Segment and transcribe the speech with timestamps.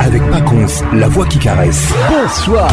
[0.00, 1.82] avec Pacons, la voix qui caresse.
[2.08, 2.70] Bonsoir.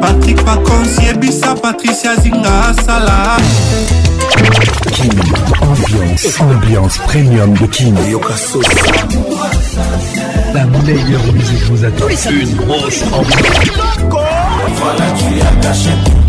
[0.00, 3.36] Patrick Pacons, Yebissa, Patricia Zinga, Salah.
[4.92, 5.10] King
[5.62, 7.96] ambiance, ambiance premium de Kim.
[10.54, 12.04] La meilleure musique vous attend.
[12.30, 13.50] Une grosse ambiance.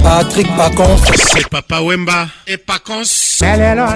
[0.04, 0.98] Patrick Pacons.
[1.34, 3.04] C'est Papa Wemba et Pacons.
[3.41, 3.96] Elle est là,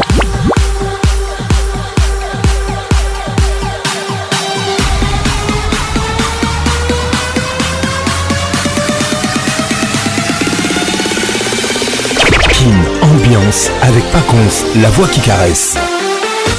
[13.83, 15.75] avec Paconce, la voix qui caresse.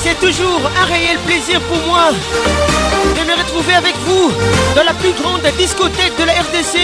[0.03, 4.33] C'est toujours un réel plaisir pour moi de me retrouver avec vous
[4.75, 6.79] dans la plus grande discothèque de la RDC.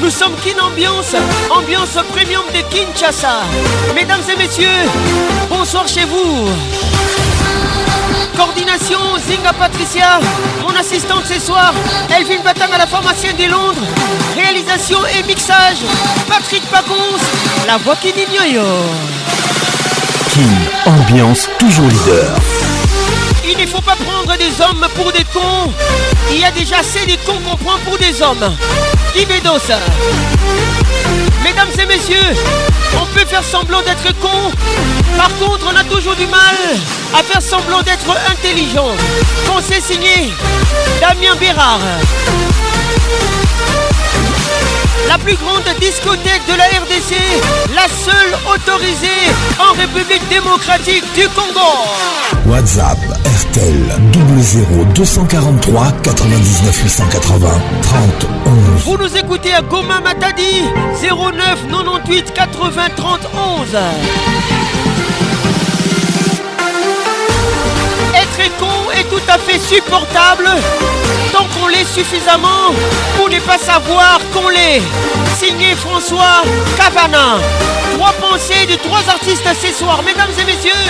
[0.00, 1.14] Nous sommes Kin Ambiance,
[1.50, 3.42] ambiance premium de Kinshasa.
[3.94, 4.66] Mesdames et messieurs,
[5.50, 6.48] bonsoir chez vous.
[8.36, 10.20] Coordination Zinga Patricia,
[10.62, 11.74] mon assistante ce soir,
[12.16, 13.80] Elvin Batan à la pharmacienne des Londres.
[14.36, 15.78] Réalisation et mixage,
[16.28, 17.18] Patrick Pacons,
[17.66, 18.66] la voix qui dit York
[20.86, 22.30] ambiance toujours leader.
[23.44, 25.72] Il ne faut pas prendre des hommes pour des cons.
[26.30, 28.52] Il y a déjà assez des cons qu'on prend pour des hommes.
[29.66, 29.78] ça
[31.44, 32.36] Mesdames et messieurs,
[33.00, 34.50] on peut faire semblant d'être con.
[35.16, 36.54] Par contre, on a toujours du mal
[37.14, 38.88] à faire semblant d'être intelligent.
[39.46, 40.30] Conseil signé
[41.00, 41.80] Damien Bérard
[45.06, 47.14] la plus grande discothèque de la RDC,
[47.74, 49.08] la seule autorisée
[49.60, 51.70] en République démocratique du Congo.
[52.46, 52.98] WhatsApp
[53.50, 53.98] RTL
[54.94, 57.48] 00243 99 880
[57.82, 58.00] 30
[58.46, 58.82] 11.
[58.84, 60.62] Vous nous écoutez à Goma Matadi
[61.00, 63.74] 09 98 80 30 11.
[68.14, 68.66] Être con
[69.28, 70.48] tout fait supportable
[71.32, 72.72] tant qu'on l'est suffisamment
[73.16, 74.80] pour ne pas savoir qu'on l'est.
[75.38, 76.42] Signé François
[76.76, 77.36] Cavana.
[77.94, 80.00] Trois pensées de trois artistes ce soir.
[80.04, 80.86] Mesdames et messieurs,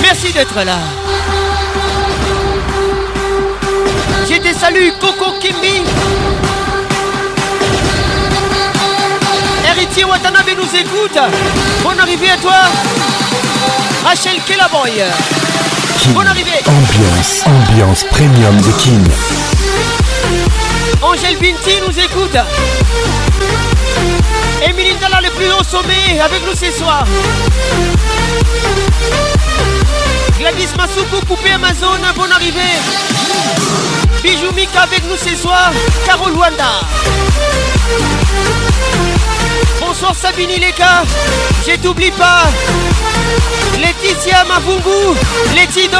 [0.00, 0.78] merci d'être là.
[4.28, 5.82] J'ai des saluts Coco Kimbi.
[9.68, 11.18] Héritier Watanabe nous écoute.
[11.82, 12.56] Bonne arrivée à toi.
[14.06, 14.90] Rachel Kellaboy.
[16.14, 16.50] Bonne arrivée.
[16.66, 19.02] Ambiance, ambiance premium de Kin.
[21.02, 22.36] Angèle Binti nous écoute.
[24.68, 27.04] Émilie Dalla, le plus haut sommet, avec nous ce soir.
[30.38, 30.68] Gladys
[31.10, 32.76] pour coupé Amazon, bonne arrivée.
[34.22, 35.72] Bijou Mika avec nous ce soir.
[36.06, 36.80] Carole Wanda.
[39.98, 41.04] Bonsoir Sabini Leka,
[41.66, 42.42] je t'oublie pas.
[43.80, 45.16] Laetitia Mavungu,
[45.54, 45.96] Letido,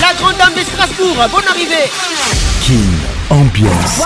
[0.00, 1.88] la grande dame de Strasbourg, bonne arrivée.
[2.60, 2.90] King
[3.30, 4.00] Ambiance.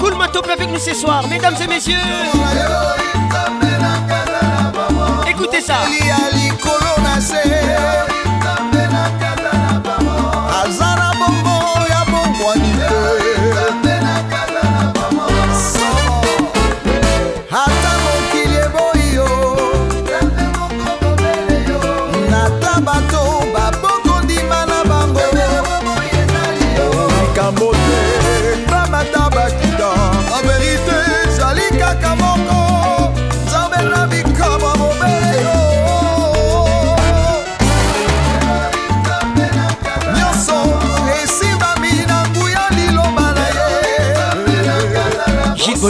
[0.00, 1.96] Cool ma avec nous ce soir, mesdames et messieurs.
[5.30, 5.74] Écoutez ça.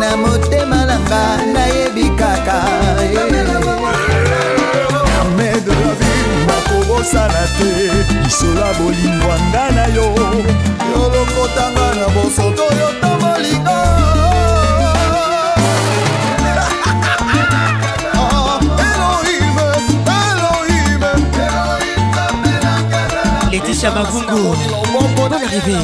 [0.00, 1.22] na motema na nga
[1.54, 2.54] nayebi kaka
[7.02, 10.06] okosala te lisola bolingwa nga na yo
[10.86, 13.78] yo lokotanga na bosoto yo tomolinga
[23.52, 24.56] Laetitia Magungu,
[25.16, 25.76] bonne arrivée.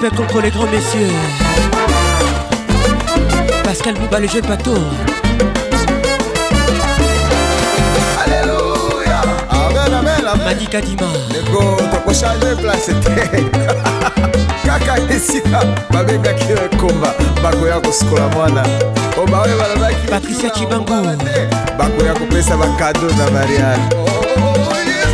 [0.00, 1.08] Très contre les grands messieurs.
[3.64, 4.72] Parce qu'elle bat les le pas tôt
[10.50, 13.42] mamadi kadima lego tokochange place te
[14.68, 15.60] kaka esika
[15.90, 18.62] babengaki yo ekomba bakoya kosikola mwana
[19.18, 21.02] o oh, baoyo balobaki patricia cibango
[21.78, 25.09] bakoya kopesa bakado na mariage oh, oh,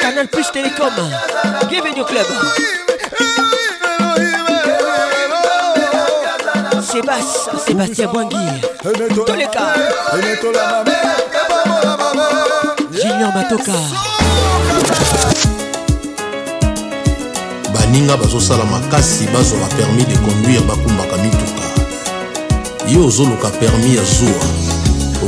[0.00, 0.92] Canal Plus Télécom
[1.68, 2.24] Bienvenue au club
[6.88, 8.36] Sébastien, Sébastien Boingui
[9.26, 9.74] Tous les cas
[13.02, 13.72] Junior Matoka
[17.74, 21.66] baninga bazosala makasi bazwa bapermi de conduire bakumbaka mituka
[22.86, 24.46] ye ozoluka permi ya zuwa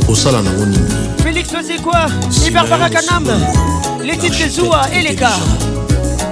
[0.00, 1.13] okosala nango nini
[1.44, 2.06] Félix faisait quoi
[2.44, 3.24] Les Barbara Kanam,
[4.02, 5.30] les titres de Zoua et les gars.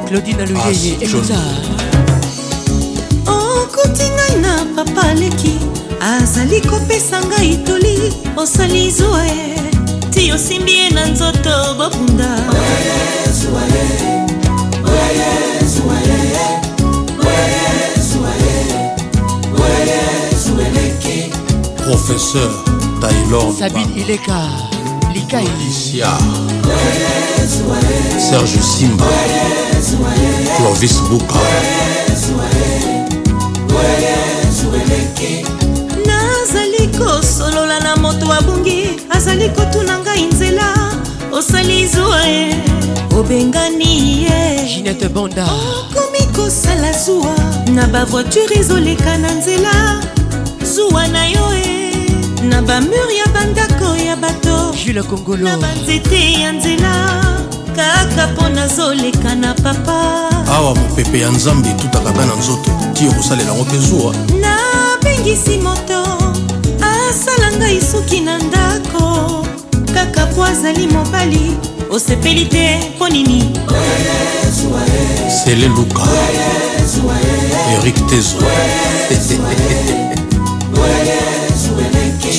[0.06, 1.34] Claudine Aluyeye ah, et Moussa.
[3.26, 5.54] okuti ngai na papa leki
[6.00, 9.54] azali kopesa ngai toli osali zwa ye
[10.10, 12.26] ti osimbi ye na nzoto bobunda
[22.06, 22.50] professeur
[23.00, 24.71] taylor sabine ileka
[25.12, 26.18] lika elicia
[28.18, 29.06] serge simba
[30.56, 31.40] clovis buka
[36.06, 40.66] nazali kosolola na moto abungi azali kotuna ngai nzela
[41.32, 42.54] osali zwa e
[43.18, 43.92] obengani
[44.24, 44.40] ye
[44.74, 47.36] ginete banda okomi kosala zuwa
[47.74, 50.00] na bavoiture ezoleka na nzela
[50.74, 51.92] zuwa na yo e
[52.42, 57.22] na bamur bandako ya bato jule kongolo na banzete ya nzela
[57.76, 63.64] kaka mpo nazoleka na papa awa mopepe ya nzambe etutaka na nzoto ti okosalela yango
[63.64, 66.00] te zuwa nabengisi moto
[66.92, 69.46] asala ngai suki na ndako
[69.94, 71.56] kaka po azali mobali
[71.90, 73.58] osepeli te mpo nini
[75.44, 76.02] sele luka
[77.76, 78.36] erik tezo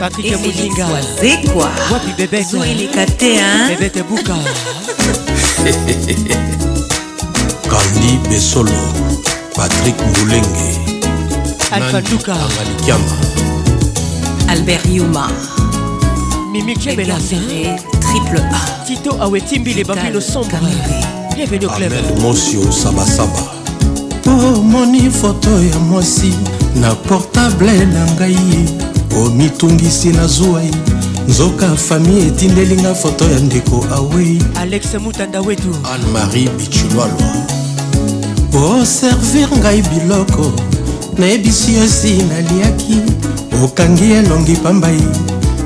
[0.00, 0.86] patrik mulinga
[1.20, 3.36] zekwa wapi bebetzoeleka te
[3.68, 4.34] bebete buka
[7.70, 8.92] kandi besolo
[9.54, 10.78] patrik mbulenge
[11.70, 13.16] alfadukaangalikiama
[14.48, 15.28] albert yuma
[16.52, 17.36] mimi kebelasa
[18.10, 20.56] triple a tito awetimbile le bambi le sombre
[21.34, 23.52] bienvenu au club mosio sabasaba
[24.26, 26.32] omoni oh, foto ya mwasi
[26.74, 28.38] na portable na ngai
[29.16, 30.70] omitungisi na zuwai
[31.28, 37.32] nzoka fami etindeli nga foto ya ndeko awei alex mutanda wetu anne-marie bichulwalwa
[38.54, 40.52] oservir ngai biloko
[41.18, 42.96] nayebisi yosi naliaki
[43.64, 45.00] okangi elongi pambai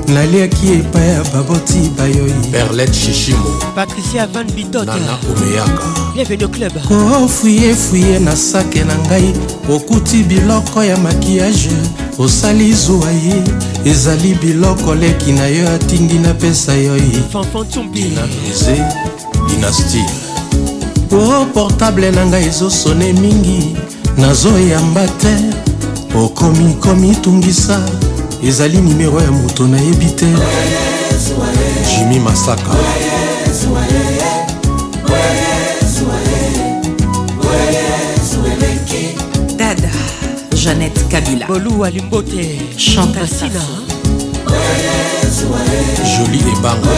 [0.07, 5.83] naliaki epai ya baboti bayoi berlet shishimo patricia van bitotnana omeyaka
[6.13, 9.33] bienvenu club kofuyefuye na sake na ngai
[9.73, 13.43] okuti biloko ya makiyage osali zuwa ye
[13.91, 16.99] ezali biloko leki na yo atindi napesa yo
[17.93, 18.83] dinamize
[19.49, 20.11] dinastile
[21.11, 23.75] o portable na ngai ezosone mingi
[24.17, 25.35] nazoyamba te
[26.17, 27.79] okomikomi tungisa
[28.47, 30.27] ezali nimero ya moto nayebi te
[31.91, 33.04] jimi masaka Oye.
[40.65, 42.41] Jeannette Kabila Bolou Alimbote
[42.75, 43.59] Chantal Sina
[46.03, 46.89] Jolie et Bango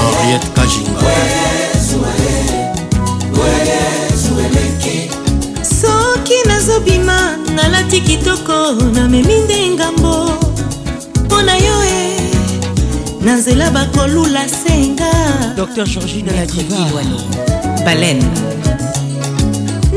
[0.00, 1.00] Henriette Kajinga
[5.64, 10.30] soki nazobima nalati kitoko namemi nde ngambo
[11.24, 15.10] mpo na yo e eh, na nzela bakolula senga
[15.56, 17.20] dr georgine ladiwano
[17.84, 18.22] balen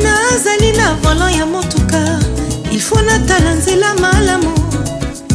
[0.04, 2.20] nazali na volan ya motuka
[2.80, 4.50] ilfo natala nzela malamu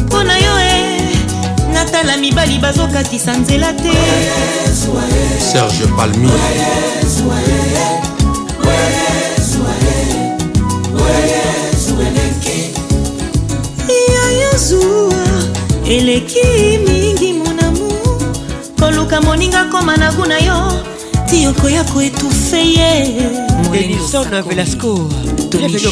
[0.05, 0.27] mpo eh.
[0.27, 0.85] na yo e
[1.73, 3.91] natala mibali bazokatisa nzela te
[5.51, 6.29] serge palmi
[14.09, 15.23] yayozuwa
[15.87, 17.93] eleki mingi monamu
[18.79, 20.81] koluka moninga koma na kuna yo
[21.29, 23.21] ti okoya koetufe ye
[23.73, 25.09] edison velasco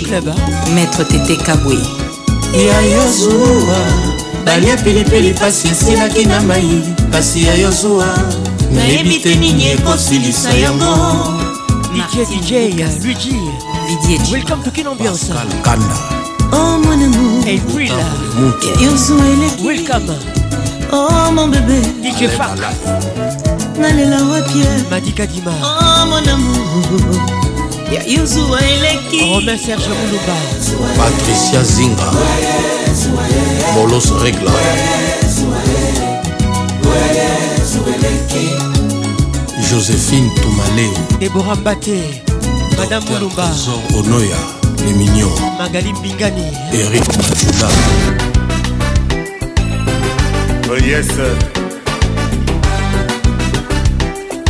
[0.04, 0.34] club
[0.76, 1.78] maître tete kabwe
[2.54, 3.78] ya yo zuwa
[4.46, 8.06] balia pilipili pasi esilaki na mai pasi ya yo zuwa
[8.72, 11.44] nayebi te nini ekosilisa yango euh,
[14.32, 15.30] Welcome to Kin Ambiance.
[15.32, 17.44] Oh mon amour.
[17.46, 17.94] Hey, Brilla.
[19.62, 20.16] Welcome.
[20.92, 21.80] Oh mon bébé.
[22.02, 22.58] DJ Fak.
[23.80, 24.66] Nalela Wapier.
[24.90, 25.52] Madika Dima.
[25.62, 27.22] Oh mon amour.
[28.06, 30.36] yozua eleki romain serge moluba
[30.98, 32.10] patricia zinga
[33.76, 34.52] molos regla
[39.70, 40.90] joséphine tumale
[41.22, 42.02] debora mbate
[42.78, 43.48] madame molumba
[43.98, 44.38] onoya
[44.86, 47.70] leminion magali mbingani erik majuda
[50.72, 51.08] oh yes.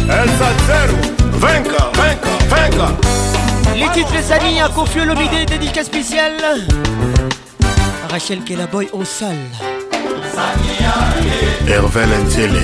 [0.10, 2.92] El Salcero Vainqueur, vainqueur, vainqueur.
[3.76, 6.38] Les titres, les amis, un confieux des dédicace spéciale.
[8.10, 9.36] Rachel Kellaboy au sol
[11.68, 12.62] Hervé Lentiele.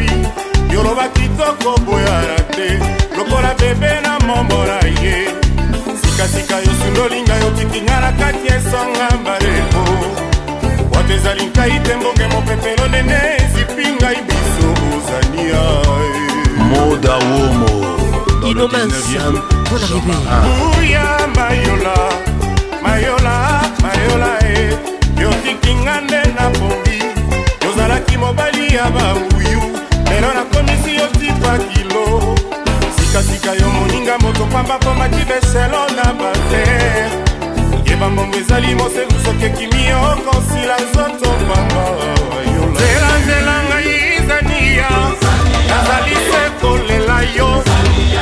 [0.78, 2.70] yoloba kitoko boyana te
[3.18, 5.14] lokola bebe na mombola ye
[6.02, 9.84] sikasika yosundolinga yokikinga na kati esonga mbareko
[10.96, 14.68] wato ezali nkai te mbonge mopepelo ndene ezipi ngai biso
[14.98, 15.62] ozania
[16.70, 17.88] moda womo
[20.76, 21.96] buya mayola
[22.84, 23.36] mayola
[23.84, 24.64] mayola e
[25.22, 27.00] yokikinga nde na pongi
[27.66, 29.87] yozalaki mobali ya bauyu
[30.20, 32.36] lelo nakomisi yo tipa kilo
[33.00, 37.10] sikasika yo moninga moto pamba mpo maki beselo na bater
[37.86, 41.86] yeba mbongo ezali moseku soki ekimi okonsila nzoto pamba
[42.72, 44.90] nzela nzela ngai zania
[45.70, 47.50] nazali se kolela yo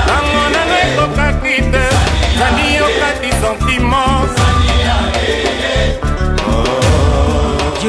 [0.07, 1.83] nango nanga ekokaki te
[2.39, 3.34] zani okati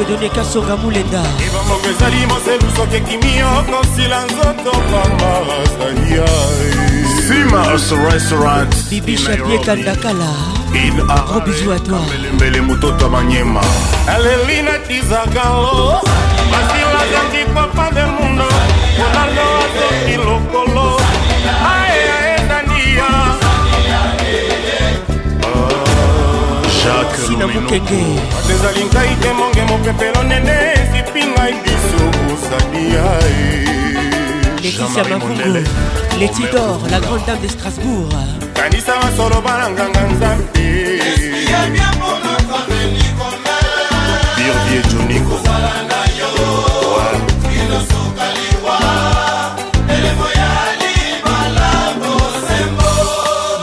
[0.07, 6.27] dieudone kasonga mulenda ebambongo ezali moselu soki ekimi yoko sila nzoto pamba azalia
[7.27, 10.27] sima sorasorat bibishabie kandakala
[11.27, 13.61] gros bisou à toi mbele mototo manyema
[14.07, 16.01] aleli natizakalo
[16.51, 18.43] basila zangi papa de mundo
[18.99, 20.87] ronaldo azoki lokolo
[27.25, 28.01] sina mokenge
[28.55, 33.07] ezali ngai te monge mopepelo nene esipi ngai biso kosalia
[34.55, 35.65] leticia mafungu
[36.19, 38.13] letidor la grande dame de strasbourg
[38.57, 40.67] kanisa masolo balanganga nzambe
[44.35, 45.39] birvie joniko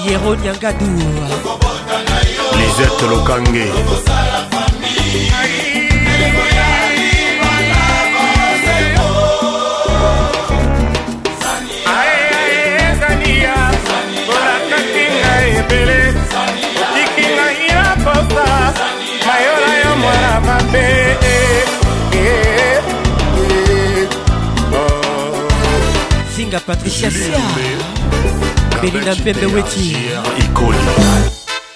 [0.07, 1.64] yero nyangadu
[2.77, 3.71] lisette lokange
[26.35, 27.39] singa patricia sia
[28.81, 29.97] belinda mpembe weti
[30.43, 30.79] ikoli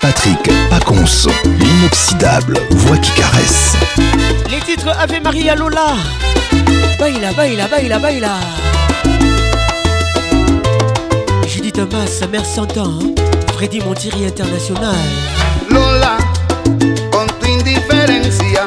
[0.01, 0.39] Patrick
[0.71, 3.73] Pacons, l'inoxydable voix qui caresse.
[4.51, 5.95] Les titres Ave Maria Lola.
[6.99, 8.31] Baila, baila, baila, baila.
[11.63, 12.85] dit Thomas, sa mère s'entend.
[13.01, 13.15] Hein.
[13.55, 14.95] Freddy Montieri International.
[15.71, 16.17] Lola,
[17.11, 18.67] con tu indiferencia,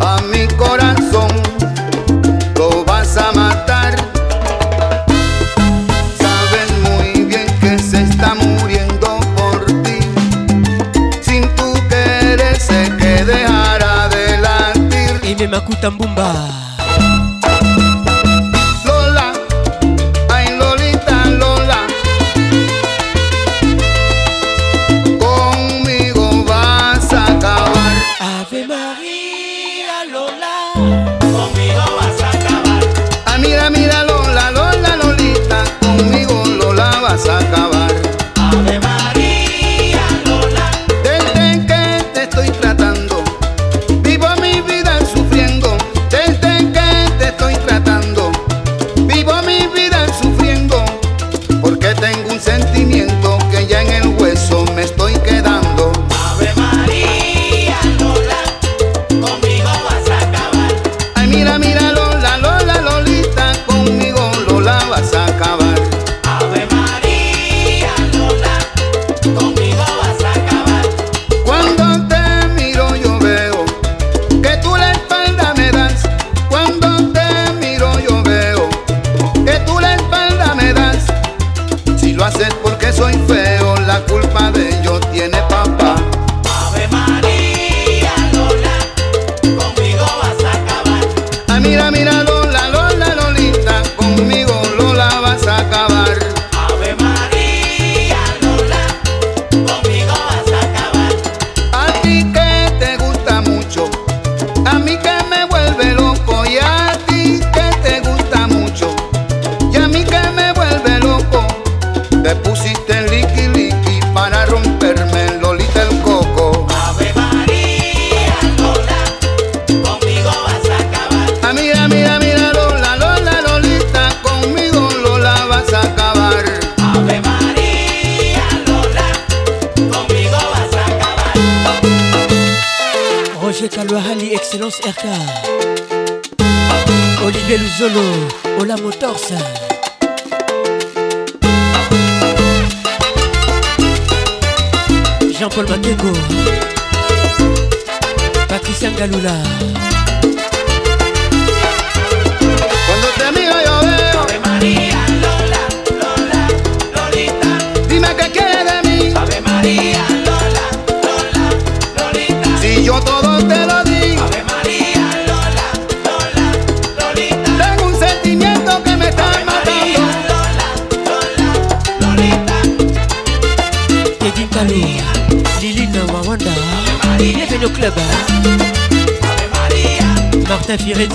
[0.00, 1.28] a mi corazon,
[2.56, 3.32] lo vas a
[15.34, 16.63] Kaime Makuta Mbumba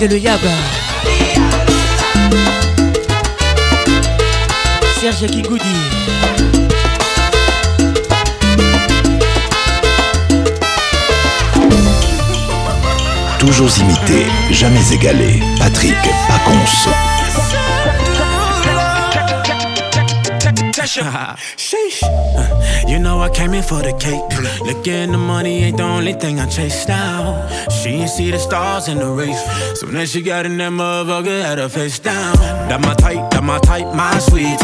[0.07, 0.39] le Yaba.
[5.01, 5.59] Serge Kigoudi
[13.39, 15.41] Toujours imité, jamais égalé.
[15.59, 15.95] Patrick
[16.27, 16.93] Pacons.
[20.89, 22.01] Sheesh.
[22.03, 24.27] Uh, you know I came in for the cake.
[24.61, 27.47] Looking the money ain't the only thing I chase now.
[27.69, 29.39] She ain't see the stars in the race.
[29.79, 32.33] So then she got in that motherfucker, had her face down.
[32.69, 34.57] That my type, that my type, my sweetie.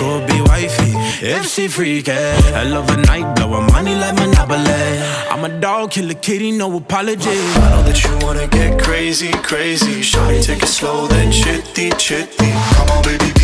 [0.00, 0.92] Go be wifey
[1.24, 2.10] if she freaky.
[2.10, 4.90] Hell of a night, blowin' money like Monopoly.
[5.30, 7.28] I'm a dog, killer kitty, no apology.
[7.62, 10.00] I know that you wanna get crazy, crazy.
[10.00, 12.50] Shawty, take it slow, then chitty, chitty.
[12.74, 13.37] Come on, baby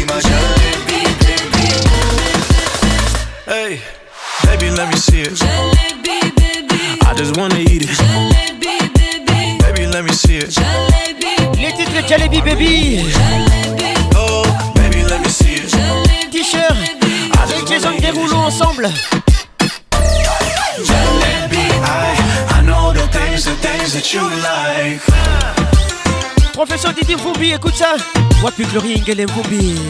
[28.44, 29.80] wapi gloringele mvumbi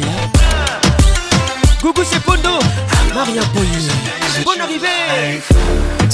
[1.82, 2.50] gugu sekondo
[3.14, 3.68] maria poi
[4.44, 5.42] bon arrivé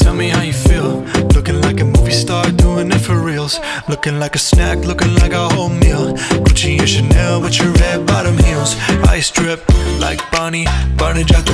[0.01, 1.05] Tell me how you feel.
[1.35, 3.61] Looking like a movie star, doing it for reals.
[3.89, 6.15] Looking like a snack, looking like a whole meal.
[6.45, 8.77] Gucci and Chanel with your red bottom heels.
[9.19, 9.61] Ice drip
[9.99, 11.45] like Bonnie, Barney Jack,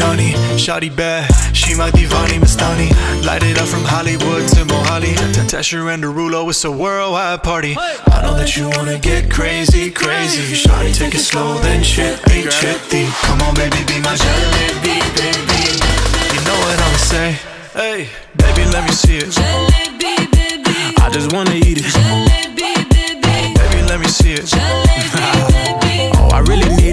[0.00, 0.34] Rani.
[0.56, 1.24] Shoddy bad,
[1.74, 2.90] my Divani Mastani
[3.26, 5.14] Light it up from Hollywood to Mohali
[5.50, 10.54] Tesher and Derulo, it's a worldwide party I know that you wanna get crazy, crazy
[10.54, 15.72] Shawty, take it slow, then chippy, chippy Come on baby, be my jalebi, baby
[16.30, 17.30] You know what I'ma say
[17.74, 23.54] Hey, baby, let me see it Jalebi, baby I just wanna eat it Jalebi, baby
[23.54, 26.85] Baby, let me see it Jalebi, baby Oh, I really need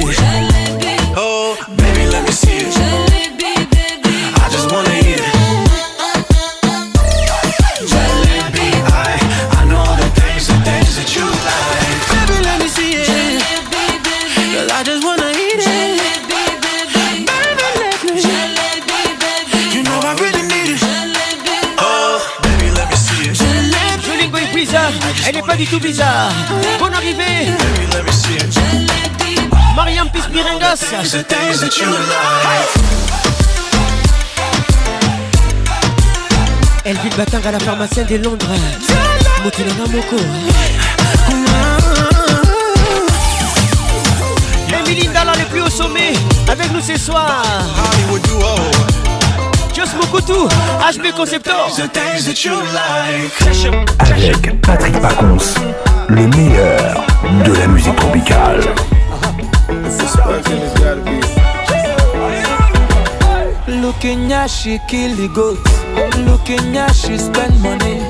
[25.26, 26.30] Elle n'est pas du tout bizarre.
[26.80, 27.54] Bonne arrivée.
[29.74, 30.84] Mariam Pispirengas.
[36.86, 38.46] Elle vit le batang à la pharmacienne de Londres.
[39.94, 40.18] Moko.
[44.86, 46.14] Emily là les plus au sommet.
[46.52, 47.44] Avec nous ce soir.
[48.12, 48.92] Hollywood
[49.94, 49.94] Brice
[50.80, 51.54] HB Conceptor.
[54.00, 55.54] Avec Patrick Pacons,
[56.10, 57.06] le meilleur
[57.46, 58.62] de la musique tropicale.
[63.68, 65.58] Looking at she kill the goat.
[66.26, 68.02] Looking at she spend money.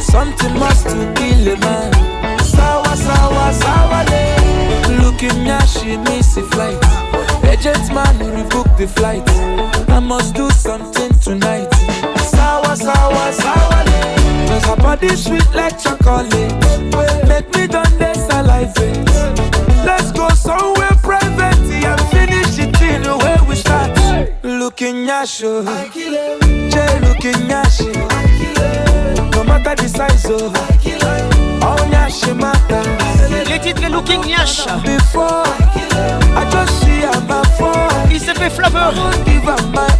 [0.00, 1.92] Something must to kill the man.
[2.40, 4.04] Sawa sawa sawa
[5.02, 6.78] Looking at she miss a flight.
[7.44, 9.28] Agent man rebook the flight.
[9.90, 10.89] I must do something.
[11.30, 11.68] tonight.
[12.32, 13.70] Sour, sour, sour.
[14.48, 16.32] Cause her body sweet like chocolate.
[17.30, 18.72] Make me done this alive.
[19.88, 23.90] Let's go somewhere private and finish it in the way we start.
[24.42, 25.62] Looking at you.
[26.72, 27.94] Jay looking at you.
[29.34, 30.50] No matter the size of.
[30.52, 31.76] Oh.
[31.76, 32.82] Onyashe matter.
[33.48, 34.64] Le titre est Looking Nyash.
[34.84, 35.44] Before,
[36.40, 37.86] I just see her before.
[38.10, 38.92] Il s'est fait flaveur.
[38.92, 39.99] I will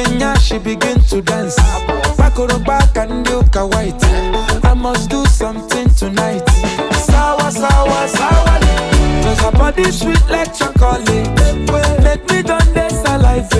[0.00, 1.56] Kenya, she begin to dance.
[2.18, 3.98] Bakoro back and yoka white.
[4.64, 6.48] I must do something tonight.
[7.08, 8.54] Sawa, sawa, sawa.
[9.24, 11.26] Cause her body sweet like chocolate.
[12.06, 13.50] Let me done this alive.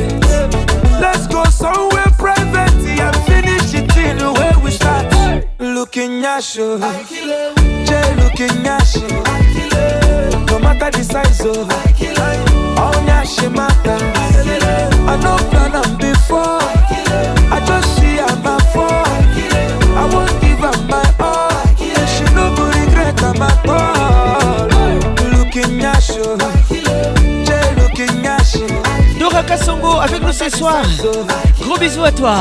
[1.02, 5.06] Let's go somewhere private and finish it in the way we start.
[5.58, 6.78] Looking at you.
[7.84, 9.08] Jay looking at you.
[10.46, 11.66] No matter the size of.
[11.66, 12.80] Oh.
[12.80, 13.98] All she matter.
[15.10, 15.98] I know plan on.
[15.98, 16.17] be
[29.18, 30.82] Dora Kassongo avec nous ce soir.
[31.60, 32.34] Gros bisous à toi.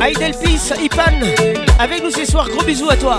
[0.00, 1.02] Aïdelpis, Ipan,
[1.78, 2.48] avec nous ce soir.
[2.50, 3.18] Gros bisous à toi.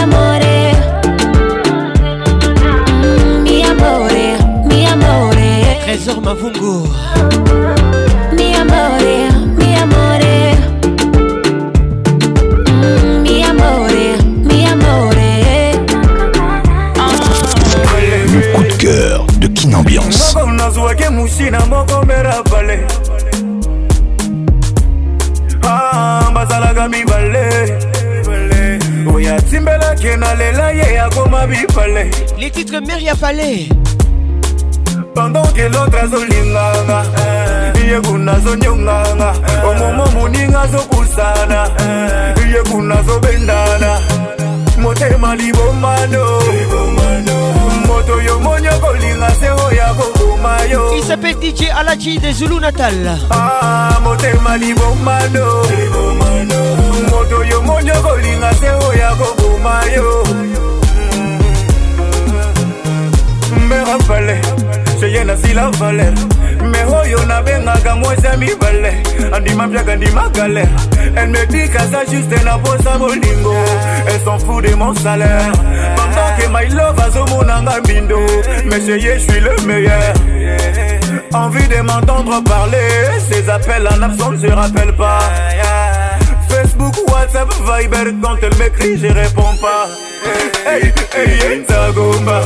[3.44, 4.86] Mi amore, mi amore amore, mi
[13.44, 15.30] amore
[18.32, 20.34] Le coup de cœur de Kin Ambiance
[29.08, 33.68] oya timbelaki nalela ye akoma bipale les titres meria palais
[35.14, 37.02] pendant que l'autre azolinganga
[37.80, 39.32] ye kuna azonyonganga
[39.68, 41.68] omomo moninga azopusana
[42.52, 43.98] ye kuna azobendana
[44.78, 46.24] motema libomano
[47.86, 53.18] moto oyo moni okolinga se oya koboma yo il s'appelle DJ Alaji de Zulu Natal
[53.30, 56.79] ah, motema libomano, libomano.
[57.30, 60.22] moto oyo omoni okolinga se oya koboma yo
[63.68, 64.40] me rapale
[65.00, 66.12] seye nasila valer
[66.62, 70.68] me oyo nabengaka mwasi ya mibale andima mpiaka ndima galere
[71.16, 73.54] elle me dit kaza juste na posa bolingo
[74.08, 75.52] elle s'en fout de mon salaire
[75.96, 78.18] pendant que my love azomonanga mbindo
[78.66, 80.14] mais seye suis le meilleur
[81.32, 82.88] envie de m'entendre parler
[83.30, 85.69] ces appels en absence je rappelle pas yeah, yeah.
[86.50, 89.86] Facebook, WhatsApp, Viber, quand elle m'écrit, je réponds pas.
[90.66, 92.40] Hey, hey, Nzagomba.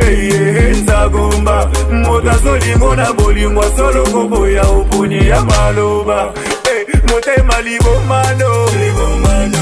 [0.00, 1.68] Hey, Nzagomba.
[1.92, 6.32] Mota solingo na bolingo solo ya upuni ya maloba.
[6.66, 9.60] Hey, Motemali, libomano.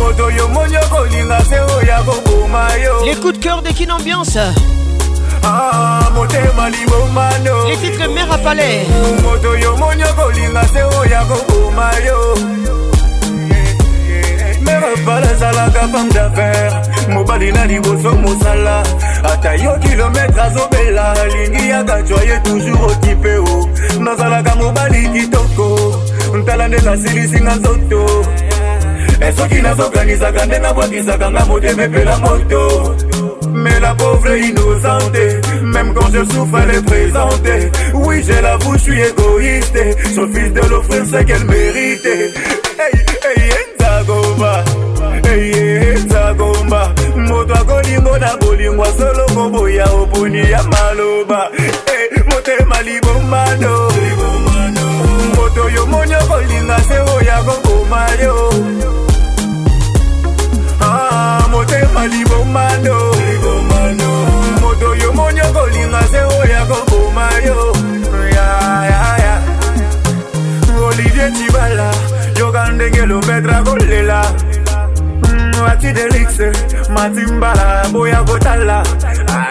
[0.00, 3.04] Moto yo monyo kolinga se oya koboma yo.
[3.06, 4.36] Les coups de cœur de Kinambiance.
[5.44, 6.70] Ah, motema
[7.68, 8.84] Les titres mère à palais.
[9.22, 10.06] Moto yo monyo
[11.00, 11.22] oya
[15.06, 18.82] bala ezalaka femme d'affaire mobali na liboso mosala
[19.24, 23.68] ata yo kilometre azobela alingi yaka joye toujours okipe o
[24.00, 25.98] nazalaka mobali kitoko
[26.38, 28.26] ntala nde nasilisinga nzoto
[29.20, 32.96] esoki nazokanisaka nde nabwakisaka nga motema epela moto
[33.52, 38.78] mais la pauvre innocente Même quand je souffre, elle est présentée Oui, je l'avoue, je
[38.78, 39.78] suis égoïste
[40.14, 42.92] Son fils de l'offrir, c'est qu'elle mérite hey,
[43.36, 43.71] hey, hey.
[44.04, 44.64] tagomba
[45.30, 51.50] eye tagomba moto akolingo na bolingwa solongo boya oponi ya maloba
[52.26, 53.88] motema libomano
[55.36, 58.52] moto yo moni okolinga se oya kokoma yo
[60.80, 62.96] ah, motema libomano
[64.60, 67.76] moto yo moni okolinga se oya kokoma yo
[70.88, 72.11] olivier tibala
[72.52, 74.22] toka ndenge lobetra kolela
[75.64, 76.52] mati mm, delixe
[76.90, 78.82] matimbala boya kotala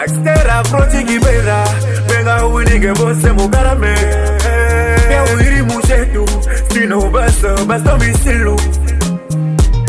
[0.02, 1.64] akstera protikibera
[2.08, 3.92] benga winike bose mukarame
[5.16, 6.24] ewiri muchetu
[6.72, 8.56] sino baso baso misilu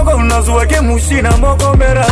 [0.00, 2.06] moko nazwaki musi na moko mera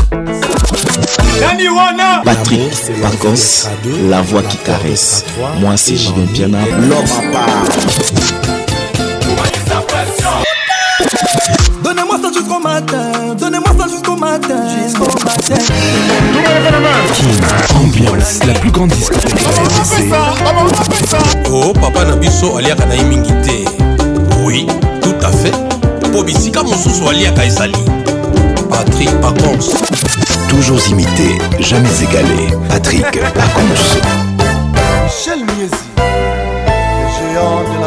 [1.41, 2.69] nani wana patrik
[3.03, 3.67] pacos
[4.11, 5.25] la voix qui caresse
[5.61, 8.62] moi c'est julien piana l'homme à part
[11.95, 15.57] Donnez-moi ça jusqu'au matin, donnez-moi ça jusqu'au matin, jusqu'au matin.
[17.77, 19.41] Ambiance, la plus grande discothèque de
[21.53, 23.69] Oh papa Nabiso aliaka na mingi te.
[24.43, 24.67] Oui,
[25.03, 25.53] tout à fait.
[26.11, 27.75] Po bisika mosusu aliaka ezali.
[28.71, 29.75] Patrick Pacons.
[30.49, 32.55] Toujours imité, jamais égalé.
[32.71, 33.03] Patrick
[33.35, 34.01] Pacons.
[35.05, 35.91] Michel Miesi,
[37.13, 37.82] géant de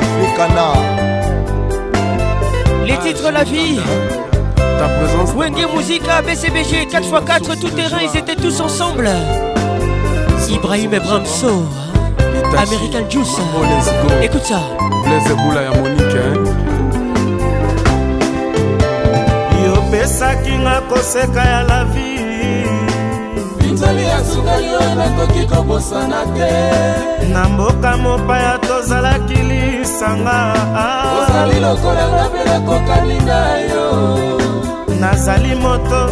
[3.04, 3.78] Les titres La vie.
[4.56, 5.34] Ta présence.
[5.36, 9.10] Wenge Musica, BCBG, 4x4, tout terrain, ils étaient tous ensemble.
[10.50, 11.66] Ibrahim et Bramso.
[12.54, 13.38] American Juice.
[14.24, 14.62] Écoute ça.
[15.06, 15.84] la hein.
[19.66, 22.20] yopesaki nga koseka ya lavi
[23.60, 30.40] binzoli ya sukali oyo nakoki kobosana te na mboka mopaya tozalaki li koyebisanga
[31.20, 33.40] ozali lokola nga mpe nakokani na
[33.72, 33.88] yo
[35.00, 36.10] nazali moto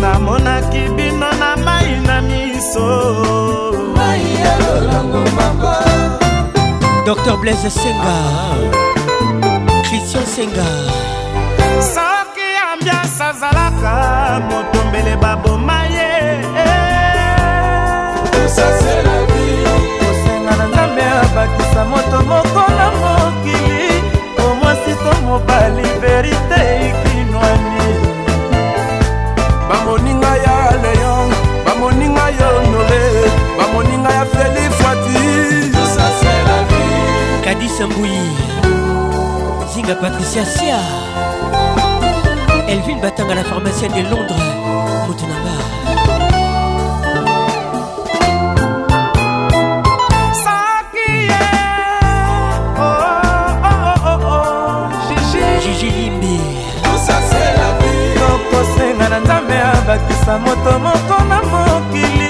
[0.01, 2.89] namonaki bino na mai na miso
[3.97, 5.77] mai ya lolango mama
[7.07, 8.57] dr blaise senga ah.
[9.83, 10.67] christian senga
[11.95, 13.93] soki ambiance azalaka
[14.51, 15.88] motombele babomai
[21.49, 24.03] kolakisa moto moko na mokili
[24.45, 27.95] omwasi to mobali verite ikinwani
[29.69, 31.33] bamoninga ya leon
[31.65, 33.01] bamoninga ya honore
[33.59, 35.29] bamoninga ya feli fwati
[37.45, 38.31] kadisa mbui
[39.75, 40.81] zinga patricia sia
[42.69, 44.43] elvin batanga la pharmacienne de londres
[45.07, 45.78] motunaba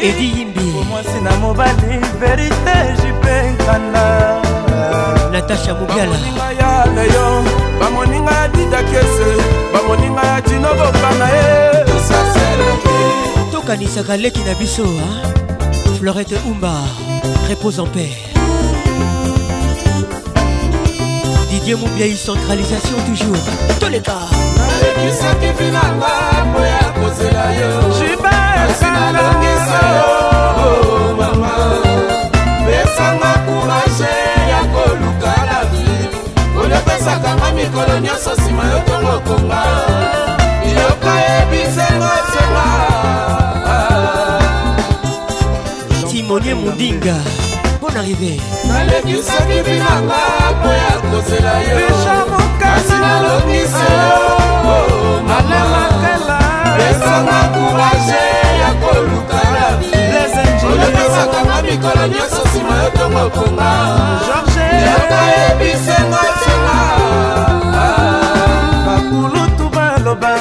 [0.09, 4.07] edi yimbi omwasi na mobali verite jipenkana
[5.33, 7.29] natasha mugalaoninga ya leyo
[7.81, 9.29] bamoninga ya didakese
[9.75, 11.49] bamoninga ya jinoboka na ye
[13.53, 14.87] tokanisaka leki na biso
[15.99, 16.75] florete umba
[17.49, 18.11] repose en paix
[21.51, 23.41] didier mobiai centralisation toujours
[23.81, 24.15] toleka
[24.61, 26.15] nalekisaki vinanga
[26.55, 30.11] po ya kozela yo kasi nalongisa yo
[30.61, 31.55] oh, mama
[32.69, 34.15] pesanga kuraje
[34.53, 35.97] ya koluka la vie
[36.61, 39.63] oyo opesakanga mikolo nyonso nsima yo tongokonga
[40.79, 42.67] yoka ebisenga senga
[46.11, 47.17] timonie mundinga
[47.81, 48.35] bon arrivé
[48.69, 50.21] nalekisaki binanga
[50.61, 51.77] po ya kozela yo
[52.61, 54.17] kasi nalongisa yo
[54.69, 58.19] oh, malamakela pesanga kourage
[58.63, 64.31] ya koluka na biolobisaka nga mikolo nyonso nsima yo ntongo konga ah.
[64.85, 66.77] yoka yebisenga ntina
[68.89, 70.33] bakulutu baloba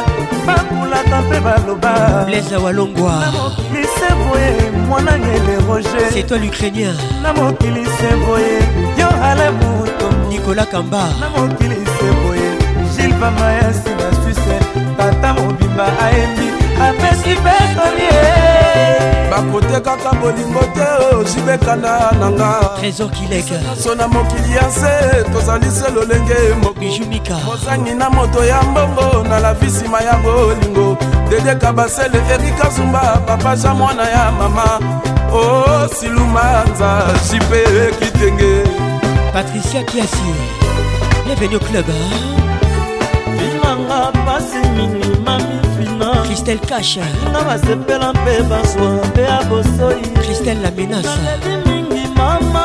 [0.47, 1.91] bakulata mpe baloba
[2.27, 3.15] blesa walongwa
[3.73, 4.51] lisevoye
[4.89, 8.53] mwanangele roge c'est toi l'ukrainien na mokili sevoye
[8.99, 12.47] yo ale moto nicolas kamba na mokili sevoye
[12.93, 14.56] gilbamaya nsima suise
[15.09, 16.47] ata mobimba ayembi
[16.85, 18.21] apesi petolie
[19.31, 22.49] bakotekaka bolingo te ozibekana oh, nanga
[22.79, 24.89] trésor kilekaso na mokili ya nse
[25.33, 30.97] tozali se lolenge mokijumika mozangi na moto ya mbongo na lavi nsima ya bolingo
[31.29, 34.79] dedeka basele erika zumba papa ja mwana ya mama
[35.33, 37.61] o oh, silumanza jipe
[37.99, 38.53] kitenge
[39.33, 40.27] patricia kiasi
[41.25, 41.85] bienvenu club
[43.39, 44.96] vinanga pasi mina
[46.47, 51.19] christelle kashe nga basepela mpe bazwa mpe ya bosoi christelle la menace
[51.65, 52.63] mingi mama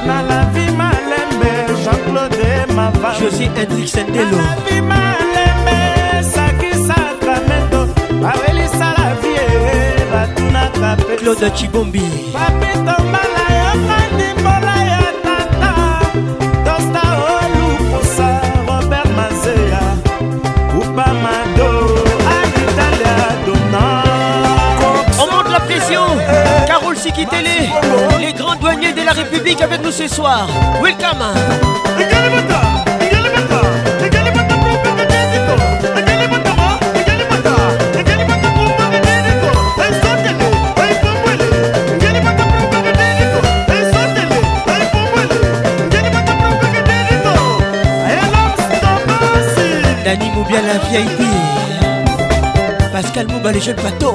[0.07, 1.53] na la vi malembe
[1.83, 4.39] jean-claude mava josi edriksendelo
[4.91, 5.79] malembe
[6.35, 7.81] sakisaka meto
[8.23, 9.47] bawelisa la vie
[10.13, 12.05] batunaka pe claude cibombi
[12.35, 14.18] bapetombala yokani
[26.67, 27.61] Carole Sikitele,
[28.21, 30.47] les grands douaniers de la République avec nous ce soir.
[30.83, 31.25] Welcome.
[50.05, 51.21] Dani bien la VIP
[52.93, 54.15] Pascal Mouba les jeunes bateaux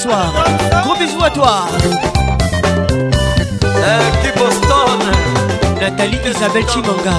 [0.00, 0.32] soir.
[0.84, 1.56] Gros bisous à toi.
[5.80, 7.16] Nathalie Isabelle Chimanga.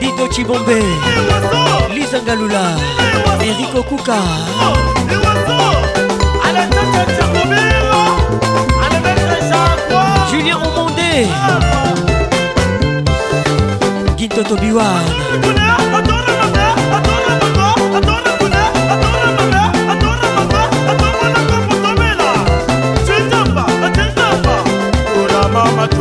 [0.00, 0.82] Dito Chibombe.
[1.94, 2.66] Lisa Galula.
[3.48, 4.16] Eric Kuka,
[10.30, 11.26] Julien Romondé.
[14.40, 15.08] mtoto biwana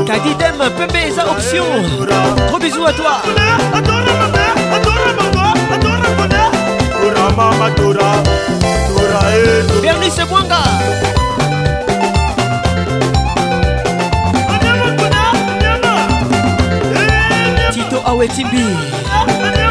[0.07, 1.65] Kadidem pembe eza option
[2.49, 3.15] Gros bisous à toi
[9.81, 10.59] Bernice Mwanga
[18.07, 18.63] Awetibi,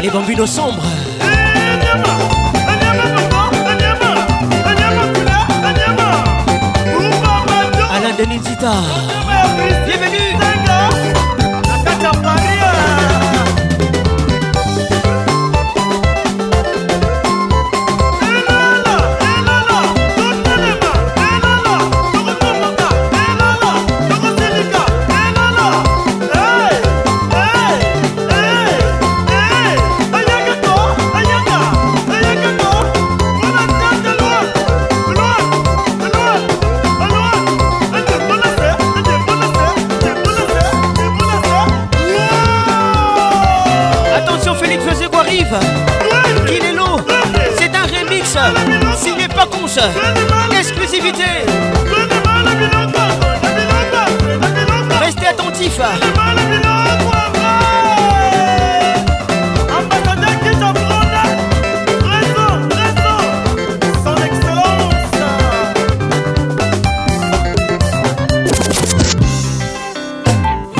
[0.03, 0.85] les bambinos sombres.
[7.89, 8.73] Alain Denis Dita,
[49.77, 50.57] Dimanche.
[50.59, 51.25] Exclusivité.
[54.99, 55.79] Restez attentifs.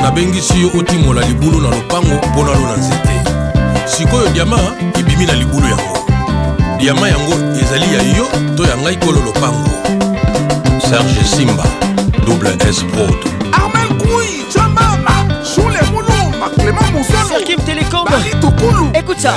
[0.02, 3.20] nabengisi yo otimola libulu na lopango mpo nalo na nzete
[3.86, 4.58] sikoyo diama
[4.98, 5.98] ebimi na libulu yango
[6.78, 7.17] diama ya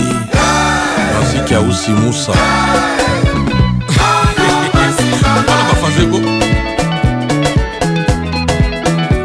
[1.11, 2.33] fransikia usi musa
[5.21, 6.17] bana bafazeko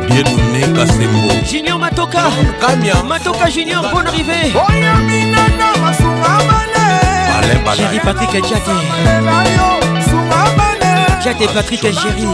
[0.08, 2.22] bienune kasembo junior matoka
[2.60, 4.50] kamia matoka junior bon arrivé
[7.78, 8.62] Chéri Patrick et Jack
[11.22, 12.26] Jack et Patrick et Chéri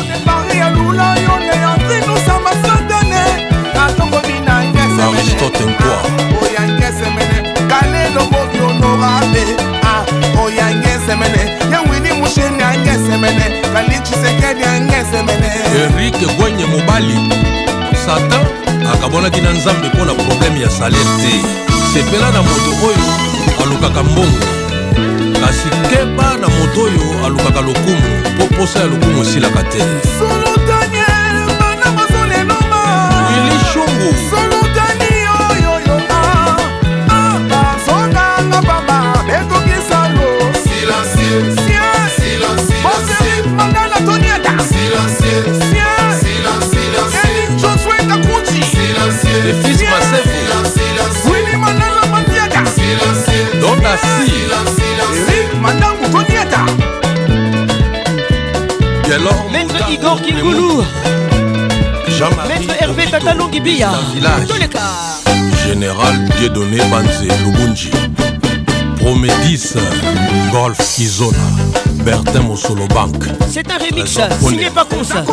[5.03, 5.97] Aristote Nkwa
[7.69, 9.45] kalelo moki onorabe
[10.43, 17.19] oyo angesemene yawini musheni angesemene kalicisekedi angesemene erike gwenye mobali
[18.07, 18.45] satan
[18.95, 21.33] akabonaki na nzambe mpo na probleme ya salere te
[21.93, 24.56] sepela na moto oyo alukaka mbongo
[25.91, 29.79] keba na moto oyo alukaka lokumu mpo posa ya lokumu esilaka te
[33.31, 34.17] wili shungu
[49.47, 51.29] Le fils Massefo.
[51.31, 52.65] Willy Manala Matiaga.
[53.61, 54.76] Don Nassi.
[59.17, 60.83] Delors Maître Igor Kingoulou
[62.49, 63.91] Maître Hervé Tatalongi Bia
[64.47, 64.79] Toleka
[65.67, 67.91] Général Dieudonné Banze Lugunji
[68.99, 69.73] Promédis
[70.53, 71.37] Golf Kizona
[72.05, 75.25] Bertin Mosolo Bank C'est un remix signé par Konsa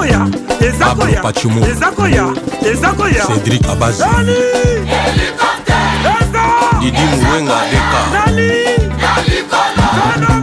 [0.86, 1.60] Pablo Pachimo
[3.36, 4.04] Cédric Abazi
[6.80, 8.54] Didi Mouenga Deka Dali
[9.00, 10.43] Dali Kolo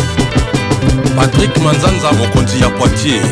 [1.15, 3.23] patrik manzanza mokonzi ya poitier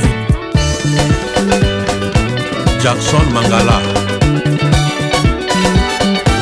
[2.84, 3.82] jackson mangala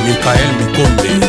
[0.07, 1.27] mikael mikombe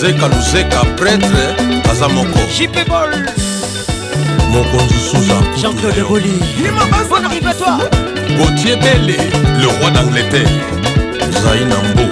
[0.00, 1.56] zeka luzeka pretre
[1.90, 3.34] aza moko jipegol
[4.50, 6.40] mokonzi suza jean-claude boli
[8.36, 9.16] gautier bele
[9.60, 10.60] le roi d'angleterre
[11.42, 12.04] zai na mbo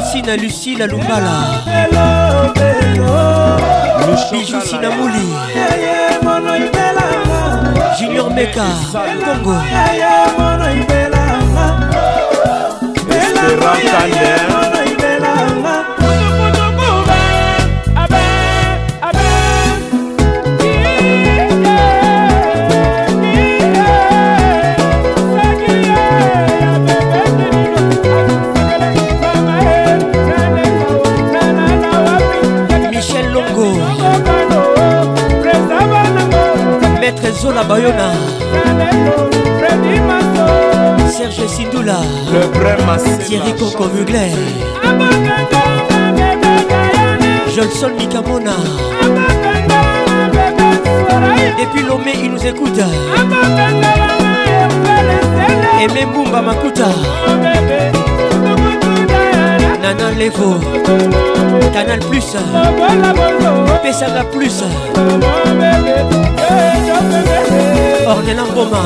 [0.00, 1.62] francine lucile alumbala
[4.32, 5.28] bijou sinamoli
[7.98, 8.64] junior meka
[9.26, 9.56] congo
[12.94, 14.69] esperantande
[37.40, 38.08] zola bayona
[41.16, 41.96] serge sindula
[43.26, 44.36] thierry coco mugler
[47.54, 48.56] jolson mikamona
[51.60, 52.80] depuis lomé il nous écoute
[55.82, 56.90] aimé mbumba makuta
[59.90, 60.54] Canal Levo
[61.72, 62.24] Canal Plus
[63.82, 64.62] Pesaka Plus
[68.06, 68.84] Ornella Boma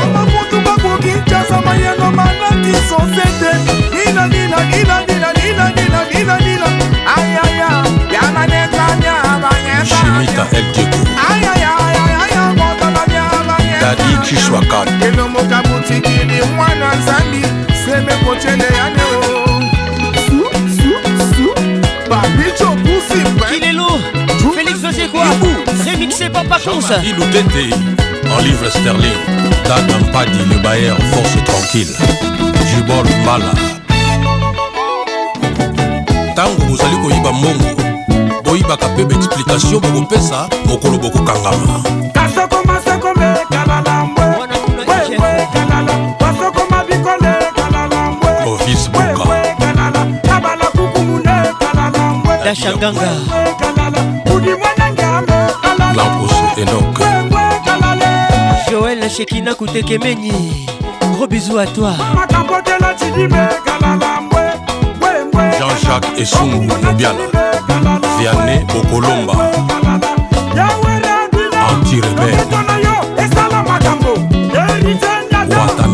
[0.02, 3.50] amamutu bakukinchasa mayeno manaki sosete
[3.94, 6.68] ninaninaninaninaninaninaninanina
[7.16, 7.70] ayaya
[8.14, 11.72] yananetanya banyeshimita eljeku ayaya
[13.80, 17.33] dadi kishwakan elomoka butikili mwana nzambi
[17.94, 19.50] nzembe kotyele yane o
[22.10, 23.98] babicho pusi kilelo
[24.54, 25.26] félix osekwa
[25.84, 27.70] remixé papa consa ilutete
[28.38, 29.20] olive sterling
[29.68, 31.96] dadampadi le bayer force tranquille
[32.70, 33.54] jubol mbala
[36.32, 37.82] ntango bozali koyiba mbongo
[38.44, 42.03] boyibaka mpe baexplikatio bokopesa mokolo bokokangama
[52.44, 53.08] dashanganga
[55.96, 56.96] lampusu enok
[58.70, 60.32] joel shekina kutekemeni
[61.16, 61.92] gros bisous à toi
[65.58, 67.24] jean-jacques esungu mobiala
[68.18, 69.32] vianney bokolomba
[71.64, 72.36] antirebel
[75.58, 75.93] watan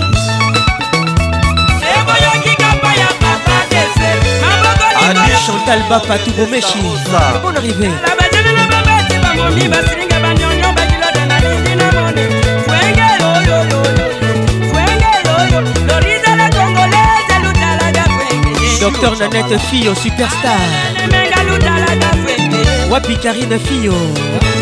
[5.71, 6.77] kalba patu bomeshi
[7.43, 12.23] bon arrivé la bajenela babati bangomi basilinga banyonyo bakilota na lindi na mone
[12.65, 13.81] fwenge yoyoyo
[14.71, 20.59] fwenge yoyo loriza la congolaise lutalaga fwenge docteur nanette fio superstar
[20.99, 22.61] lemenga lutalaga fwenge
[22.91, 23.93] wapi karine fio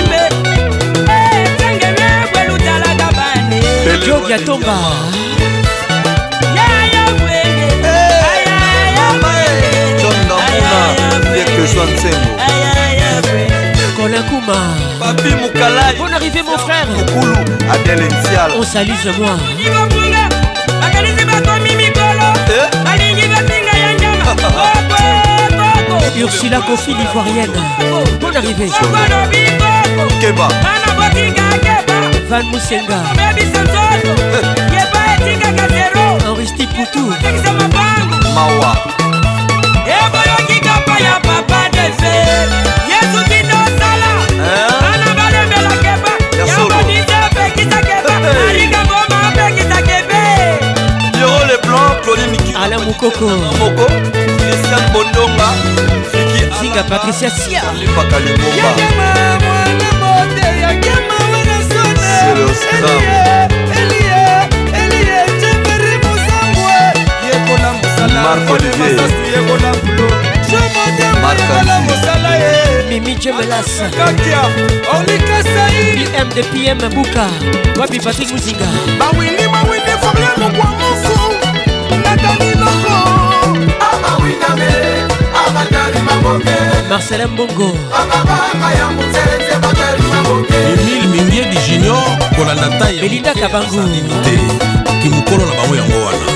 [0.47, 0.49] ah,
[4.05, 4.76] Job Yatomba
[13.96, 14.59] Kolakuma
[14.98, 15.96] Papi Mukalai.
[15.98, 16.86] Bon arrivé mon frère
[18.59, 19.36] On salue ce moi
[26.16, 27.51] Ursula Kofi l'ivoirienne
[28.20, 28.32] Bonne
[30.20, 30.48] Keba
[32.31, 32.99] van musenga
[36.26, 36.99] enristi putu
[38.35, 38.70] mawa
[39.95, 42.14] eboyoki kapa ya papa defe
[42.93, 44.11] yesu bino osala
[44.93, 46.12] ana balembelakeba
[46.49, 50.22] yakodise apekisakeba marikambo maapekisakebe
[51.20, 53.24] yoro leblanc clolinala mokoko
[53.59, 53.87] moko
[54.39, 55.49] christian bondonga
[56.11, 59.49] fiki singa patricia sialepaka lemomba
[72.89, 74.41] mimi jemelakakia
[74.95, 77.27] olikasai mdpm buka
[77.81, 78.66] wapi patrik muzinga
[78.99, 81.16] bawini bawini fabien lokwamosu
[82.05, 82.95] natani loko
[83.91, 84.71] amawiname
[85.47, 86.57] amatari mamonge
[86.89, 92.03] marcelin bongo ababaka ya motelete bakari emile mingiedi junior
[92.37, 93.81] kolanda tai belinda kabangu
[94.24, 94.35] te
[95.03, 96.26] kimokolo na bango yango wana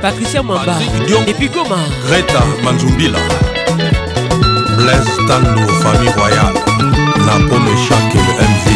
[0.00, 0.78] patricia mwamba
[1.26, 3.18] epi goma greta manzumbila
[4.76, 6.60] blaise tanlo famille royale
[7.26, 8.73] na pome chake le mv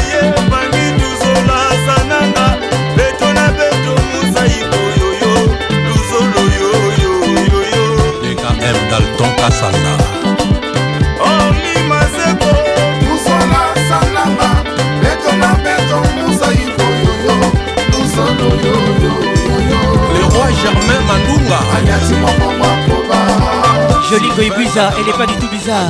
[24.10, 25.84] Joli Goibuza, elle n'est pas du tout bizarre.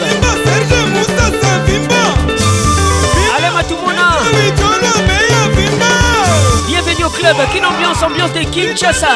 [3.36, 4.18] Allez, Matoumona.
[6.68, 7.36] Bienvenue au club.
[7.54, 9.08] Quelle ambiance, ambiance de Kinshasa.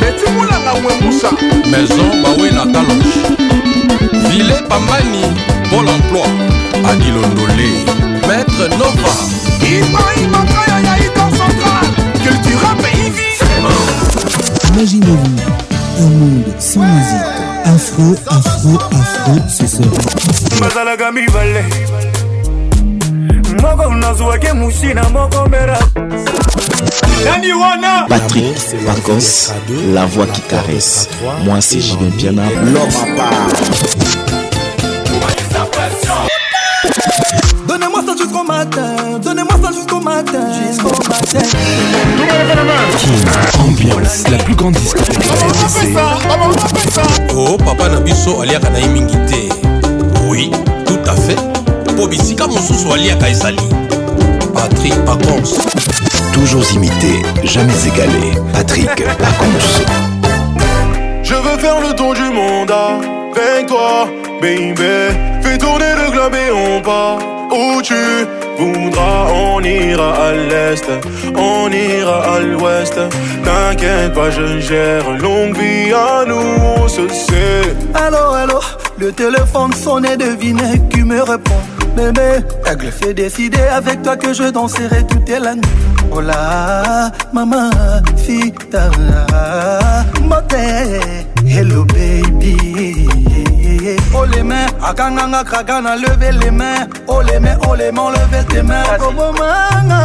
[0.00, 1.30] betimulanga mwemusa
[1.70, 3.20] maison bawe na talonge
[4.28, 6.24] vile pambani Pôle emploi,
[6.88, 7.14] Adil
[8.28, 9.10] Maître Nova.
[14.76, 15.36] Imaginez-vous
[16.00, 17.32] un monde sans musique.
[17.64, 19.84] Afro, afro, afro, ce serait.
[28.08, 29.22] patrick
[29.94, 31.08] la voix qui caresse
[31.44, 33.63] moi c'est Julien Piana l'homme à part
[43.66, 44.76] ambiance la plus grande
[47.36, 47.98] Oh, papa na
[48.42, 48.88] aliaka na ye
[50.28, 50.50] oui
[50.86, 51.36] tout à fait
[51.92, 55.58] mpo bisika mosusu aliaka Patrick, Patrick pacons
[56.32, 59.84] toujours imité jamais égalé patrick pacons
[61.22, 64.08] je veux faire le tour du monde avec toi
[64.40, 64.74] baby
[65.42, 67.18] fais tourner le globe et on part
[67.52, 67.94] où tu
[68.66, 70.86] on ira à l'est,
[71.36, 72.94] on ira à l'ouest.
[73.44, 75.08] T'inquiète pas, je gère.
[75.18, 76.34] Longue vie à nous,
[76.78, 77.64] on se sait.
[77.94, 78.58] Allô,
[78.98, 81.60] le téléphone sonne et devinez qui me répond.
[81.96, 85.60] Bébé, t'as fait décider avec toi que je danserai toute la nuit.
[86.10, 87.70] Hola, maman,
[88.16, 88.90] fita,
[90.24, 90.98] moté,
[91.46, 92.93] hello baby
[94.36, 94.66] les mains.
[94.82, 96.86] Akanganga kragana, levez les mains.
[97.08, 98.82] Oh les mains, oh les mains, levez tes mains.
[98.98, 100.02] Kobomanga,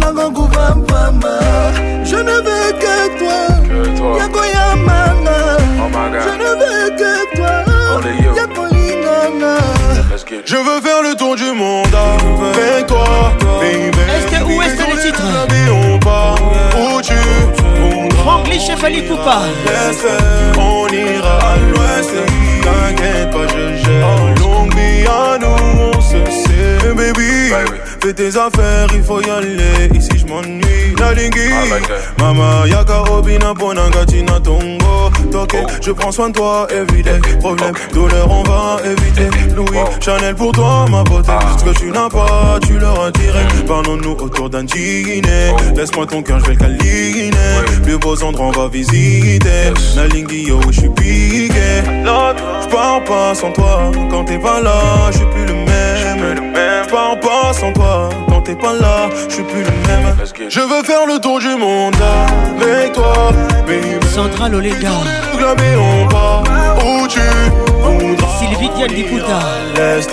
[0.00, 1.34] nanganguva mpamba.
[2.04, 4.18] Je ne veux que toi.
[4.18, 5.38] Yakoyamanga.
[6.26, 7.54] Je ne veux que toi.
[8.38, 9.58] Yakolinganga.
[10.44, 13.98] Je veux faire le tour du monde avec toi, baby.
[14.12, 15.22] Est-ce que où est-ce que le titre
[16.82, 17.12] Où tu
[18.22, 19.42] Franklin Chevalier Poupa.
[20.56, 22.10] On ira à l'ouest,
[22.62, 24.06] t'inquiète pas, je gère.
[24.06, 27.50] En Long Beach, nous on se sait, baby.
[27.50, 27.80] baby.
[28.02, 29.86] Fais tes affaires, il faut y aller.
[29.94, 31.38] Ici je m'ennuie, la lingui.
[31.70, 31.78] Ah,
[32.18, 35.08] Mama, yaka obina, bonangatina tongo.
[35.30, 35.66] Toque, oh.
[35.80, 37.20] je prends soin de toi, éviter.
[37.38, 37.94] Problème, oh.
[37.94, 39.28] douleur, on va éviter.
[39.52, 39.54] Oh.
[39.54, 41.30] Louis, Chanel pour toi, ma beauté.
[41.30, 41.56] Ah.
[41.56, 43.66] Ce que tu n'as pas, tu leur tiré Mm.
[43.68, 45.54] Parlons-nous autour d'un dîner.
[45.76, 47.30] Laisse-moi ton cœur, je vais le caligner.
[47.84, 49.70] Plus beau on va visiter.
[49.94, 51.84] Nalingui, La yo, je suis piqué.
[51.84, 53.92] Je pars pas sans toi.
[54.10, 54.72] Quand t'es pas là,
[55.12, 55.61] je suis plus le
[56.52, 60.16] même pas en passant toi, quand t'es pas là, je suis plus le même.
[60.48, 61.94] Je veux faire le tour du monde
[62.60, 63.12] avec toi,
[63.66, 63.96] baby.
[64.12, 64.88] Central Oléga.
[64.88, 66.42] et on va
[66.84, 67.20] où tu
[67.80, 68.28] voudras.
[68.38, 69.34] Sylvie Diane hein.
[69.34, 70.10] à L'Est,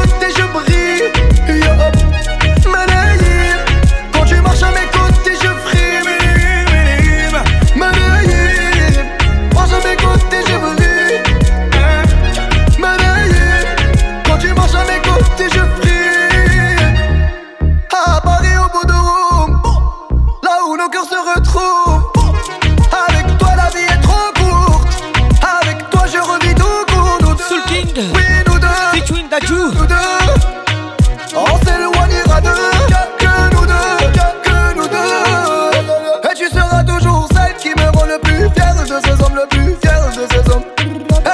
[40.19, 40.65] hommes.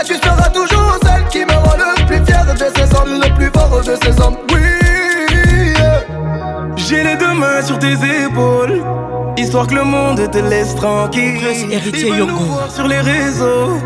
[0.03, 3.35] Et tu seras toujours celle qui me rend le plus fier de ces hommes, le
[3.35, 4.37] plus fort de ces hommes.
[4.53, 5.66] Oui,
[6.76, 8.83] j'ai les deux mains sur tes épaules.
[9.37, 11.39] Histoire que le monde te laisse tranquille.
[11.70, 12.35] Héritier Yoko.
[12.74, 13.78] sur les réseaux.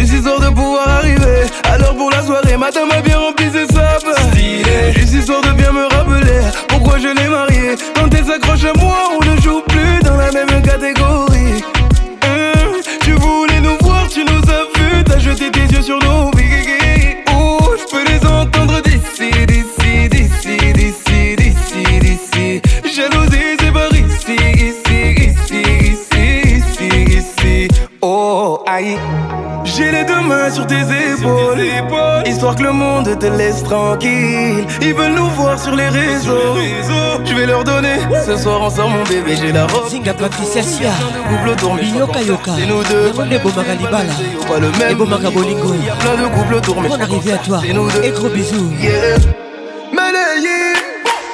[0.05, 1.43] suis heures de pouvoir arriver.
[1.71, 4.13] Alors pour la soirée, matin a bien rempli ses sables.
[4.35, 9.13] suis heures de bien me rappeler pourquoi je l'ai marié Quand elle s'accroche à moi,
[9.17, 9.44] ou le.
[30.51, 31.61] sur tes épaules,
[32.25, 36.35] Histoire que le monde te laisse tranquille Ils veulent nous voir sur les réseaux
[37.23, 40.91] Je vais leur donner Ce soir ensemble mon bébé j'ai la robe Zinga Patricia Sia
[41.97, 44.05] Yoka Yoka C'est nous deux Yamonde Bomaka
[44.47, 47.61] Pas le même Bomaka Y'a plein de couples mais On arrive à toi
[48.03, 48.71] Et gros bisous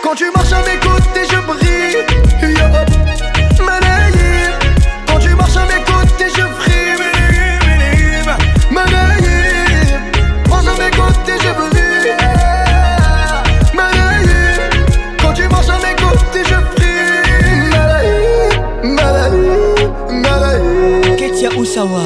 [0.03, 0.80] Quand tu marches avec
[21.81, 22.05] Sawa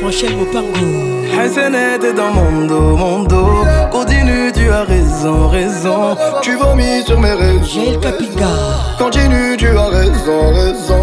[0.00, 6.56] Franchel Bopango Hassan était dans mon dos, mon dos Continue, tu as raison, raison Tu
[6.56, 8.00] vomis sur mes raisons J'ai
[8.98, 10.99] Continue, tu as raison, raison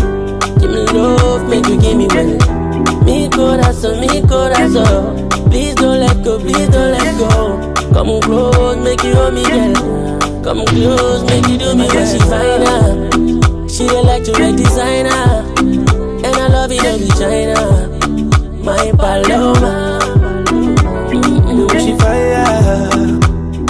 [0.59, 3.03] Give me love, make you give me well.
[3.05, 5.16] Mi corazón, mi corazón.
[5.57, 7.73] Please don't let go, please don't let go.
[7.91, 9.73] Come close, make you hold me, girl.
[10.43, 12.93] Come close, make you do me when she find ah.
[13.67, 17.55] She don't like to wear designer, and I love it every China.
[17.57, 18.47] Ah.
[18.67, 19.99] My paloma,
[21.79, 23.17] she fire.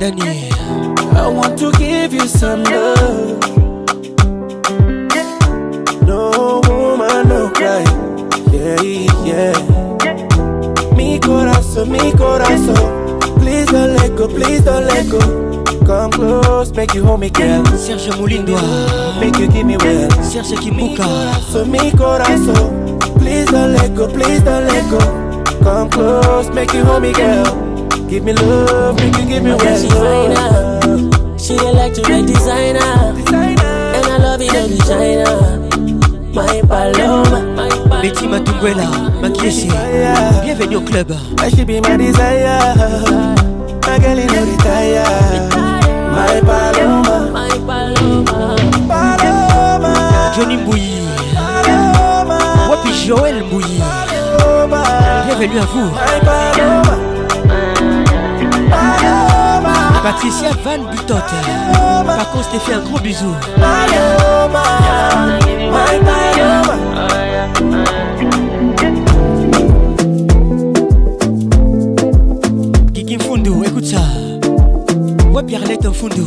[0.01, 0.49] Danny,
[1.15, 3.39] I want to give you some love.
[6.07, 7.85] No woman, no cry.
[8.51, 8.81] Yeah,
[9.29, 9.53] yeah.
[10.97, 13.19] Mi corazón, mi corazón.
[13.41, 15.21] Please don't let go, please don't let go.
[15.85, 17.63] Come close, make you hold me, girl.
[17.77, 20.09] Serge Moulindois, make you give me well.
[20.25, 22.99] Serge Kimuka, corazón, mi corazón.
[23.21, 25.63] Please don't let go, please don't let go.
[25.63, 27.70] Come close, make you hold me, girl.
[28.11, 31.41] Give me love, can give me love.
[31.41, 32.23] She electric uh.
[32.23, 33.15] designer.
[33.15, 35.59] designer, and I love designer.
[36.35, 37.41] My paloma,
[38.03, 38.89] Betty Matungwela,
[39.23, 39.31] un
[40.43, 41.13] bienvenue au club.
[41.39, 42.75] I should be my desire.
[43.87, 44.19] My girl
[46.11, 47.17] My paloma,
[48.89, 49.93] paloma,
[50.35, 52.41] Johnny Bouilly, paloma.
[52.71, 55.91] Wapi Joël bienvenue à vous.
[57.05, 57.10] My
[60.03, 61.21] Patricia Van Butot
[62.07, 63.35] Par contre je t'ai fait un gros bisou
[72.95, 73.99] Kiki Mfundo, écoute ça
[75.31, 76.25] Moi Pierrette Mfundo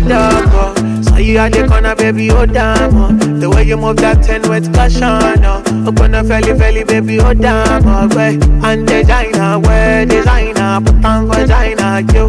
[0.00, 0.44] dog,
[0.78, 1.02] oh.
[1.02, 3.08] Saw you at the corner, baby, oh damn, oh.
[3.12, 5.04] The way you move that ten wet passion,
[5.44, 5.58] oh.
[5.86, 8.14] Open up, felly, felly, baby, oh damn, oh.
[8.16, 12.28] Way and designer, where designer, put on vagina, yo.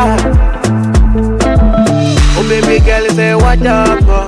[0.00, 4.27] Oh baby girl, you say what up?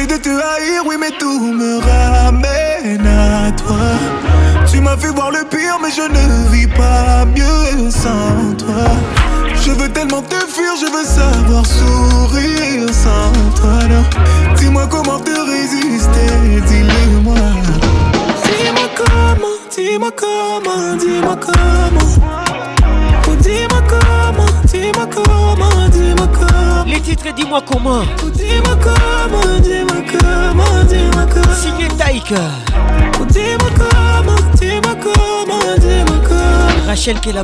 [0.06, 3.76] de te haïr, oui, mais tout me ramène à toi.
[4.70, 8.68] Tu m'as fait voir le pire, mais je ne vis pas mieux sans toi.
[9.64, 13.78] Je veux tellement te fuir, je veux savoir sourire sans toi.
[14.56, 17.34] Dis-moi comment te résister, dis-le-moi.
[18.44, 22.16] Dis-moi comment, dis-moi comment, dis-moi comment.
[23.40, 23.82] dis-moi
[26.86, 28.02] les titres, dis-moi comment.
[28.34, 31.54] Dis-moi comment, dis-moi comment, dis-moi comment.
[31.54, 32.34] Signé Taïka.
[33.30, 33.70] Dis-moi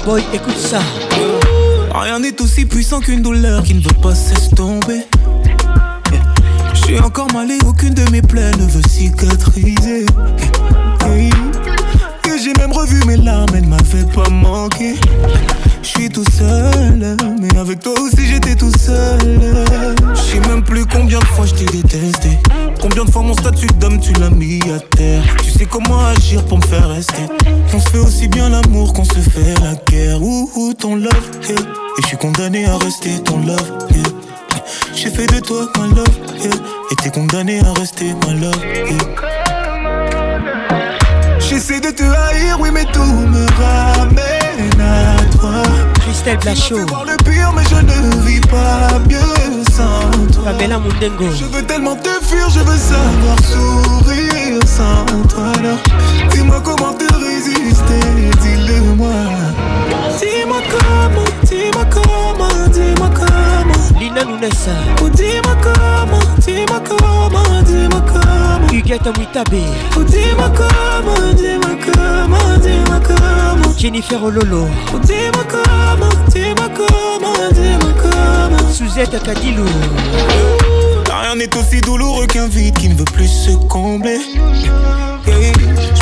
[0.01, 0.81] comment, écoute ça.
[1.13, 1.95] Oh.
[1.99, 4.15] Rien n'est aussi puissant qu'une douleur qui ne veut pas
[4.57, 5.07] tomber
[6.73, 10.05] Je suis encore et aucune de mes plaies ne veut cicatriser
[12.45, 14.97] j'ai même revu mes larmes, elle m'avait pas manqué.
[15.83, 19.19] Je suis tout seul, mais avec toi aussi j'étais tout seul.
[20.15, 22.39] J'sais même plus combien de fois je t'ai détesté.
[22.83, 25.23] Combien de fois mon statut d'homme tu l'as mis à terre.
[25.43, 27.23] Tu sais comment agir pour me faire rester.
[27.75, 30.21] On se fait aussi bien l'amour qu'on se fait la guerre.
[30.21, 31.55] Ouh, ton love, et
[32.03, 33.73] je suis condamné à rester ton love.
[34.95, 36.19] J'ai fait de toi ma love,
[36.91, 39.34] et t'es condamné à rester ma love.
[41.49, 45.51] J'essaie de te haïr, oui, mais tout me ramène à toi.
[46.01, 46.79] Christelle Blachot.
[46.79, 50.11] Je voir le pire, mais je ne vis pas mieux sans
[50.41, 50.53] toi.
[50.59, 55.45] Je veux tellement te fuir, je veux savoir sourire sans toi.
[55.59, 55.79] Alors,
[56.33, 58.01] dis-moi comment te résister,
[58.41, 59.09] dis-le-moi.
[60.19, 62.24] Dis-moi comment, dis-moi comment
[62.85, 64.01] dis-moi comment.
[64.01, 64.71] Lina Nounessa.
[65.03, 68.73] Oh, dis-moi comment, dis-moi comment, dis-moi comment.
[68.73, 69.61] Huguette Amitabe.
[69.99, 73.75] Oh, dis-moi comment, dis-moi comment, dis-moi comment.
[73.79, 74.67] Jennifer Ololo.
[74.95, 78.71] Oh, dis-moi comment, dis-moi comment, dis-moi comment.
[78.71, 79.65] Suzette Akadilou.
[81.11, 84.19] Rien n'est aussi douloureux qu'un vide qui ne veut plus se combler.
[84.37, 84.73] Yeah.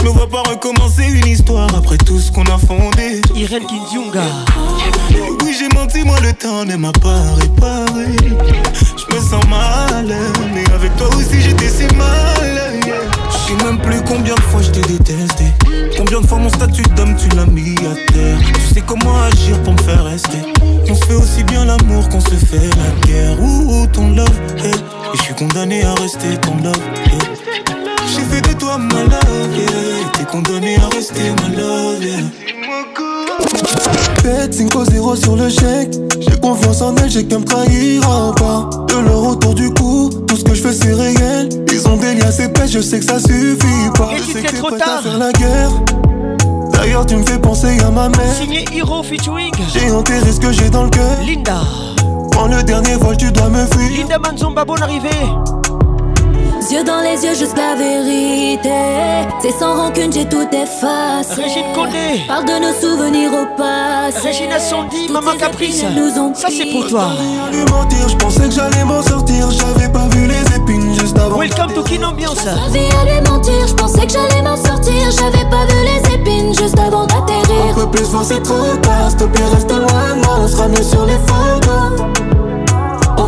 [0.05, 3.21] Je me vois pas recommencer une histoire après tout ce qu'on a fondé.
[3.37, 4.25] Irène Kindyunga.
[5.45, 8.09] Oui, j'ai menti, moi le temps ne m'a pas réparé.
[8.19, 10.09] Je me sens mal,
[10.53, 12.81] mais avec toi aussi j'étais si mal.
[12.83, 15.45] Je sais même plus combien de fois je t'ai détesté.
[15.97, 18.39] Combien de fois mon statut d'homme tu l'as mis à terre.
[18.53, 20.39] Tu sais comment agir pour me faire rester.
[20.91, 23.41] On se fait aussi bien l'amour qu'on se fait la guerre.
[23.41, 26.75] Ouh, ton love, est et je suis condamné à rester ton love.
[28.07, 30.09] J'ai fait de toi ma love, yeah.
[30.13, 32.23] T'es condamné à rester ma love, yeah.
[34.23, 35.95] Bête 5-0 sur le chèque.
[36.21, 38.11] J'ai confiance en elle, j'ai qu'à me trahir pas.
[38.11, 38.71] Oh, bah.
[38.89, 41.49] De leur autour du cou, tout ce que je fais c'est réel.
[41.73, 44.11] Ils ont des liens, c'est je sais que ça suffit pas.
[44.15, 45.71] Et je sais que t'es à la guerre.
[46.73, 48.35] D'ailleurs, tu me fais penser à ma mère.
[48.41, 49.55] Signé Hiro featuring.
[49.73, 51.19] J'ai enterré ce que j'ai dans le cœur.
[51.27, 51.61] Linda.
[52.33, 53.91] Prends le dernier vol, tu dois me fuir.
[53.99, 55.11] Linda Manzomba, bonne arrivée.
[56.71, 58.71] Yeux dans les yeux, juste la vérité.
[59.43, 61.43] C'est sans rancune, j'ai tout effacé.
[61.43, 62.23] Régine Condé.
[62.29, 64.29] Parle de nos souvenirs au passé.
[64.29, 65.81] Régine Assondi, Maman Caprice.
[65.81, 67.09] Ça, c'est pour toi.
[67.51, 69.49] Je pensais que j'allais m'en sortir.
[69.51, 71.39] J'avais pas vu les épines juste avant.
[71.41, 72.47] Welcome to Kin Ambiance.
[72.47, 73.67] à lui mentir.
[73.67, 74.95] Je pensais que j'allais m'en sortir.
[75.11, 77.73] J'avais pas vu les épines juste avant d'atterrir.
[77.73, 79.09] Un peu plus, moi, c'est trop tard.
[79.11, 80.17] S'il te plaît, reste loin.
[80.39, 82.31] on sera mieux sur les photos.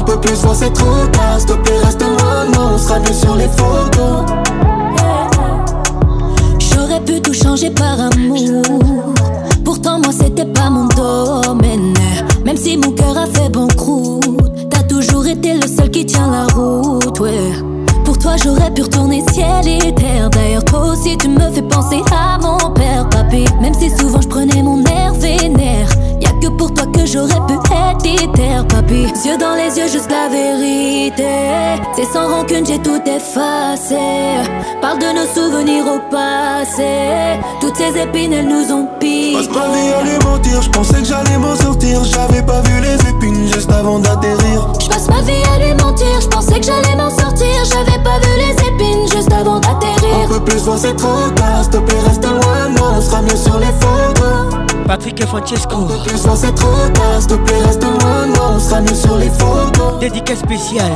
[0.06, 1.38] Pour plus voir, c'est trop tard.
[1.40, 4.22] S'il te reste loin, on sera mieux sur les photos.
[6.58, 8.62] J'aurais pu tout changer par amour.
[9.64, 11.94] Pourtant, moi, c'était pas mon domaine.
[12.44, 16.30] Même si mon cœur a fait bon banqueroute, t'as toujours été le seul qui tient
[16.30, 17.18] la route,
[18.04, 20.28] Pour toi, j'aurais pu retourner ciel et terre.
[20.30, 23.44] D'ailleurs, toi aussi, tu me fais penser à mon père, papy.
[23.62, 25.88] Même si souvent je prenais mon air vénère
[26.50, 29.06] pour toi que j'aurais pu être itère, papy.
[29.24, 31.24] Yeux dans les yeux, juste la vérité.
[31.96, 33.96] C'est sans rancune, j'ai tout effacé.
[34.80, 37.40] Parle de nos souvenirs au passé.
[37.60, 39.36] Toutes ces épines, elles nous ont piqué.
[39.38, 42.02] Passe ma vie à lui mentir, je pensais que j'allais m'en sortir.
[42.04, 44.68] J'avais pas vu les épines juste avant d'atterrir.
[44.80, 47.46] Je passe ma vie à lui mentir, je pensais que j'allais m'en sortir.
[47.64, 50.24] J'avais pas vu les épines juste avant d'atterrir.
[50.24, 51.58] Un peu plus loin, c'est trop tard.
[51.62, 54.13] S'il te plaît, reste loin, Non, on sera mieux sur les fonds.
[54.86, 55.88] Patrick et Francesco.
[56.16, 59.98] Sans c'est trop tard, s'il te plaît, reste un non, on sur les photos.
[60.00, 60.92] Dédicace spéciale.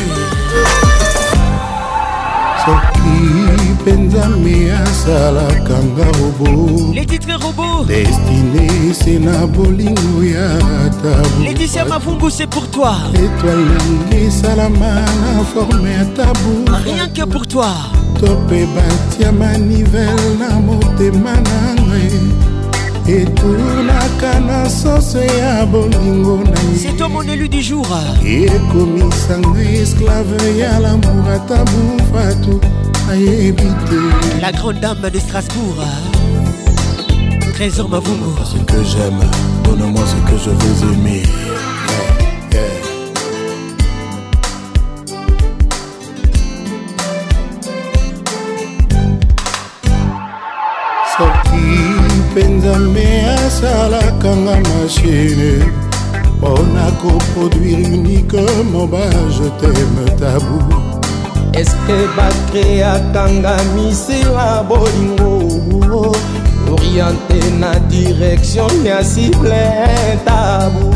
[2.64, 10.48] soki mpenza me asalaka nga robo letitre robo destine se na bolingo ya
[11.02, 17.24] tabo leticia mavumbu c'est pour toi étoile yango esalama na forme ya tabu rien que
[17.30, 17.68] pour toi
[18.18, 22.42] to mpe batia manivele na motema na ngai
[23.08, 27.86] etunaka na soso ya bolingo nayetomon du jour
[28.24, 32.60] ekomisanga esclave ya lamour ata bufatu
[33.10, 33.98] ayebi te
[34.42, 35.78] la grande dame de strasbourg
[37.54, 39.22] trésor mavungu ce que j'aime
[39.64, 41.22] donne-moi ce que je veux aimer
[54.26, 55.60] bakanga machine
[56.38, 60.58] mpona koproduire uniquement baje teme tabu
[61.60, 66.12] eske bakreakanga misila bolingo
[66.72, 69.66] oriente na direction ya sible
[70.24, 70.90] tabu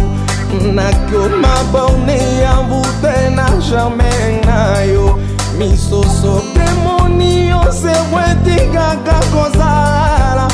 [0.75, 5.19] nakoma borne ya mbute na jarmain na yo
[5.59, 10.49] misusu mpe moni yo sewetikaka kozala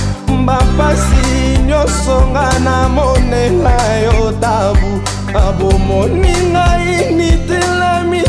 [0.47, 3.77] bapasi nyonso nga namonela
[4.07, 4.91] yo tabu
[5.35, 8.26] abomoningai mitelami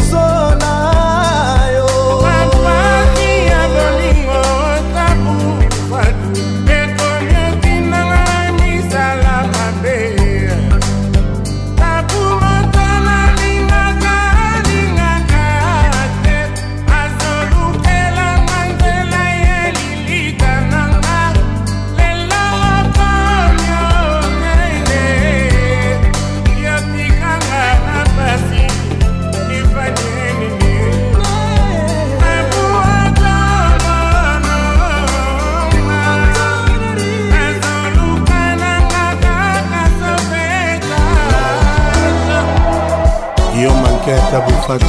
[44.67, 44.85] fato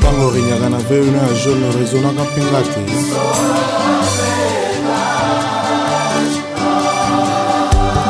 [0.00, 2.80] ntango orinyaka na veuna ya jaune rezonaka mpenga te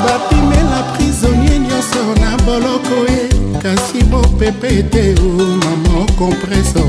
[0.04, 3.22] bapimela prisonnier nyonso na boloko ye
[3.62, 5.04] kasi mopepe te
[5.64, 6.84] mama kompreso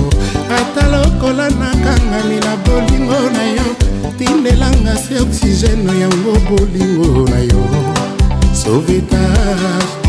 [0.58, 3.68] ata lokola nakangami na bolingo na yo
[4.18, 7.62] tindelanga se oxygene yango bolingo na yo
[8.62, 10.09] sauvetage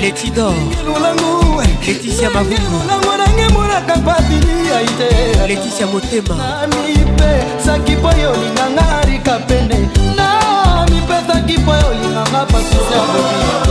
[0.00, 0.54] Letidor
[1.56, 3.17] Laetitia Mavungo
[5.48, 7.32] leticia motema nami mpe
[7.64, 9.78] sanki mpo yo olinganga arika pene
[10.18, 13.67] nami mpe sanki mpo yo olinganga patricia bobi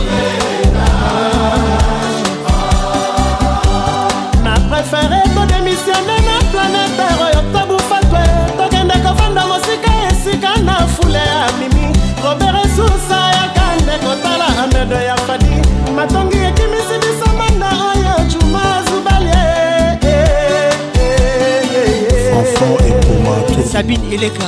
[23.88, 24.44] sabine eleka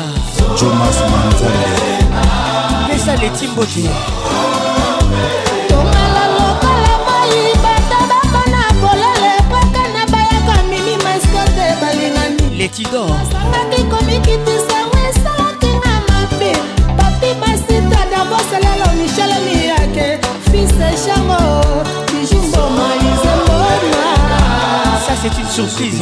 [0.60, 1.66] jomas manzambe
[2.92, 3.90] pesa leti mbote
[5.68, 14.78] tongala lokola mai bato bakona polele poka na bayaka mimi maskote balingani letidor asangaki komikitisa
[14.92, 16.52] wesalakinga mabe
[16.96, 20.18] papi masita davoselelo michele miyake
[20.50, 21.69] fise chango
[25.34, 26.00] c'est une surprise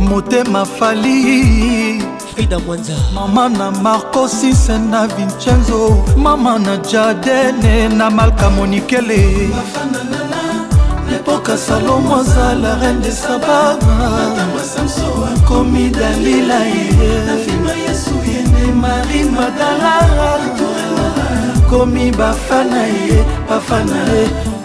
[0.00, 1.95] motema fali
[2.36, 9.48] frida mwanza mama na marco sise na vincenzo mama na jadene na malka monikele
[11.10, 13.76] lepoka salomo azala reine de saba
[15.48, 16.92] komi dalila ye
[18.82, 20.38] mari madalara
[21.70, 24.24] komi bafana ye bafana ye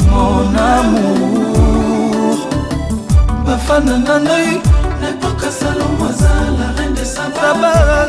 [0.09, 2.37] mon amour
[3.47, 4.61] bafana na ngai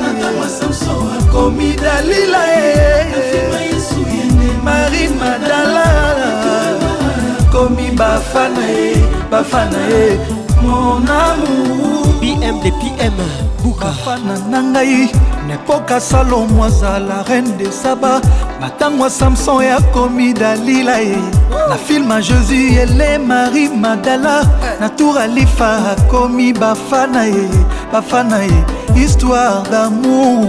[0.02, 3.42] natama samso akomi dalila eh.
[4.64, 5.86] marie madala
[7.52, 9.02] komi bafana ye eh.
[9.30, 10.20] bafana ye eh.
[10.62, 13.14] mon amour bm de pm
[13.62, 15.04] bukafana na ngai
[15.48, 18.20] nepoka salomo azala reine de saba
[18.60, 21.18] na ntango ya samson yakomi dalila ye
[21.70, 24.36] na filme jésus ele marie madala
[24.80, 27.46] na tour alifa akomi bafana ye
[27.92, 28.60] bafana ye
[28.96, 30.48] histoire d'amour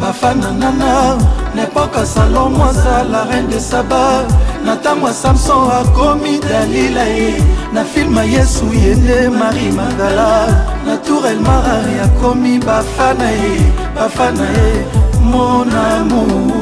[0.00, 1.18] bafananana
[1.54, 4.24] nepoka salomo aza la reine de saba
[4.64, 7.34] na ntango ya samson akomi dalila ye
[7.72, 10.46] na filme yesu ye nde mari magala
[10.86, 13.54] na tour elmarari akomi bafana ye
[13.96, 14.86] bafana ye
[15.22, 16.59] mon amour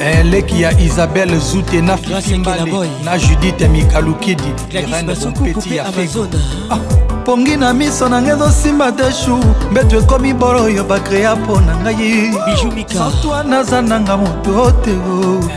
[0.00, 6.26] eleki eh, ya isabel zute na fisimbale na judite mikalukidi reneompeti ya fego
[6.70, 6.76] ah,
[7.24, 9.40] pongi na miso na ngai ezosimba te shu
[9.70, 12.32] mbeto ekomi bolo oyo bakrea mpo na ngai
[12.94, 14.94] santwa naza nanga moto te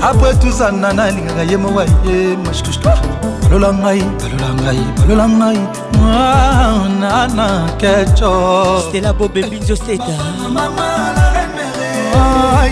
[0.01, 2.51] apres tuzana nalingaka ye mowa yema
[3.43, 5.59] balola ngai balola ngai balola ngai
[5.93, 10.15] mwana keco stela bobebinzo seta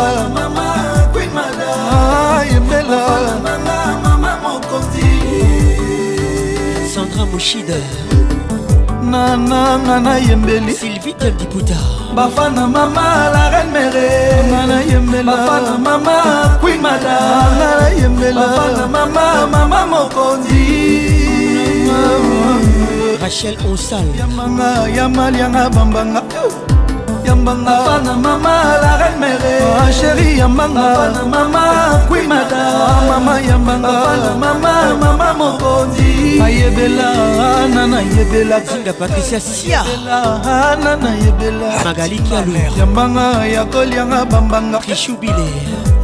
[6.92, 7.76] sandra moshida
[9.12, 11.76] nananga nayembeli sylvie kamdiputa
[12.16, 14.08] bafana mama la reine mere
[14.48, 16.16] nga nayembela bafana mama
[16.64, 17.18] queen mada
[17.56, 18.40] nga nayembela
[18.72, 19.22] bafana mama
[19.72, 20.64] mama mokonzi
[23.22, 26.20] rachel osal yamanga yamalianga bambanga
[27.32, 28.52] yambanga afana mama
[28.82, 31.62] la reine mere ah, chéri yambanga afana mama
[32.08, 39.40] kui madame ah, mama yambanga afana mama mama mokondi ayebela ah, ana nayebela zinga patricia
[39.40, 45.46] sia ana nayebela magali kialu yambanga ya kolianga bambanga kishubile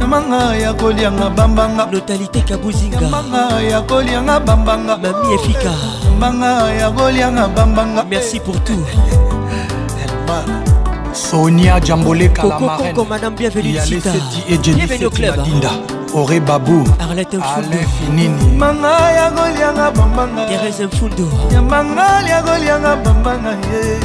[0.01, 5.71] yambanga ya kolianga bambanga notalité kabuzinga yambanga ya kolianga bambanga mami efika
[6.09, 8.85] yambanga ya kolianga bambanga merci pour tout
[11.15, 14.11] sonia jamboleka la marraine madame bienvenue sita
[14.63, 15.69] bienvenue au club dinda
[16.13, 23.49] ore babu arlete mfundu finini manga ya golianga bambanga therese mfundu nyambanga ya golianga bambanga
[23.49, 23.99] ye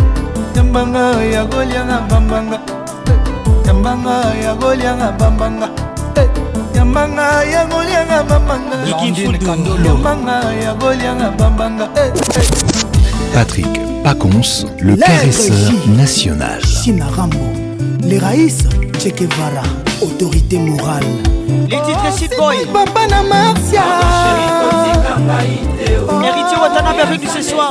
[0.57, 2.61] nyambanga ya golianga bambanga
[3.67, 4.11] nyambanga
[4.43, 5.69] ya golianga bambanga
[6.75, 10.33] nyambanga ya golianga bambanga liki mfundu nyambanga
[10.65, 12.49] ya golianga bambanga eh, eh.
[13.35, 16.61] patrick Pacons, le caresseur national.
[17.17, 17.39] Rambo,
[18.03, 18.59] les raïs,
[18.99, 19.63] Che Guevara,
[20.03, 21.07] autorité morale.
[21.71, 22.67] Les titres oh, et boy.
[22.71, 23.81] Papa na Marcia.
[23.83, 26.21] Ah, oh.
[26.21, 27.71] Héritier Watana, bienvenue ce soir.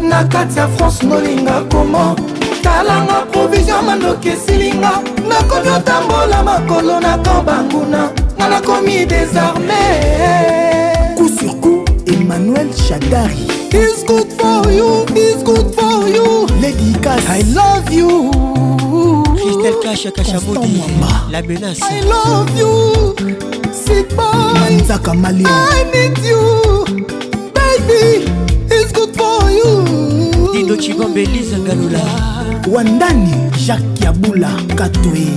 [0.09, 2.15] na kati ya france nolinga komo
[2.61, 4.91] talanga provision mandoki esilinga
[5.29, 8.01] nakomi otambola makolo na kamp banguna
[8.37, 9.83] nga nakomi desarme
[11.17, 13.45] coup sur coup emmanuel chadari
[13.83, 14.89] is good for you
[15.27, 18.09] is good for you lady cas i love you
[19.35, 20.83] Christelle Kacha Kachamodi
[21.31, 22.69] La menace I love you
[23.73, 26.85] Sit boy Manzaka Malion I need you
[27.57, 28.29] Baby
[28.75, 29.73] It's good for you
[30.53, 33.31] Dino Chibambe Lisa Galula wandani
[33.65, 35.27] jacques yabula katoe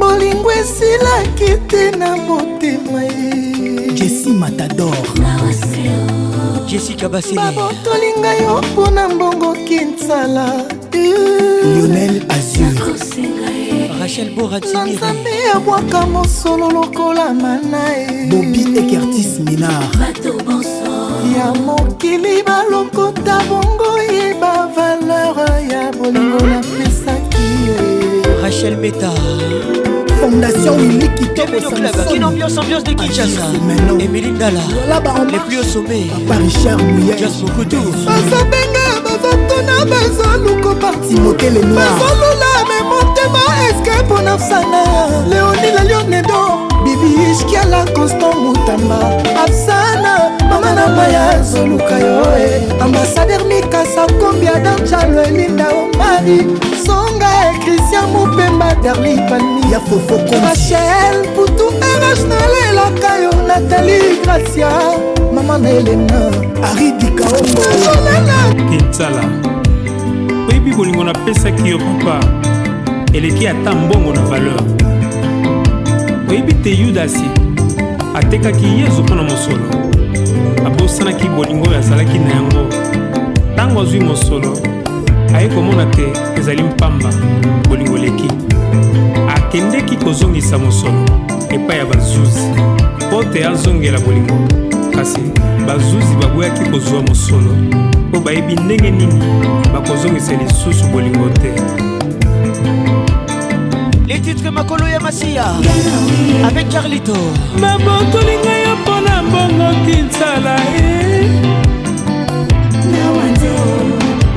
[0.00, 4.94] bolingo esilaki te na motema ye jesi matador
[6.66, 10.46] jessica baselebabotoli ngai yo mpona mbongo kinsala
[10.92, 12.88] lionel azur
[14.00, 19.82] rachel boratinanzambe abwaka mosolo lokola manae bobi ekertis minar
[21.38, 25.36] ya mokili balokota bongo nayoki bavaleur
[25.72, 27.48] ya bolingo napesaki
[28.42, 29.10] rachel meta
[30.20, 33.46] fondation miliki ambiance de Kinshasa
[34.00, 34.60] Emily Ndala
[35.30, 37.76] les plus au sommet Papa Richard Mouya Jazz Mokutu
[38.06, 44.84] bazobenga bazotuna bazoluko parti mokele noir bazolula me motema eske mpona sana
[45.28, 48.98] leoni la lionedo bibiishkiala constant mutamba
[49.44, 50.18] absana
[50.50, 52.62] mama na maya zoluka yo eh.
[52.80, 56.46] ambasader mikasa kombi adanjalo elinda omari
[56.86, 57.28] songa
[57.64, 61.66] kristian mopemba darli pani ya fofokomachel putu
[62.00, 64.70] rh nalelaka yo natali gracia
[65.34, 66.20] mama na elena
[66.70, 69.22] aridikaongoetsala
[70.50, 72.20] oyebi bolingo napesaki yo papa
[73.12, 74.91] eleki ata mbongo na valeur
[76.30, 77.24] oyebi te yudasi
[78.14, 79.64] atekaki yesu mpo na mosolo
[80.66, 82.66] abosanaki bolingo oyo azalaki na yango
[83.54, 84.58] ntango azwi mosolo
[85.34, 86.02] aye komona te
[86.38, 87.10] ezali mpamba
[87.68, 88.28] bolingo leki
[89.34, 91.04] akendeki kozongisa mosolo
[91.50, 92.48] epai ya bazuzi
[93.08, 94.34] mpo te azongela bolingo
[94.94, 95.20] kasi
[95.66, 97.50] bazuzi baboyaki kozwa mosolo
[98.08, 99.24] mpo bayebi ndenge nini
[99.72, 101.91] bakozongisa lisusu bolingo te
[104.22, 105.42] titre makolo ya masiya
[106.46, 107.16] avec carlito
[107.60, 110.54] nabotoli ngai yo mpona mbongo kinsala
[110.86, 110.90] e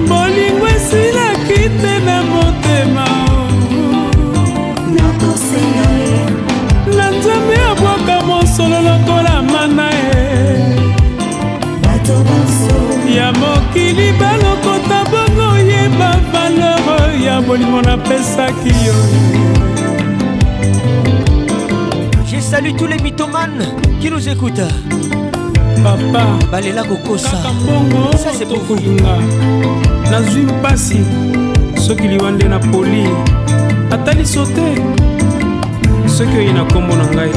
[0.10, 3.06] bolingo esilaki te na motema
[6.98, 10.16] na nzambe abwaka mosolo lokola mana e
[13.18, 18.96] ya mokili balokota bongo yeba valeur ya bolingo napesaki yo
[22.56, 23.66] salue tous les mythomanes
[24.00, 24.64] qui nous écoutent.
[25.84, 27.30] Papa, balela kokosa.
[28.18, 28.78] Ça c'est pour vous.
[30.10, 31.00] Nazwi mpasi
[31.76, 33.04] soki liwa nde na poli
[33.92, 34.68] ataliso te
[36.08, 37.32] soki oye na nkombo na ngai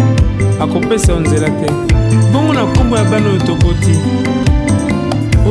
[0.63, 1.67] akopesa yo nzela te
[2.33, 3.95] bongo na nkombo ya bana oyo tokoti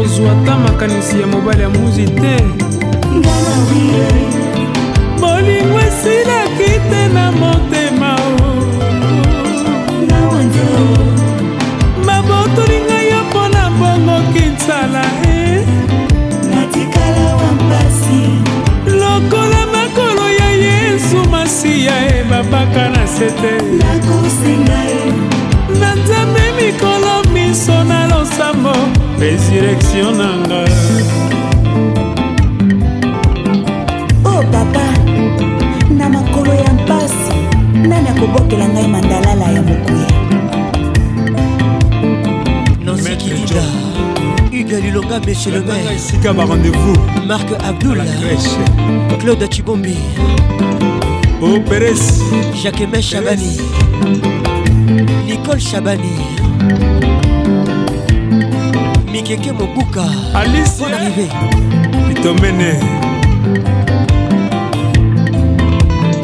[0.02, 2.36] ozwa ata makanisi ya mobali ya muzi te
[5.22, 7.67] bolingo esilaki te na moto
[20.98, 23.78] lisumasi ya ebabaka na sete e.
[25.80, 28.74] na nzambe mikolo miso na losambo
[29.22, 30.62] resurrektio nanga
[34.26, 34.86] o oh, papa
[35.98, 37.36] na makolo ya mpasi
[37.90, 40.08] nani akobokela ngai mandalala ya mokuya
[42.86, 43.87] nosikilida
[44.70, 46.94] David Alilonga Monsieur le maire Esika ba rendez-vous
[47.26, 48.02] Marc Abdoul
[49.20, 49.96] Claude Chibombi
[51.40, 51.94] Bobo Pérez
[52.62, 53.58] Jacques Aimé Chabani
[55.26, 56.18] Nicole Chabani
[59.10, 60.04] Mikeke Mobuka
[60.36, 61.30] Alice Bonne arrivée
[62.10, 62.80] Pitomene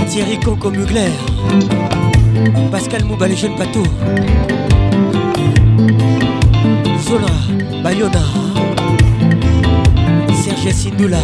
[0.08, 1.12] Thierry Conco Mugler
[2.72, 3.84] Pascal Mouba les jeunes bateaux
[7.08, 8.22] Zola bayona
[10.42, 11.22] serge sindula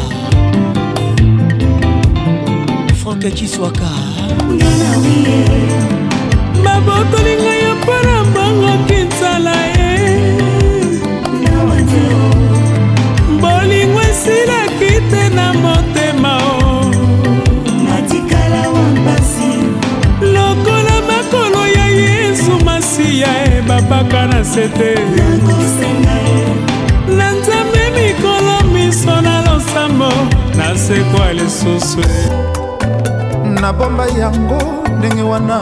[3.01, 3.89] frank kiswaka
[6.63, 9.91] babotoli ngai ya mpona mbangaki nzala ye
[13.41, 15.78] bolingo esilaki te na mo
[24.09, 24.95] nakoka na se te
[27.17, 30.09] na nzambe mikolo miso na losambo
[30.57, 31.99] nasekwa lisusu
[33.61, 34.59] nabomba yango
[34.97, 35.61] ndenge wana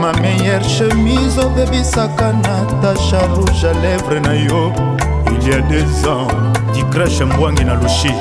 [0.00, 4.72] ma meilleure chemise obebisaka natasha rouge à lèvre na yo
[5.32, 6.28] il y a deux ans
[6.74, 8.12] dikrashe mbwangi na lushi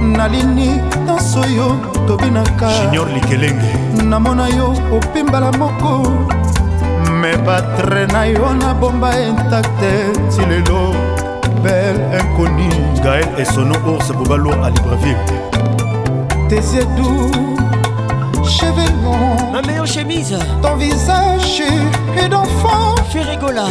[0.00, 0.70] nalini
[1.06, 1.76] nyonso yo
[2.08, 3.72] tobinaka junior likelenge
[4.04, 6.39] namona yo opimbala moko
[7.20, 9.92] me batre na yo nabomba intacte
[10.32, 10.80] ti lelo
[11.62, 12.68] bel inconi
[13.04, 15.36] gael esono ours bobalo a libreville
[16.48, 17.28] tesiedu
[18.54, 21.62] chevenon ma meilleure chemise ton visage
[22.16, 23.66] et d'enfant ferigola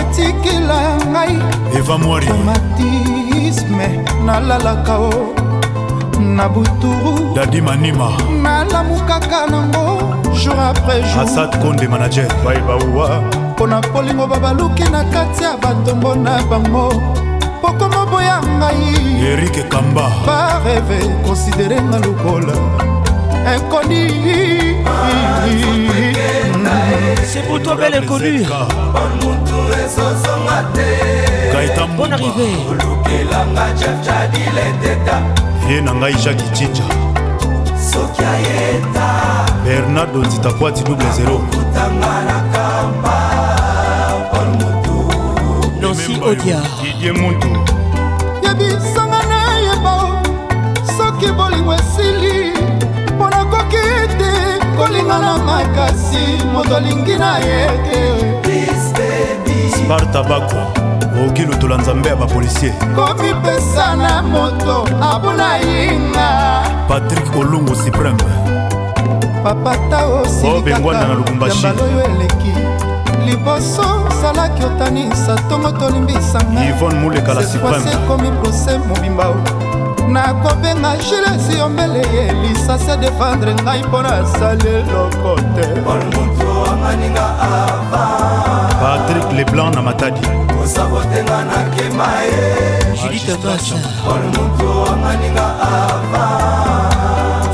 [0.00, 0.80] etikela
[1.12, 1.40] ngai
[1.72, 5.32] eva mwari tomatisme nalalaka o
[6.20, 8.10] na buturu dadi manima
[8.42, 13.20] nalamukaka nango jour après jour asad konde manager baibawa
[13.52, 16.92] mpo na polingo babaluki na kati ya batombo na bango
[17.62, 22.54] pokoma boya ngai erike kamba bareve konsidere nga lokola
[23.54, 24.06] inconi
[27.28, 28.44] c'est pour toi belle inconnue
[31.96, 32.48] bon arrivé
[35.70, 36.86] ye na ngai jaki jinja
[37.90, 39.17] soki ayeta
[39.68, 41.40] bernardo nzitakwati double 0
[45.86, 47.46] nancy odia didie mundu
[48.42, 50.00] yebisanga nayeba
[50.98, 52.52] soki bolingo esili
[53.16, 53.76] mpo nakoki
[54.18, 57.68] te kolinga na makasi moto alingi na ye
[58.42, 58.66] te
[59.84, 60.66] sparta bakwa
[61.24, 68.47] okoki lutola nzambe ya bapolisier komipesa na moto abuna yinga patrik olungu supreme
[69.44, 72.52] papata osibikakayambaloyo oh, eleki
[73.26, 77.58] liboso ozalaki otanisa ntongo tolimbisangase
[77.96, 79.26] ekomi prose mobimba
[80.12, 85.66] nakobenga gilesi yombele ye lisasi adefendre ngai mpo nasali eloko te
[88.82, 90.22] patrik leblanc na matadi
[90.62, 92.44] osabotenga nakema ye
[92.98, 93.74] juditetoasa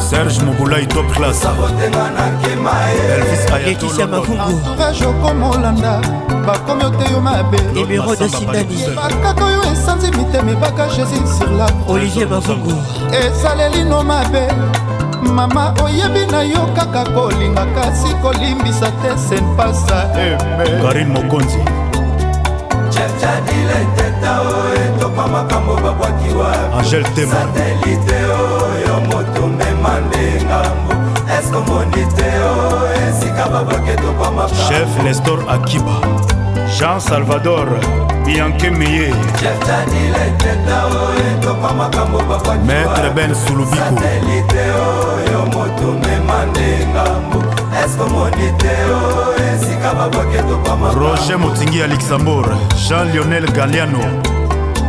[0.00, 6.00] serge mobulai top classelvis ayatolojokomolanda
[6.46, 12.82] bakomi oteyo mabe emerode sindani makaka oyo esanzi mitema ebaka jésus sur la olivier mavungu
[13.26, 14.48] esalelino mabe
[15.34, 20.06] mama oyebi na yo kaka kolinga kasi kolimbisa te senpasa
[20.82, 21.58] karin mokonzi
[26.78, 27.40] angel tema
[34.68, 35.96] chef nestor akiba
[36.78, 37.68] jean salvador
[38.26, 39.08] bianke meye
[42.64, 43.94] maître ben sulubiko
[51.00, 52.48] roger motingi ya luxembourg
[52.88, 54.43] jean lionel galiano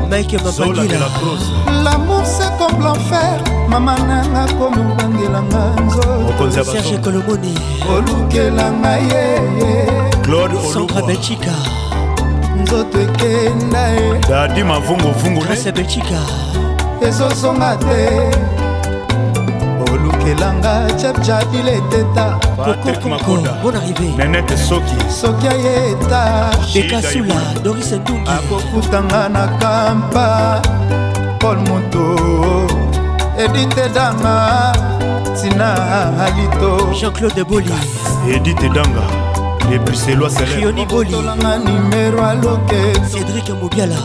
[0.10, 7.54] mike mapakilamour se comme l'enfer mama nanga komi obangelanga nzotoserge kolomoni
[7.96, 9.24] olukelanga ye
[10.74, 11.54] centre belgica
[12.62, 15.42] nzoto ekenda ye dadi mavunguvungu
[15.76, 16.20] belgica
[17.02, 18.02] ezosonga te
[20.26, 22.26] kelanga chepchabileteta
[23.64, 26.20] bon arrivénenete soki soki ayeta
[26.80, 30.28] ekasula doris nduki akokutanga na kampa
[31.42, 32.06] paul moto
[33.44, 34.36] edite dama
[35.42, 35.70] tina
[36.26, 36.70] alito
[37.00, 37.74] jean-claude boli
[38.36, 39.04] edite danga
[39.70, 42.82] lebriseloa selerioni boli tolanga nimero aloke
[43.14, 43.98] cédrik mobiala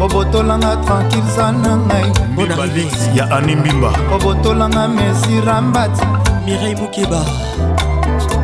[0.00, 2.12] obotolanga tranquille za na ngai
[3.14, 6.06] ya ani mbimba obotolanga mesira mbati
[6.44, 7.24] mirei bukeba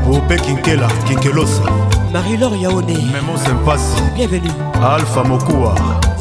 [0.06, 1.62] bope kinkela kinkelosa
[2.12, 4.50] marilor yaone memo sempasi bienvenu
[4.94, 5.74] alpha mokuwa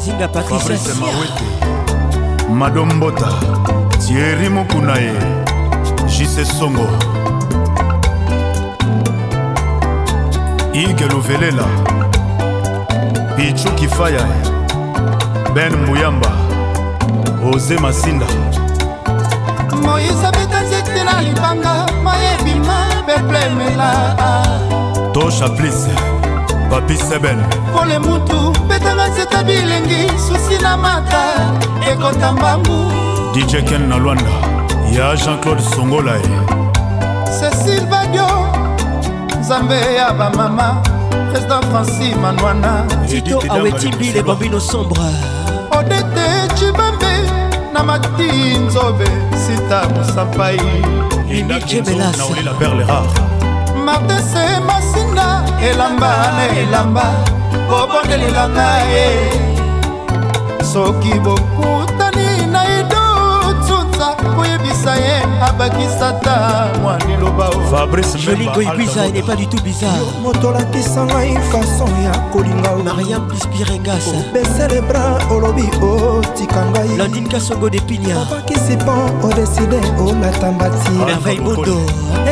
[0.04, 1.44] zinga patrice mawete
[2.54, 3.28] madombota
[4.06, 5.12] tieri mokuna ye
[6.18, 6.86] jise songo
[10.72, 11.64] ige luvelela
[13.36, 14.26] pichu kifaya
[15.56, 16.28] ben muyamba
[17.54, 18.24] oze masinda
[19.82, 22.76] moise abeta nzete na libanga mayebima
[23.06, 23.92] beplemela
[25.14, 25.88] tosha plis
[26.70, 27.38] papi seben
[27.76, 31.22] pole mutu betanga nzeta bilengi susi na mata
[31.92, 32.78] ekota mbangu
[33.34, 34.30] dj ken na lwanda
[34.96, 36.28] ya jean-claude songolae
[37.40, 38.28] cecile badio
[39.40, 40.80] nzambe ya bamama
[41.32, 45.31] président franci manwana tito awetibile bambino sombre
[45.92, 47.14] ndete cibambe
[47.74, 48.26] na mati
[48.66, 49.04] nzobe
[49.42, 50.58] sita mosapai
[52.88, 53.04] ah.
[53.84, 57.04] martese masinga elamba na elamba
[57.68, 59.06] bobondelelanga ye
[60.72, 61.91] soki bokuta
[65.42, 74.14] abakisata mwanilobafabricejolingoibisa n'est pas du tout bizarre moto olakisa ngai fason ya kolinga mariam bispiregasa
[74.88, 81.76] bras olobi otika ngai landine kasongo de pinia bakisipan odeside olata mbati merveille bondo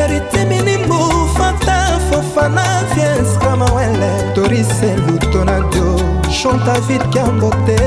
[0.03, 0.97] eritiminimbu
[1.37, 1.77] fata
[2.09, 2.63] fofana
[2.95, 5.91] viens kamawele torise luto na dio
[6.39, 7.77] chanta vite kambote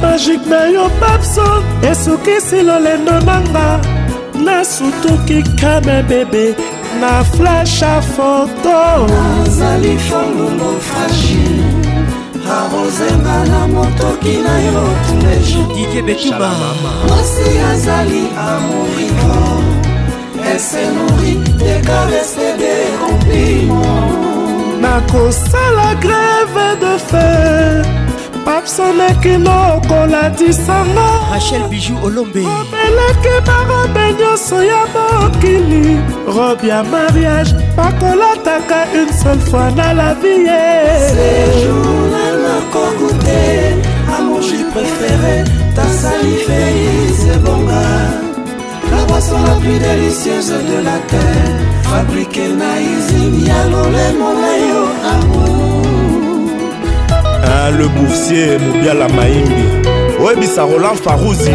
[0.02, 3.80] magike na yo babson esukisi lolendo nanga
[4.44, 6.56] nasutuki kame bebe
[7.00, 8.76] na flashe a foto
[9.46, 11.71] azali folongo fragile
[12.52, 19.44] barozenga na motoki na yo tulejeurmwasi azali amorito
[20.54, 23.86] esenori dekarese de komplimo
[24.82, 27.78] nakosala greve de fer
[28.46, 35.86] papsoneki nokolatisanga rachel bijou olombe obeleki barobe nyonso ya mokili
[36.36, 40.60] robe ya mariage bakolataka une seule fois na la vie ye
[42.72, 43.76] encore goûté
[44.18, 45.38] à mon jus préféré,
[45.76, 46.52] ta salive
[47.18, 47.66] c'est bon
[48.92, 51.54] La boisson la plus délicieuse de la terre,
[51.84, 54.86] fabriquée naïsim, yalole monayo
[55.16, 56.58] amour.
[57.54, 59.90] Ah, le boursier Moubiala Maïmbi,
[60.24, 61.52] oyebisa Roland Farouzi,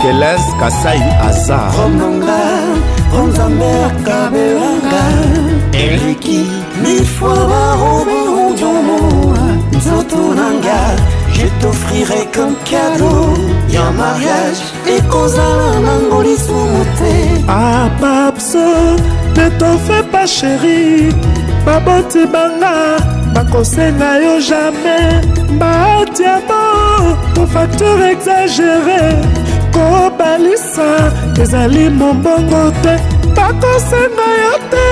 [0.00, 1.72] Keles Kasai Azar.
[3.30, 5.02] nzambe akabelanga
[5.82, 6.40] eleki
[6.82, 8.18] mifwa barobi
[8.52, 9.19] udiomo
[9.80, 10.80] nzoto nanga
[11.38, 13.24] je t'offrirai comme cadeau
[13.74, 14.62] ya mariage
[14.96, 17.14] ekozala nango lisumu te
[17.60, 18.66] apapso
[19.36, 20.82] ne tofe pas chéri
[21.66, 22.74] baboti banga
[23.34, 25.08] bakosenga yo jamais
[25.60, 26.64] baatiamo
[27.34, 29.02] bofacture exagéré
[29.74, 30.88] kobalisa
[31.42, 32.94] ezali mombongo te
[33.36, 34.88] bakosenga yo te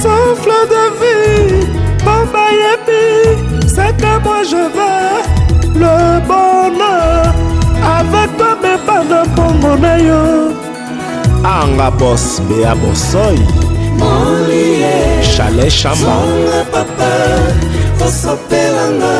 [0.00, 1.50] souffle de vie
[2.04, 3.02] bombayebi
[3.76, 5.14] c'est que moi je veux
[5.84, 5.96] le
[6.32, 7.22] bonheur
[7.98, 10.22] avec toi mepanda mpongo na yo
[11.58, 13.38] anga bos bea bosoi
[15.32, 17.12] chalet chambonga papa
[17.98, 19.14] kosopelanga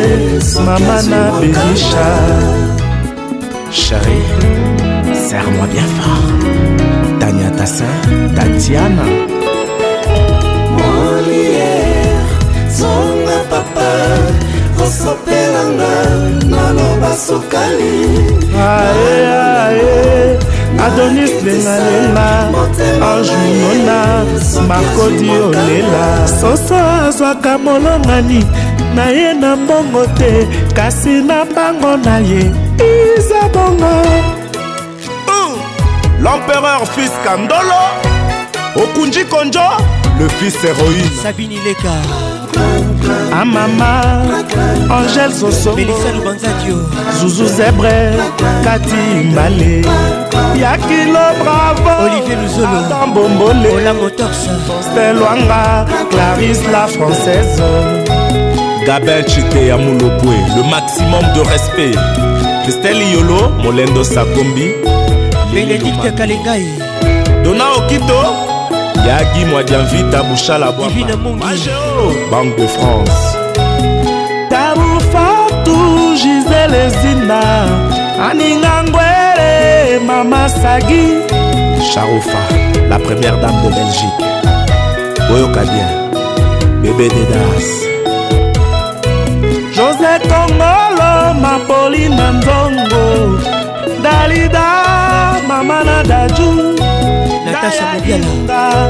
[0.68, 2.08] mama na benisha
[3.84, 4.22] shari
[5.26, 7.20] serre-moi bien fort.
[7.20, 7.96] Tania Tassin,
[8.36, 9.06] Tatiana.
[10.78, 12.16] Molière,
[12.78, 13.92] zonga papa,
[14.84, 15.90] osopelanga,
[16.52, 17.98] naloba sokali.
[18.74, 19.16] Ae,
[19.46, 20.38] ae,
[20.86, 22.30] Adonis lengalenga,
[23.10, 24.00] Ange Monona,
[24.70, 26.08] Marco Diolela.
[26.40, 28.42] Soso azwaka molongani,
[28.96, 30.32] na ye na mbongo te,
[30.76, 32.44] kasi na bango na ye,
[33.18, 33.94] Iza bongo.
[36.26, 37.86] l'empereur fils Kandolo,
[38.76, 39.60] Okunji Konjo,
[40.20, 41.14] le fils héroïne.
[41.22, 41.94] Sabine Leka.
[43.32, 44.02] Amama,
[44.90, 45.72] Angèle Soso,
[47.20, 47.96] Zouzou Zebre,
[48.64, 49.82] Cathy Malé,
[50.56, 54.50] Yakilo Bravo, Olivier Luzolo, Adam Bombolé, Olamo Torse,
[54.82, 57.62] Stelwanga, Clarisse la Française,
[58.86, 61.92] Gabel Chité Amoulopoué, le maximum de respect,
[62.64, 64.72] Christelle Yolo, Molendo Sakombi,
[65.56, 66.68] benedikte kalengai
[67.44, 68.20] dona okito
[69.08, 71.04] yagi mwadianvita bushala bwabanque
[72.60, 73.26] de france
[74.52, 75.76] tabufatu
[76.22, 77.42] gisele zina
[78.30, 81.04] aningangwele mama sagi
[81.94, 82.42] charoufa
[82.92, 84.22] la première dame de belgique
[85.34, 85.90] oyoka bien
[86.82, 87.68] bebe dedas
[89.78, 91.12] josé kongolo
[91.44, 93.06] mapoli na nzongo
[94.04, 94.65] dalida
[95.58, 96.50] mama na daju
[97.46, 98.28] natasha mobiala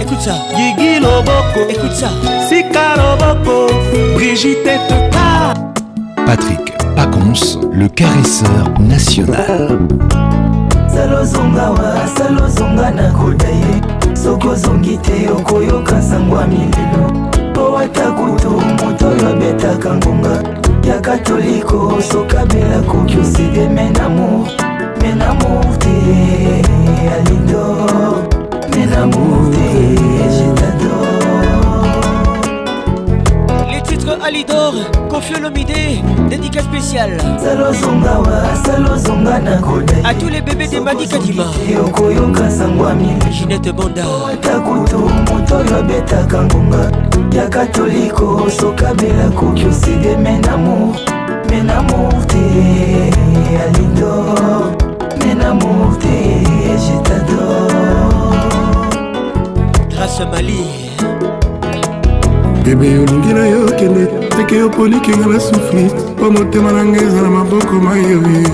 [0.01, 2.09] écoute ça gigi loboko écoute ça
[2.49, 3.55] sika loboko
[4.15, 5.25] brigite toka
[6.25, 9.77] patrick pacons le caresseur national
[10.91, 13.75] salozongawa salozonga nakoda ye
[14.23, 17.03] soki ozongi te okoyoka sango ya milelo
[17.53, 20.33] po ata kutu moto oyo abetaka ngonga
[20.87, 24.47] ya katoliko sokabela koki osede menamour
[25.01, 25.94] menamour te
[27.17, 28.27] Alidor,
[28.75, 29.51] mais l'amour
[30.29, 32.45] je t'adore.
[33.73, 34.75] Les titres Alidor,
[35.09, 35.67] Confio Lomide,
[36.29, 37.17] dédicace spéciale.
[40.03, 41.45] À tous les bébés des Madi Kadima.
[43.31, 44.03] Ginette Banda.
[47.33, 50.95] ya katoliko sokabelako kiosede menamour
[51.49, 52.37] menamour te
[53.67, 54.84] alidor
[55.49, 57.69] amour te et je t'adore
[59.91, 60.65] grâce à Mali
[62.65, 64.05] bebe olingi na yo kende
[64.35, 65.83] teke yo polikinga na sufri
[66.17, 68.47] mpo motema na ngai eza na maboko mayoye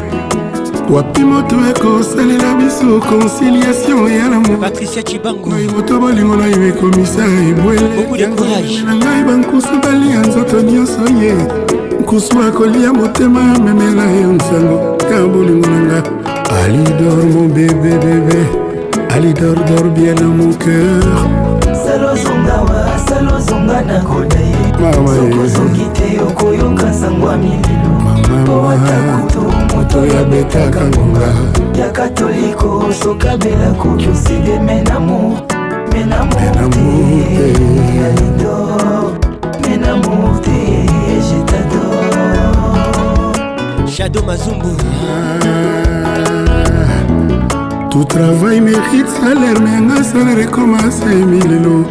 [0.90, 9.76] wapi moto ekosalela biso conciliation ya namoai moto bolingo na yo ekomisa ebwelena ngai bankusu
[9.84, 11.34] balia nzoto nyonso ye
[12.02, 14.78] nkusu akolia motema amemela yo nsango
[15.14, 18.44] ya bolingo na ngai Ali dort mon bébé bébé
[19.16, 21.28] Ali dort dort bien dans mon cœur
[25.48, 25.88] soki eh, eh.
[25.94, 27.90] te okoyoka sango ya mililo
[28.54, 28.96] owata
[29.28, 29.44] kutu
[29.78, 31.30] moto yabetaka ngonga
[31.78, 32.70] ya katoliko
[33.04, 35.20] sokabela koki oside menamo
[35.94, 36.40] menamo te
[38.08, 38.78] alidor
[39.62, 40.14] menamo
[40.44, 40.58] te
[41.28, 42.06] jetador
[43.90, 44.84] shado mazumbu ah.
[48.22, 51.86] travail mérite salaire me yanga salaire ekoma semi lelo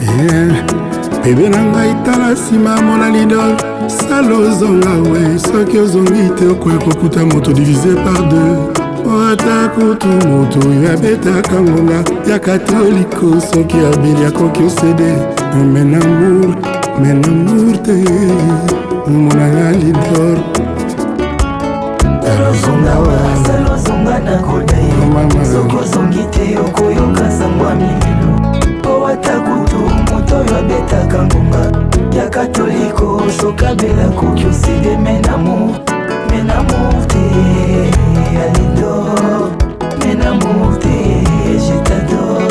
[0.00, 0.50] eh,
[1.24, 3.40] bebe na ngai tala nsima mona lido
[3.86, 8.58] sala ozonga we soki ozongi te okoya kokuta moto divise par deux
[9.30, 15.12] ata kutu moto oyo abetaka ngonga ya katoliko soki abeli akoki osede
[15.72, 16.56] menamour
[17.02, 17.96] menamour te
[19.10, 20.38] monanga lidor
[25.44, 31.78] soki ozongi te okoyoka sango ya mimino mpo ata kutu moto oyo abetaka ngonga
[32.16, 35.76] ya katoliko sokabela koki oside menamo
[36.30, 37.18] menamo te
[38.44, 39.14] alido
[39.98, 41.24] menamo te
[41.58, 42.42] jetador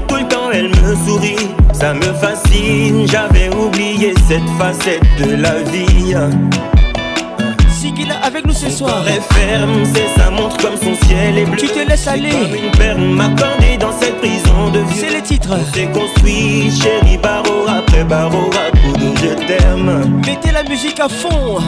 [1.82, 3.08] ça me fascine.
[3.10, 6.14] J'avais oublié cette facette de la vie.
[7.76, 9.02] Sigila avec nous ce soir.
[9.32, 11.56] ferme, c'est sa montre comme son ciel est bleu.
[11.56, 12.30] Tu te laisses aller.
[12.30, 14.94] Comme une perle dans cette prison de vie.
[14.96, 15.54] C'est le titre.
[15.74, 20.20] J'ai construit, chérie, barreau après barreau, à coup de je t'aime.
[20.24, 21.58] Mettez la musique à fond.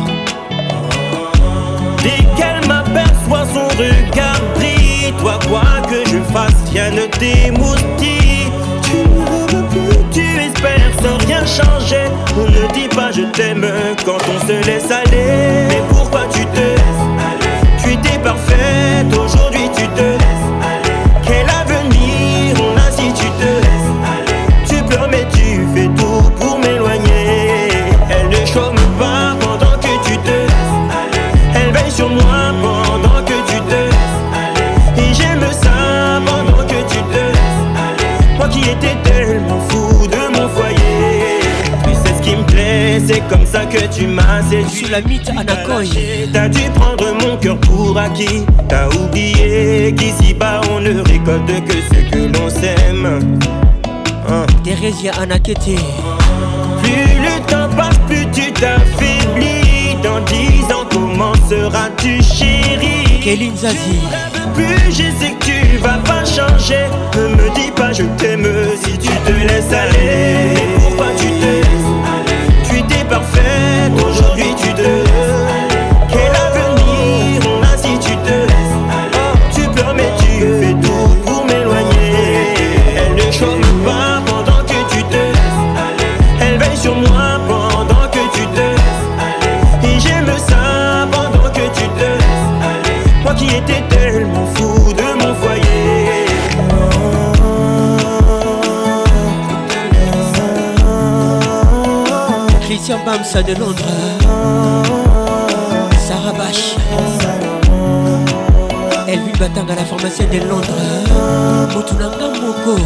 [2.04, 8.43] Dès qu'elle m'aperçoit son regard brille, toi quoi que je fasse, rien ne t'émoustille
[11.26, 12.06] rien changer.
[12.36, 13.66] On ne dit pas je t'aime
[14.04, 15.66] quand on se laisse aller.
[15.68, 19.33] Mais pourquoi tu te laisses aller Tu étais parfaite aujourd'hui.
[43.74, 44.70] que tu m'as séduit.
[44.86, 45.90] Sous la mythe Anakoy.
[46.32, 48.42] T'as dû prendre mon cœur pour acquis.
[48.68, 53.38] T'as oublié qu'ici-bas on ne récolte que ce que l'on s'aime
[54.26, 54.46] Hein.
[54.62, 55.78] Thérésia Anakete.
[56.82, 59.96] Plus le temps passe, plus tu t'affaiblis.
[60.02, 63.20] Dans dix ans, comment seras-tu chérie?
[63.22, 64.00] Kéline Zazi.
[64.54, 66.86] Plus je sais que tu vas pas changer.
[67.16, 68.46] Ne me dis pas je t'aime
[68.82, 70.54] si tu te laisses aller.
[70.80, 71.63] pourquoi tu te
[74.36, 75.03] 一句对？
[103.14, 103.94] Comme ça de Londres,
[106.04, 106.74] Sarah Bach.
[109.06, 110.74] Elle lui bâtonne à la forme de celle de Londres.
[111.72, 112.80] Faites-nous un cambodge.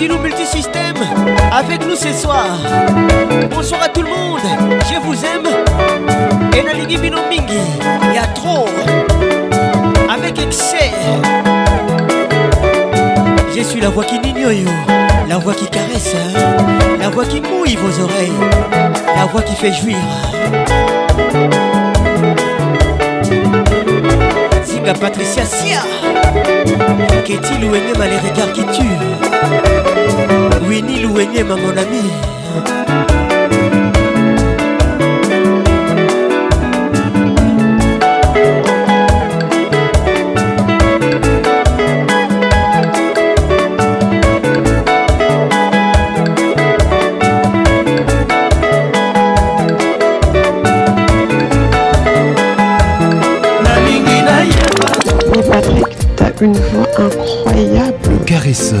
[0.00, 0.96] Guilou Multisystème
[1.52, 2.48] avec nous ce soir.
[3.50, 4.40] Bonsoir à tout le monde,
[4.90, 5.46] je vous aime.
[6.56, 7.42] Et la ligne Mingi,
[8.08, 8.64] il y a trop.
[10.08, 10.90] Avec excès.
[13.54, 14.72] Je suis la voix qui n'ignore,
[15.28, 16.16] la voix qui caresse,
[16.98, 18.32] la voix qui mouille vos oreilles,
[19.18, 19.96] la voix qui fait jouir.
[24.92, 25.78] Kinga Patricia Sia
[27.22, 28.98] Keti Louenyema les regards qui tuent
[30.68, 32.12] Winnie Louenyema mon ami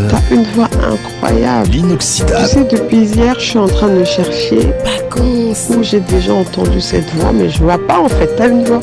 [0.08, 1.68] T'as une voix incroyable.
[1.70, 2.42] L'inoxydable.
[2.42, 4.70] Tu sais, depuis hier, je suis en train de chercher.
[5.20, 8.30] Où j'ai déjà entendu cette voix, mais je vois pas en fait.
[8.36, 8.80] T'as une voix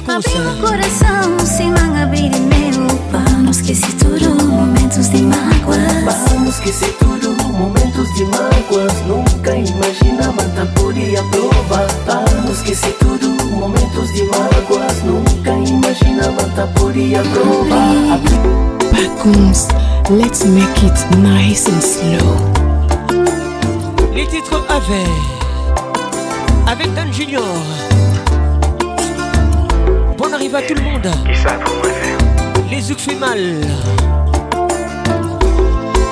[0.00, 1.43] Tá Abriu o coração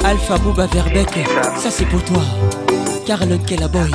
[0.05, 1.09] Alpha Booba Verbeck,
[1.57, 2.21] ça c'est pour toi.
[3.07, 3.91] Car la Boy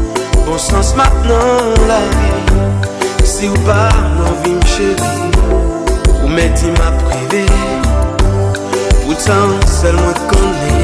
[0.47, 3.89] Bon sens matenon la vi Si ou pa
[4.21, 5.13] mou vim cheli
[6.23, 7.22] Ou meti m apri
[9.27, 10.82] town, sel my konen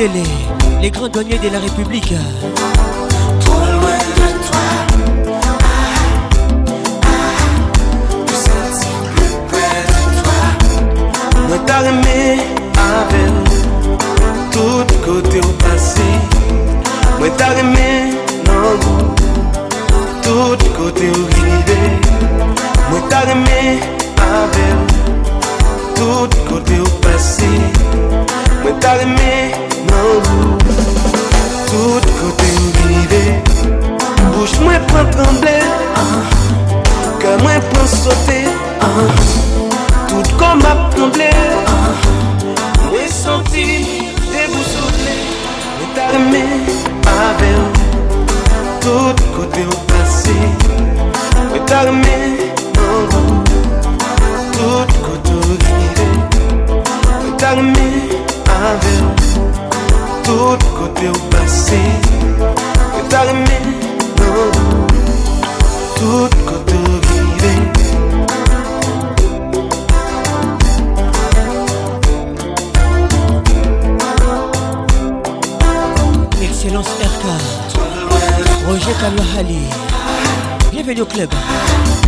[0.00, 0.22] Télé,
[0.80, 2.14] les grands douaniers de la République.
[81.04, 81.99] Radio Club.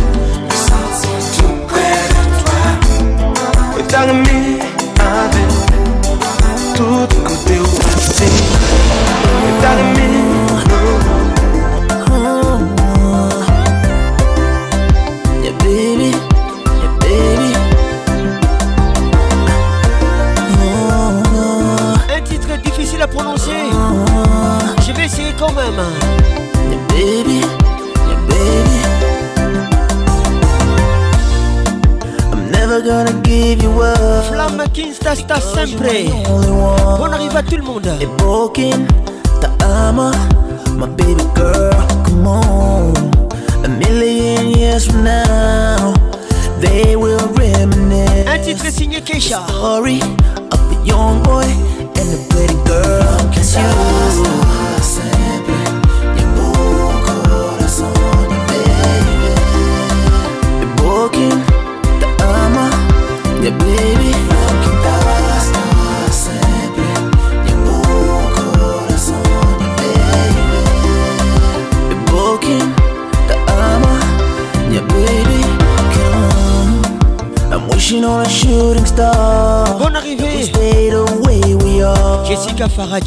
[37.55, 37.89] tout le monde.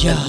[0.06, 0.26] 야.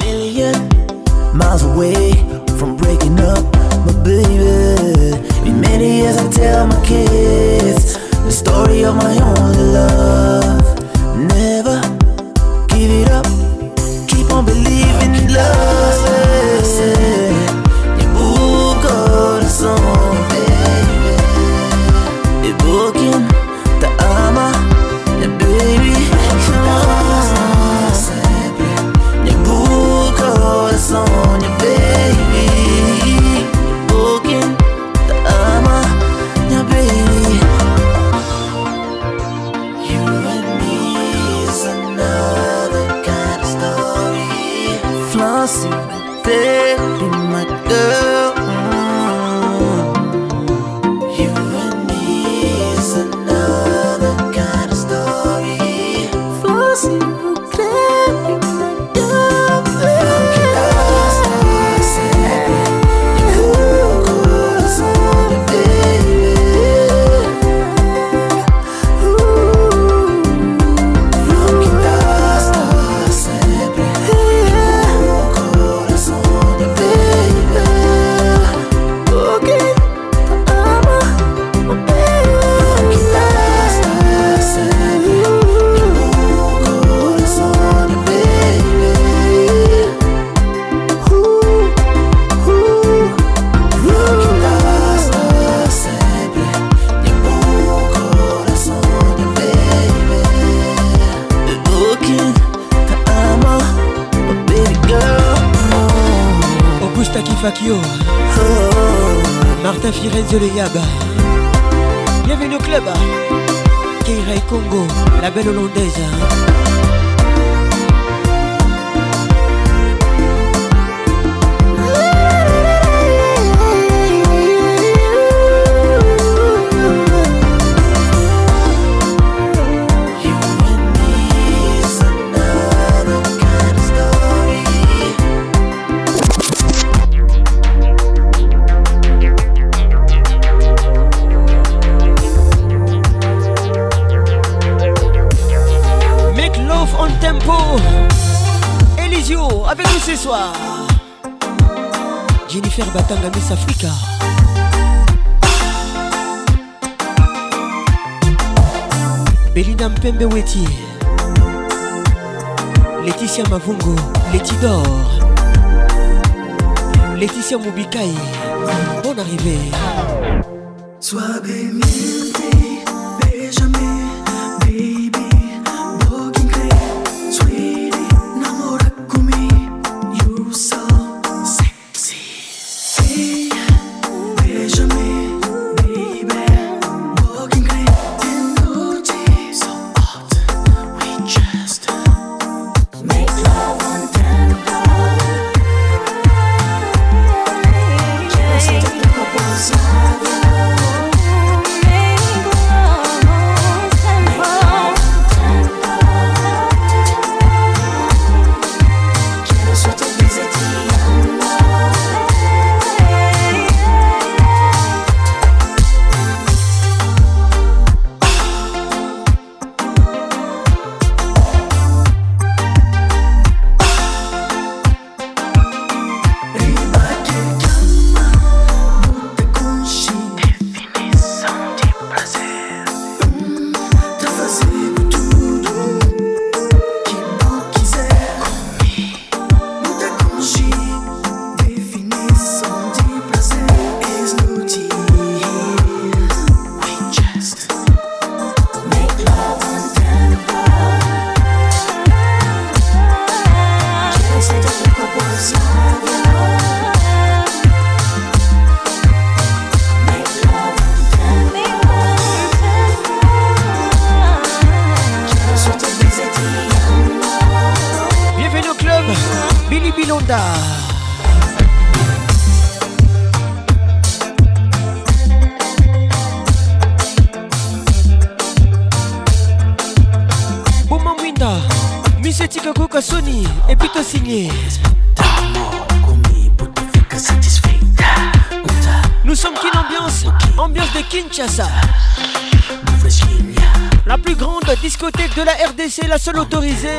[296.48, 296.96] autorisé.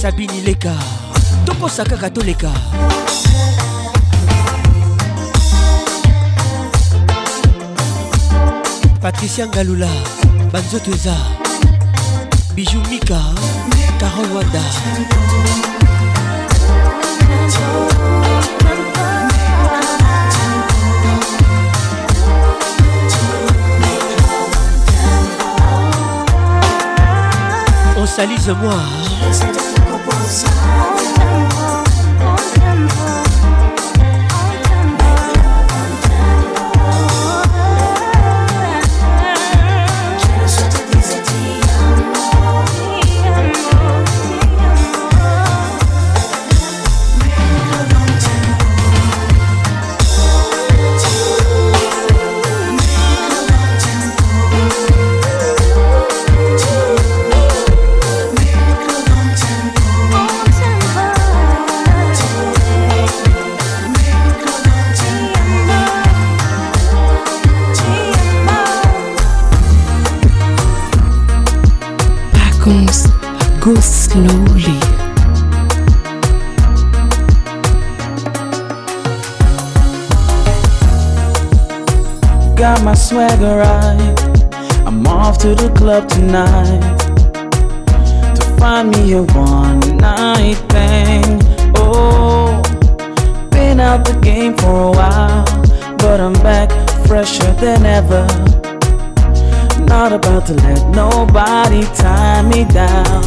[0.00, 0.72] Sabine Leka
[1.44, 1.66] Toko
[2.00, 2.48] Gato Leka
[9.00, 9.86] Patricia Ngalula.
[10.50, 11.12] Banzo Teza.
[12.58, 13.14] Bijou Mika,
[14.02, 14.58] Wada.
[27.96, 28.74] On salise moi.
[83.08, 84.16] swagger right.
[84.86, 86.80] I'm off to the club tonight
[88.38, 91.24] to find me a one night thing.
[91.76, 92.60] Oh,
[93.50, 95.44] been out the game for a while,
[96.02, 96.68] but I'm back
[97.06, 98.24] fresher than ever.
[99.92, 103.22] Not about to let nobody tie me down.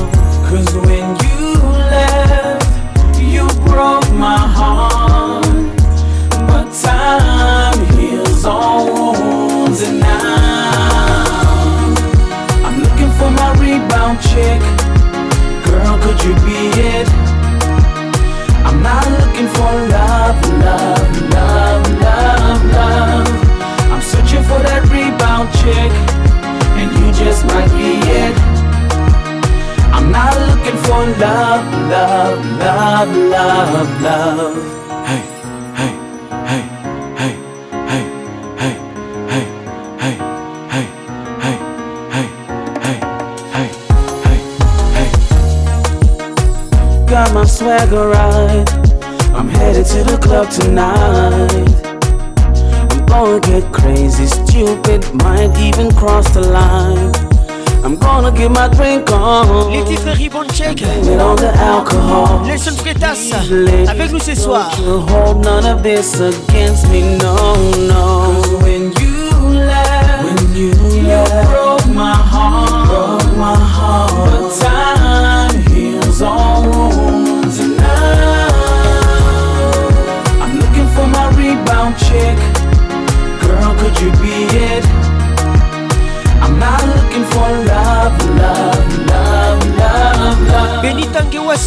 [0.48, 1.48] Cause when you
[1.96, 4.91] left, you broke my heart.
[14.34, 14.62] chick?
[15.68, 16.58] Girl, could you be
[17.00, 17.08] it?
[18.68, 20.38] I'm not looking for love,
[20.68, 23.32] love, love, love, love.
[23.94, 25.92] I'm searching for that rebound chick,
[26.80, 27.92] and you just might be
[28.26, 28.36] it.
[29.96, 34.71] I'm not looking for love, love, love, love, love.
[47.78, 48.68] swagger ride.
[49.38, 51.72] I'm headed to the club tonight.
[52.92, 57.12] I'm gonna get crazy, stupid, might even cross the line.
[57.86, 59.72] I'm gonna get my drink on.
[59.72, 60.82] Les titres Ribbon Check.
[61.28, 62.42] on the alcohol.
[62.46, 63.32] Nelson Freitas.
[63.90, 64.70] Avec nous ce soir.
[64.78, 67.36] Don't Hold none of this against me, no,
[67.88, 68.11] no.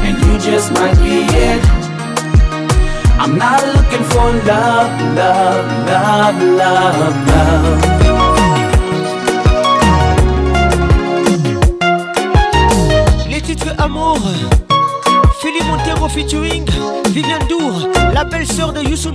[0.04, 1.81] and you just might be it.
[3.24, 3.38] I'm
[13.30, 14.18] Les titres amour,
[15.40, 16.64] Philippe Montero featuring
[17.10, 19.10] Viviane Dour, la belle sœur de Youssou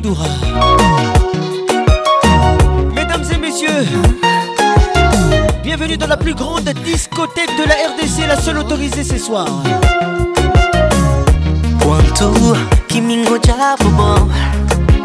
[2.95, 3.67] Mesdames et messieurs,
[5.63, 9.47] bienvenue dans la plus grande discothèque de la RDC, la seule autorisée ce soir.
[11.87, 12.29] quanto
[12.87, 14.27] kimingojapo bom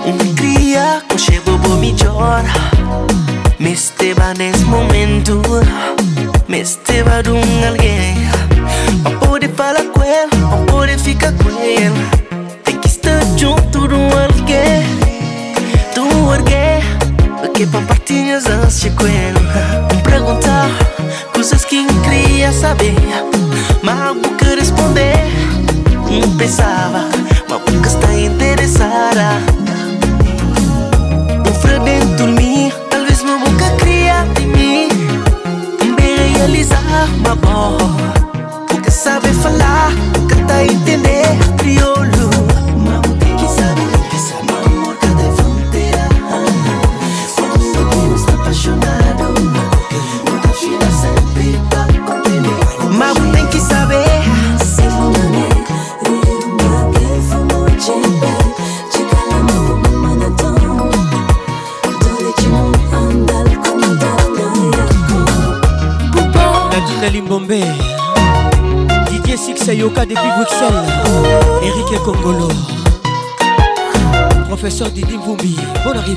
[0.05, 1.01] Unkria
[2.03, 2.43] chora.
[3.61, 5.41] Me esteva nesse momento
[6.49, 8.17] me Mesteba dum alguém
[9.03, 12.07] Pra poder falar com ele, pra poder ficar com ele
[12.65, 14.83] Tem que estar junto de alguém
[15.95, 16.01] Do
[16.37, 16.83] alguém
[17.41, 18.45] Porque pra partir as
[18.97, 19.42] com é ele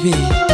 [0.06, 0.44] 你。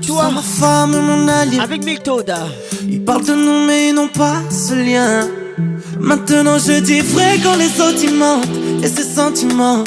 [0.00, 2.46] toi ma femme, mon allié Avec Miltoda
[2.88, 5.26] Ils parlent de nous mais ils n'ont pas ce lien
[5.98, 8.40] Maintenant je dis vrai quand les sentiments
[8.82, 9.84] Et ces sentiments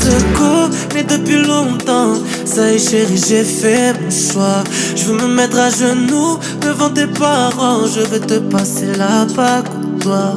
[0.66, 2.14] secours mais depuis longtemps.
[2.48, 4.64] Ça y est chérie, j'ai fait mon choix.
[4.96, 7.86] Je veux me mettre à genoux devant tes parents.
[7.94, 9.66] Je veux te passer la bague
[10.00, 10.34] toi.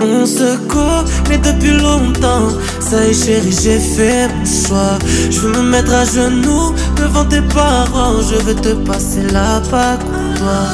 [0.00, 2.48] On se connaît depuis longtemps.
[2.78, 4.98] Ça y est chérie, j'ai fait mon choix.
[5.30, 8.16] Je veux me mettre à genoux devant tes parents.
[8.30, 10.00] Je veux te passer la bague
[10.36, 10.64] toi.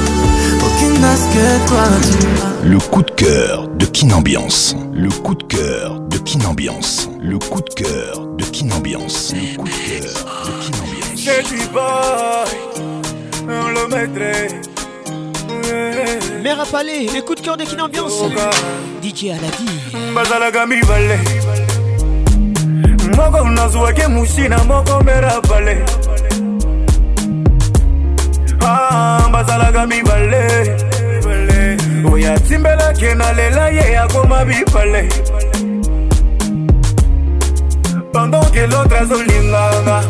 [2.63, 4.77] le coup de cœur de Kinambiance.
[4.93, 7.09] Le coup de cœur de Kinambiance.
[7.21, 9.33] Le coup de cœur de Kinambiance.
[9.35, 10.07] Le coup de cœur
[10.47, 11.05] de Kinambiance.
[11.17, 12.81] C'est du boy,
[13.49, 14.51] le maître.
[16.45, 18.21] Mère à palais, le coup de cœur de Kinambiance.
[19.03, 19.67] DJ Aladi.
[20.15, 21.19] bazalaka mibale
[23.17, 25.83] moko nazwaki musina moko mera pale
[28.63, 30.47] ah, bazalaka mibale
[32.11, 35.09] oyo atimbelaki na lela ye akoma bibale
[38.13, 40.01] pendant ke lotre azolinganga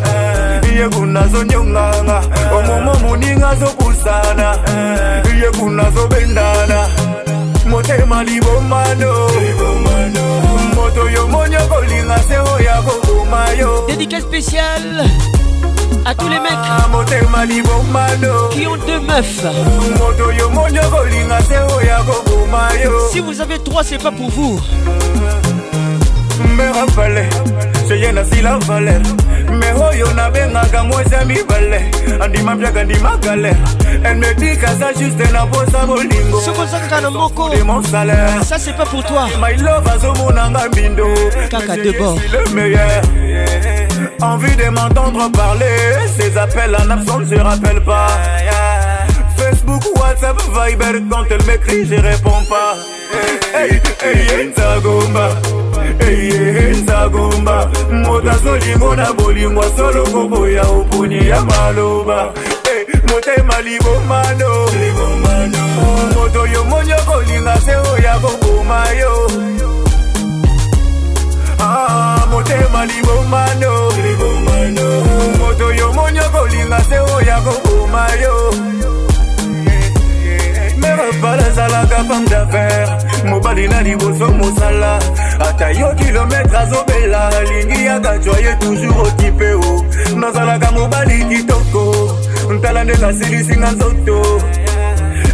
[0.76, 2.20] ye kuna azonyonganga
[2.56, 4.56] omomo moninga azopusana
[5.40, 6.86] ye kuna azobendana
[7.68, 9.12] motema libomano
[10.74, 15.08] moto yo moni okolinga se oyo akoboma yo dédicat spéciale
[16.04, 16.84] A tous les mecs ah,
[18.52, 19.44] qui ont deux meufs.
[23.12, 24.60] Si vous avez trois, c'est pas pour vous
[27.88, 29.00] cheye nasila valer
[29.48, 33.56] me oyo nabengaka mwasi ya mibale andima mpiaka ndima galere
[34.04, 38.76] elle me dit kaza juste naposa bolingo sokozakaka na moko de mon salaire ça c'est
[38.76, 41.06] pas pour toi my love azomonanga mbindo
[41.50, 43.02] kaka le meilleur
[44.20, 45.78] envie de m'entendre parler
[46.18, 48.08] ces appels en absence je rappelle pas
[49.38, 52.76] Facebook, WhatsApp, Viber, quand elle m'écrit, je réponds pas.
[53.56, 54.52] Hey, hey, hey,
[56.00, 62.32] eye nzagomba moto azolingo na bolingo solo koboya oponi ya maloba
[63.08, 64.48] motema libomano
[66.14, 69.12] moto yo moni okolinga se oya koboma yo
[71.60, 73.72] ah, motema libomano
[75.38, 78.34] moto yo moni okolinga se oya koboma yo
[80.80, 84.98] meme pala ezalaka femme d'affaire mobali na liboso mosala
[85.40, 89.84] ata yo kilometre azobela alingi yaka twaye toujours okipe o
[90.16, 92.16] nazalaka mobali kitoko
[92.54, 94.42] ntala nde nasilisinga nzoto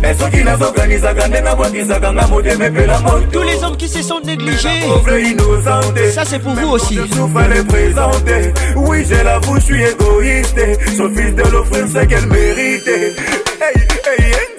[0.02, 4.20] eh, soki nazokanisaka nde nabwakisaka nga motema epela moto tous les hommes qui se sont
[4.20, 9.56] négligés pauvre innocente ça c'est pour Même vous aussi souffre les présenter oui je l'avoue
[9.56, 10.60] je suis égoïste
[10.96, 13.80] son fils de l'offrir ce qu'elle mérite hey,
[14.18, 14.53] hey, hey.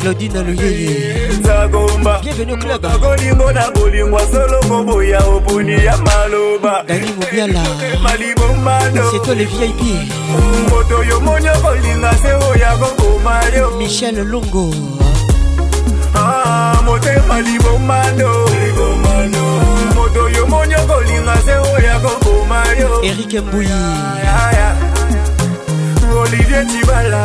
[0.00, 1.28] claudine aloyeye
[2.22, 7.60] bienvenu au club kolingo na bolingwa soloko boya oponi ya maloba dani mobiala
[8.02, 9.80] malibombadoseto le vip
[10.70, 14.70] moto yo moni okolinga se oya kokoma yo michel longo
[16.14, 18.30] ah, motema libombando
[19.94, 23.68] moto yo moni okolinga se oya kokoma yo erik mbuyi
[26.22, 27.24] olivier tibala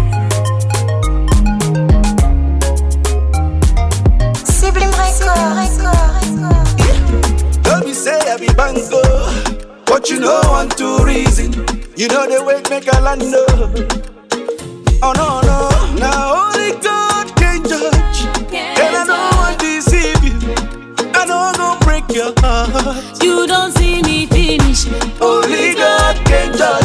[8.01, 9.01] say I be bango.
[9.85, 11.53] But you know want to reason.
[11.95, 13.21] You know the way make a land
[15.03, 15.59] Oh no no,
[16.01, 18.19] now only God can judge.
[18.55, 20.35] And I know I deceive you.
[21.19, 23.21] I know go break your heart.
[23.21, 24.87] You don't see me finish.
[25.21, 26.80] Only God can judge.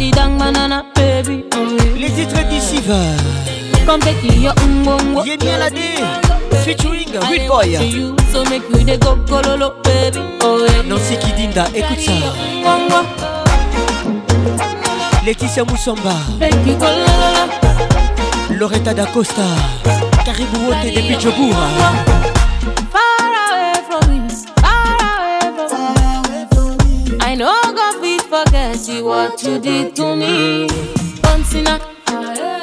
[0.00, 2.00] di dang manana baby oh yeah.
[2.00, 2.96] Les titres d'ici va
[3.84, 5.76] Comme Becky yo mbongo J'ai bien la D
[6.64, 10.88] Featuring Good Boy you, So make you the go kololo baby oh yeah.
[10.88, 12.12] Nancy Kidinda écoute ça
[15.26, 19.42] Laetitia Moussamba Becky kololo Loretta Da Costa
[20.24, 22.38] Caribou Wote depuis Djoboura
[29.02, 30.66] what you did to me.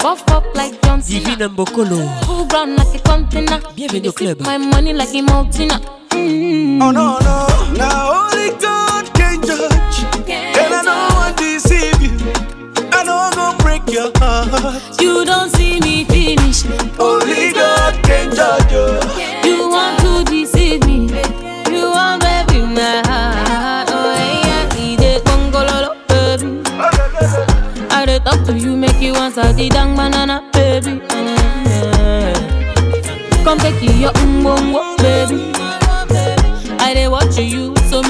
[0.03, 0.74] buff up like
[1.06, 2.01] Divine Mbokolo.
[2.24, 3.59] Cool like a container.
[3.75, 4.41] Bienvenue au club.
[4.41, 5.69] My money like a mountain.
[6.11, 6.82] Mm.
[6.82, 10.03] Oh no no, now only God can judge.
[10.30, 12.11] and I deceive you.
[12.91, 15.01] I break your heart.
[15.01, 15.16] You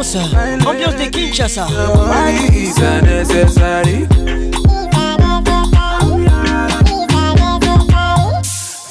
[0.00, 1.66] Ambiance de Kinshasa,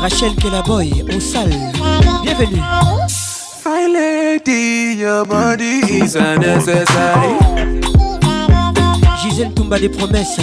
[0.00, 0.32] Rachel
[0.64, 1.50] Boy, au salle,
[2.22, 2.60] bienvenue.
[3.62, 7.36] Fine lady, your body is unnecessary.
[9.38, 10.36] Mademoiselle Toumba des promesses.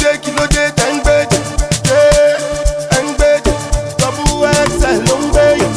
[0.00, 1.38] dé kí ló dé tẹ́ ń gbèjì
[1.88, 2.00] dé
[2.98, 3.52] ẹ̀ ń gbèjì
[4.00, 5.70] tọ́bú ẹsẹ̀ ló ń gbèyàn.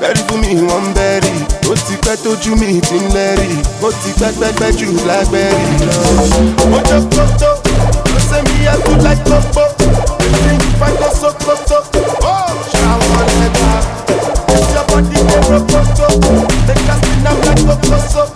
[0.00, 1.38] bẹ́rí fún mi wọ́n ń bẹ̀rẹ̀
[1.70, 3.50] ó ti pẹ́ tójú mi ti ń lẹ́rì
[3.86, 5.94] ó ti pẹ́pẹ́pẹ́ jù lágbẹ́rì lọ.
[6.70, 7.50] mo jọ kótó
[8.12, 9.62] ló ṣe mi yẹ kú láì gbogbo
[10.26, 11.78] èsì ìfàjọ sókótó
[12.34, 12.34] ó
[12.70, 13.70] ṣàwọn ẹ̀dá
[14.56, 16.06] ìjọba dídé rokoto
[16.66, 18.31] lẹ́ka sí náà láì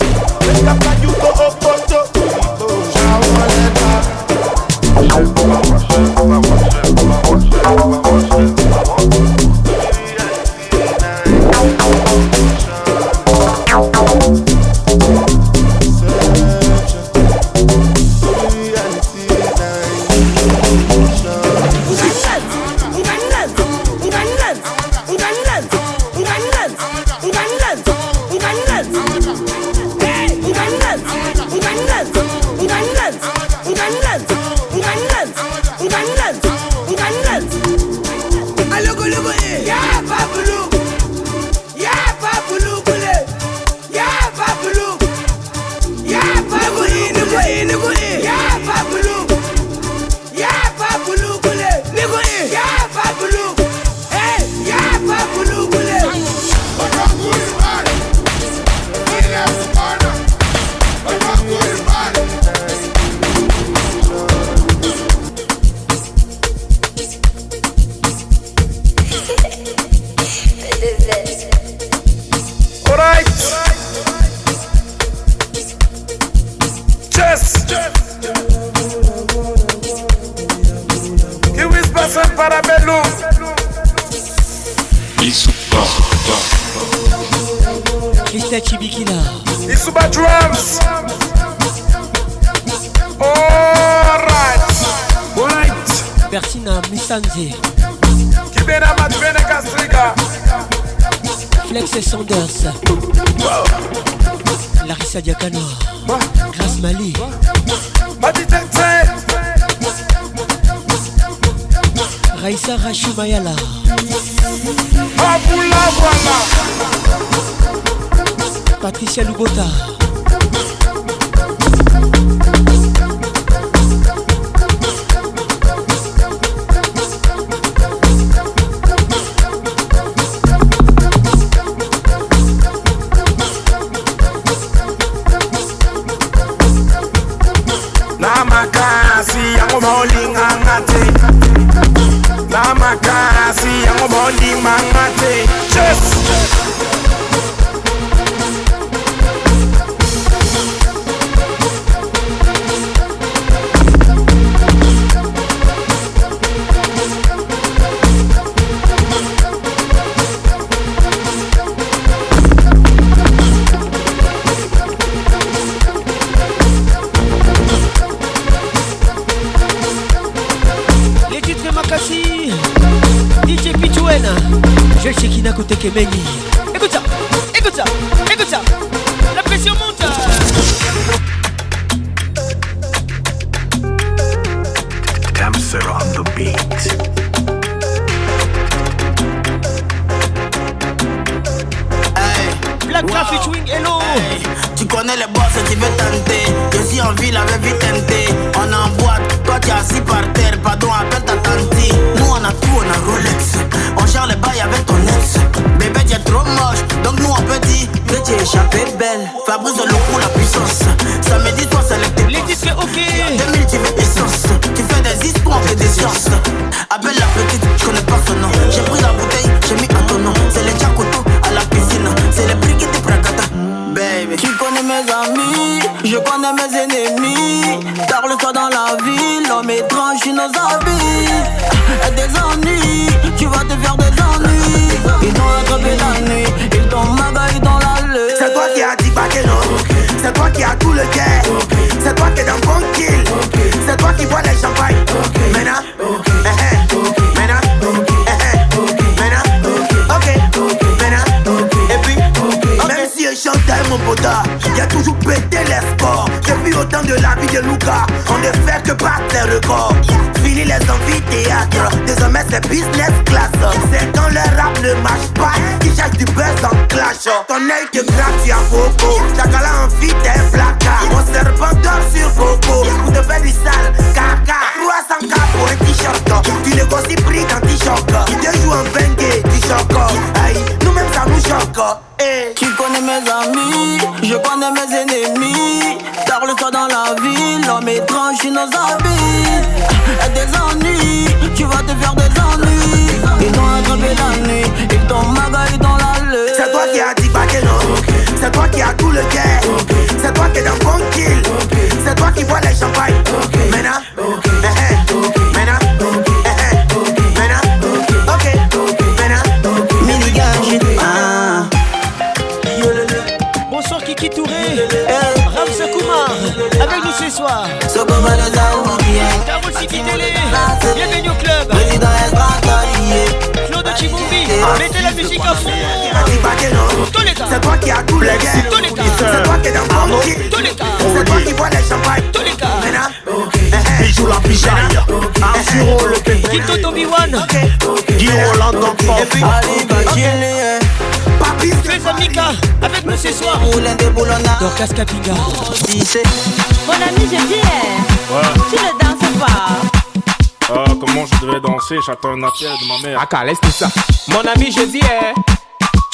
[352.07, 353.29] j'attends un de ma mère.
[353.29, 353.87] tout ah, ça.
[354.29, 355.35] Mon ami, je dis, eh,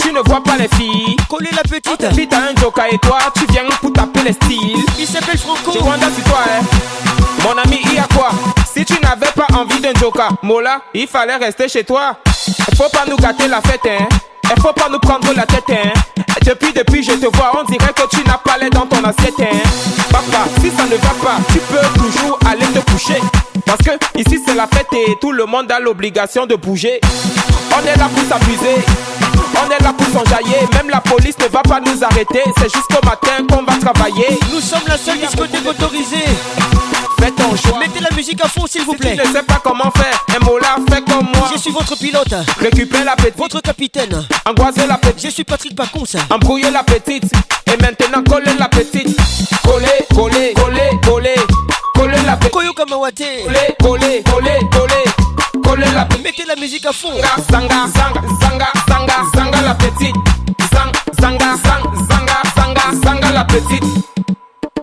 [0.03, 1.17] tu ne vois pas les filles.
[1.29, 2.03] Coller la petite.
[2.17, 4.77] vite un joker et toi, tu viens pour taper les styles.
[4.99, 5.73] Il s'appelle Franco.
[5.73, 7.43] Tu Rwanda sur toi, eh.
[7.43, 8.31] Mon ami, il y a quoi
[8.75, 12.17] Si tu n'avais pas envie d'un joker, Mola, il fallait rester chez toi.
[12.77, 14.09] Faut pas nous gâter la fête, hein.
[14.61, 15.91] Faut pas nous prendre la tête, hein.
[16.45, 19.35] Depuis, depuis, je te vois, on dirait que tu n'as pas l'air dans ton assiette,
[19.41, 19.57] hein.
[20.11, 23.21] Papa, si ça ne va pas, tu peux toujours aller te coucher.
[23.77, 27.01] Parce que ici c'est la fête et tout le monde a l'obligation de bouger.
[27.75, 28.77] On est là pour s'amuser,
[29.57, 30.59] on est là pour s'enjailler.
[30.75, 34.27] Même la police ne va pas nous arrêter, c'est jusqu'au matin qu'on va travailler.
[34.53, 36.17] Nous sommes la seule discothèque autorisée.
[37.19, 37.79] Faites ton choix.
[37.79, 39.17] Mettez la musique à fond s'il vous plaît.
[39.19, 41.49] Je ne sais pas comment faire, un mot là, fais comme moi.
[41.55, 42.35] Je suis votre pilote.
[42.61, 43.39] Récupère la petite.
[43.39, 44.27] Votre capitaine.
[44.45, 45.29] Angoisez la petite.
[45.29, 46.03] Je suis Patrick Pacons.
[46.29, 47.25] Embrouillez la petite.
[47.73, 49.17] Et maintenant collez la petite.
[49.65, 51.22] Collez, collez, collez, collez
[52.41, 57.09] la Koyo Kamawate Collé, kole kole kole, kole la Mettez la musique à fond
[57.51, 60.15] Zanga, zanga, zanga, zanga, zanga la petite
[60.73, 63.85] Zanga, Zanga, zanga, zanga, zanga la petite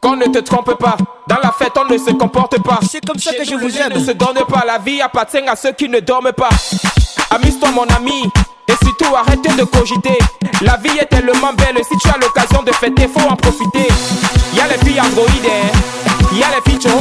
[0.01, 0.95] qu'on ne te trompe pas,
[1.27, 2.79] dans la fête on ne se comporte pas.
[2.89, 3.97] C'est comme ça que je vous aime.
[3.97, 6.47] Ne se donne pas, la vie appartient à ceux qui ne dorment pas.
[7.31, 8.23] Amuse-toi mon ami,
[8.69, 10.17] et surtout arrêtez de cogiter.
[10.61, 13.89] La vie est tellement belle, si tu as l'occasion de fêter, faut en profiter.
[14.55, 16.91] Y'a les filles androïdes, hein y a les filles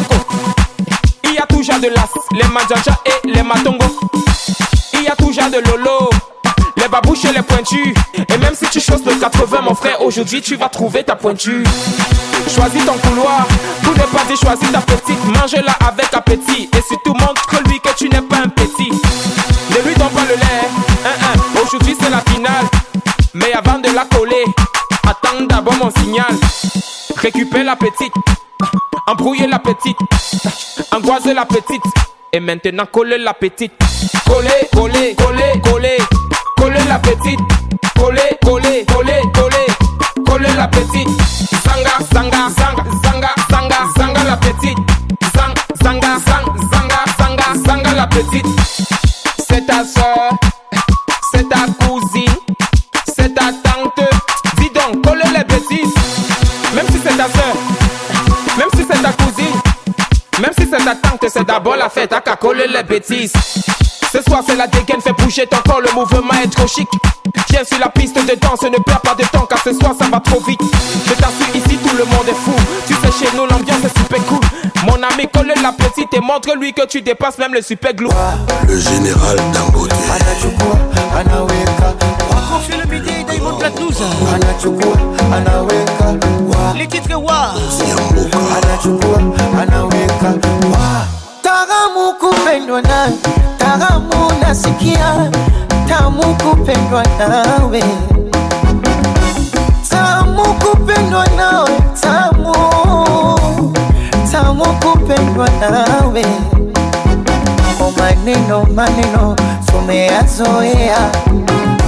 [1.25, 3.85] Il y a toujours de l'as, les majaja et les matongo.
[4.95, 6.11] Il y a toujours de lolo,
[6.77, 7.95] les babouches et les pointus.
[8.17, 11.65] Et même si tu choses le 80, mon frère, aujourd'hui tu vas trouver ta pointue
[12.55, 13.47] Choisis ton couloir,
[13.83, 15.25] tout ne pas y choisis ta petite.
[15.27, 16.69] Mange-la avec appétit.
[16.73, 18.89] Et si surtout montre lui que tu n'es pas un petit.
[18.91, 20.69] Ne lui donne pas le lait,
[21.05, 21.41] hein, hein.
[21.63, 22.65] aujourd'hui c'est la finale.
[23.35, 24.45] Mais avant de la coller,
[25.07, 26.29] attends d'abord mon signal.
[27.17, 28.13] Récupère la petite.
[29.07, 29.97] Embrouiller la petite,
[30.95, 31.83] angoiser la petite,
[32.33, 33.73] et maintenant coller la petite.
[34.27, 35.99] Coller, coller, coller, coller,
[36.57, 37.39] coller la petite.
[37.97, 41.09] Coller, coller, coller, coller, coller la petite.
[41.65, 44.79] Zanga, sanga, sanga, zanga, zanga, la petite.
[45.35, 48.47] Sang, sanga, sanga, sanga, la petite.
[49.49, 50.39] C'est ta soeur.
[61.33, 63.33] c'est d'abord la fête à coller les bêtises.
[64.11, 66.89] Ce soir, c'est la dégaine, fais bouger ton corps, le mouvement est trop chic.
[67.51, 70.07] Viens sur la piste de danse, ne perds pas de temps, car ce soir, ça
[70.11, 70.61] va trop vite.
[71.07, 72.55] Je t'assure, ici, tout le monde est fou.
[72.87, 74.41] Tu fais chez nous, l'ambiance est super cool.
[74.87, 78.09] Mon ami, colle la petite et montre-lui que tu dépasses même le super glou
[78.67, 79.37] Le général
[86.77, 87.09] Les titres,
[88.59, 89.19] anachukua
[89.63, 90.29] anaweka
[90.77, 91.07] wa
[91.43, 93.13] taramu kupendwa naye
[93.59, 95.31] taramu nasikia
[95.89, 97.85] tamu kupendwa nawe
[99.91, 101.71] tamu kupendwa nawe
[102.01, 102.55] tamu
[104.33, 106.25] tamu kupendwa nawe
[107.81, 111.11] o maneno maneno tumeyazoea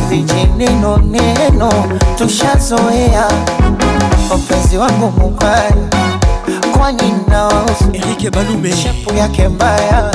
[0.08, 1.70] vijineno neno
[2.18, 3.28] tushazoea
[4.36, 5.72] mpenzi wangu mubaya
[6.80, 10.10] kwani nawahusu, Erike Balume, shepu yake mbaya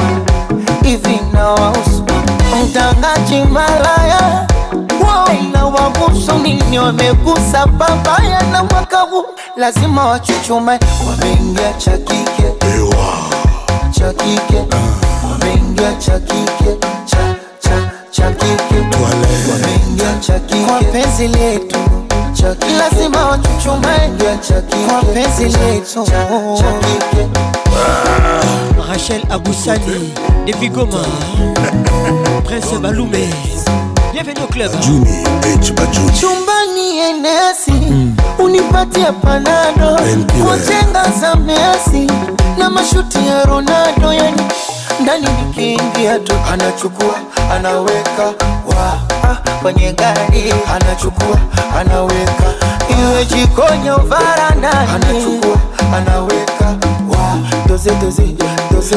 [2.68, 4.48] mtangaji malaya
[5.42, 6.80] inawagusu nini?
[6.80, 9.26] Wamegusa babaya na mwaka huu
[9.58, 10.80] lazima wachuchume,
[11.10, 12.54] wameingia cha kike
[15.30, 16.20] wameingia cha cha
[17.06, 17.36] cha
[18.10, 18.28] cha
[19.04, 21.78] wameingia cha kwa penzi letu
[22.36, 26.02] chaki, lazima wachuchumaingia chaki kwa penzi letu
[27.78, 30.14] ah, Rachel Aboussani,
[30.46, 31.02] David Goma,
[32.44, 33.30] Prince Balume,
[34.14, 34.72] bienvenue au club.
[34.82, 35.24] Juni
[35.62, 38.16] H Bajuni, chumbani enesi mm.
[38.40, 39.98] unipatie panado
[40.46, 42.12] kwa chenga za Messi
[42.58, 44.42] na mashuti ya Ronaldo, yani
[45.02, 47.16] ndani nikiingia tu anachukua
[47.52, 48.34] anaweka
[48.68, 51.38] wa ah, kwenye gari, anachukua
[51.80, 52.44] anaweka,
[53.02, 55.58] iwe jikoni au varandani, anachukua
[55.98, 56.46] anaweka
[57.68, 58.22] Doze, doze,
[58.72, 58.96] doze, doze,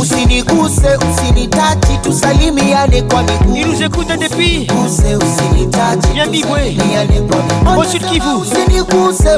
[0.00, 5.18] usiniguse usinitaci tusalimiane kwa miguuusiniguse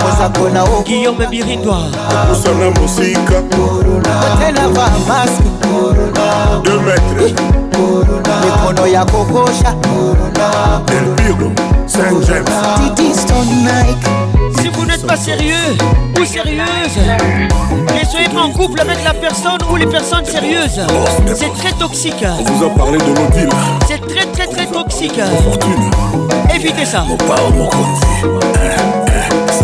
[0.02, 1.78] kozakona guillaume birindwa
[2.22, 5.50] okosana mosika kotelava maske
[6.62, 7.34] de metre
[8.44, 9.74] mikono ya kokosha
[11.86, 12.48] saint james
[14.62, 15.72] Si vous n'êtes pas sérieux
[16.20, 20.80] ou sérieuse, ne soyez pas en couple avec la personne ou les personnes sérieuses.
[21.36, 22.24] C'est très toxique.
[22.24, 23.50] On vous a parlé de nos
[23.86, 25.20] C'est très très très toxique.
[26.54, 27.04] Évitez ça.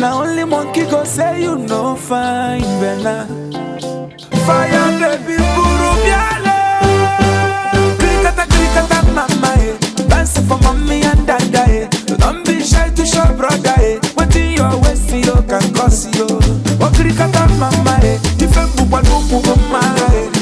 [0.00, 3.16] na only monkey go say you no fine bella
[4.46, 6.54] fire baby buru biale
[8.00, 9.76] krikata krikata mama eh
[10.08, 11.84] dance for mommy and dada eh
[12.22, 16.24] don't be shy to show brother eh wetin your waist yo can oh, cause yo
[16.80, 19.54] o krikata mama eh different bubwa nuku o
[20.16, 20.39] eh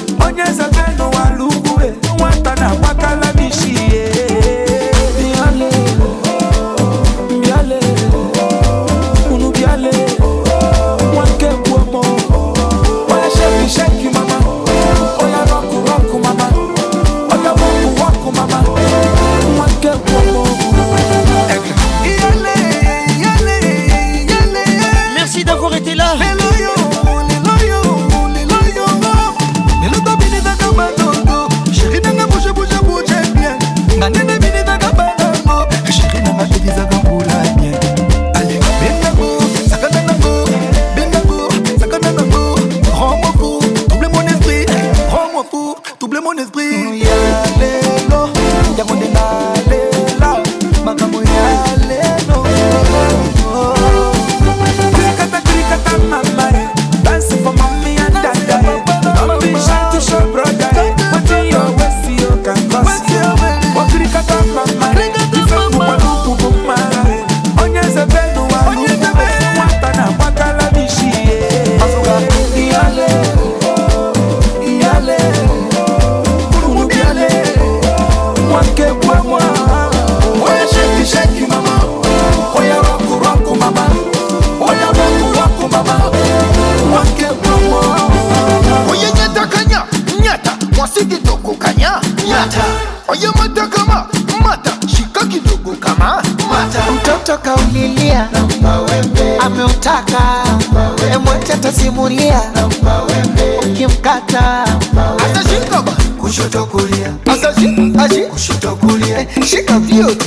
[109.21, 109.27] Eh,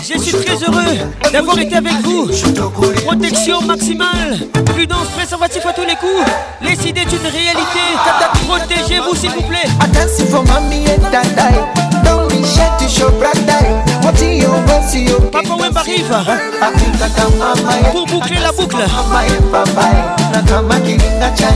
[0.08, 0.84] Je suis très heureux
[1.32, 2.28] d'avoir été avec vous.
[3.06, 6.26] Protection maximale, prudence préservatif à tous les coups.
[6.62, 7.80] Les idées d'une réalité.
[8.48, 9.68] Protégez-vous s'il vous plaît.
[15.32, 16.04] Papa Wemba arrive
[17.94, 18.76] pour boucler la boucle.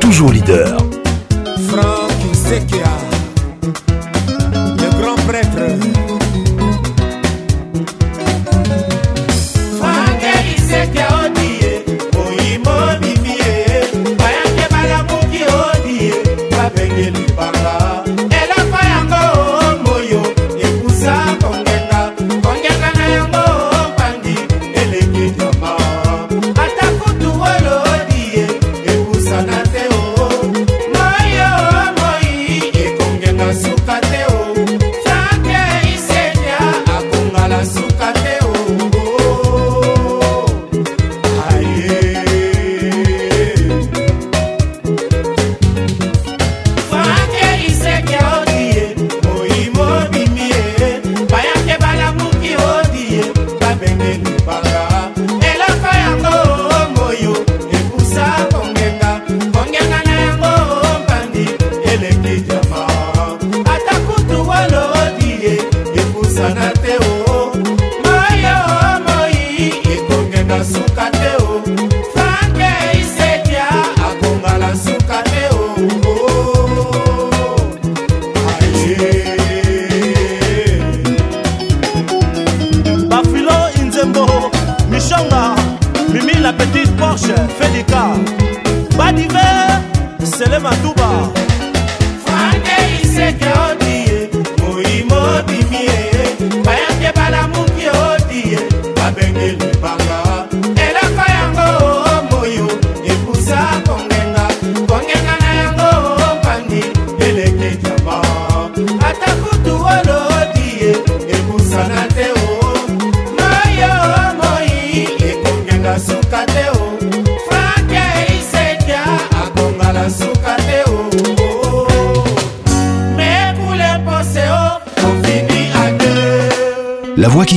[0.00, 0.76] toujours leader.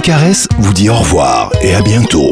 [0.03, 2.31] Caresse vous dit au revoir et à bientôt.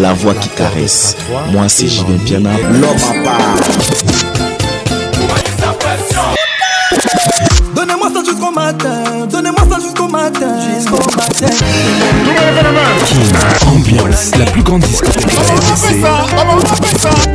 [0.00, 1.14] la voix qui caresse.
[1.52, 3.36] Moi, c'est Julien Piana, l'homme à part.
[7.74, 11.54] Donnez-moi ça jusqu'au matin, donnez-moi ça jusqu'au matin, jusqu'au matin.
[13.70, 15.26] Ambiance, la plus grande discothèque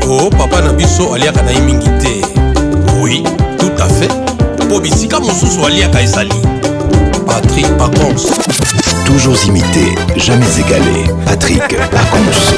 [0.08, 1.52] Oh, papa Nabiso, aliaka na
[3.00, 3.24] Oui,
[3.60, 4.10] tout à fait.
[5.10, 6.40] comme mon mosusu aliaka kaisali.
[7.26, 8.28] Patrick Aconce.
[9.06, 11.06] Toujours imité, jamais égalé.
[11.26, 12.54] Patrick Aconce.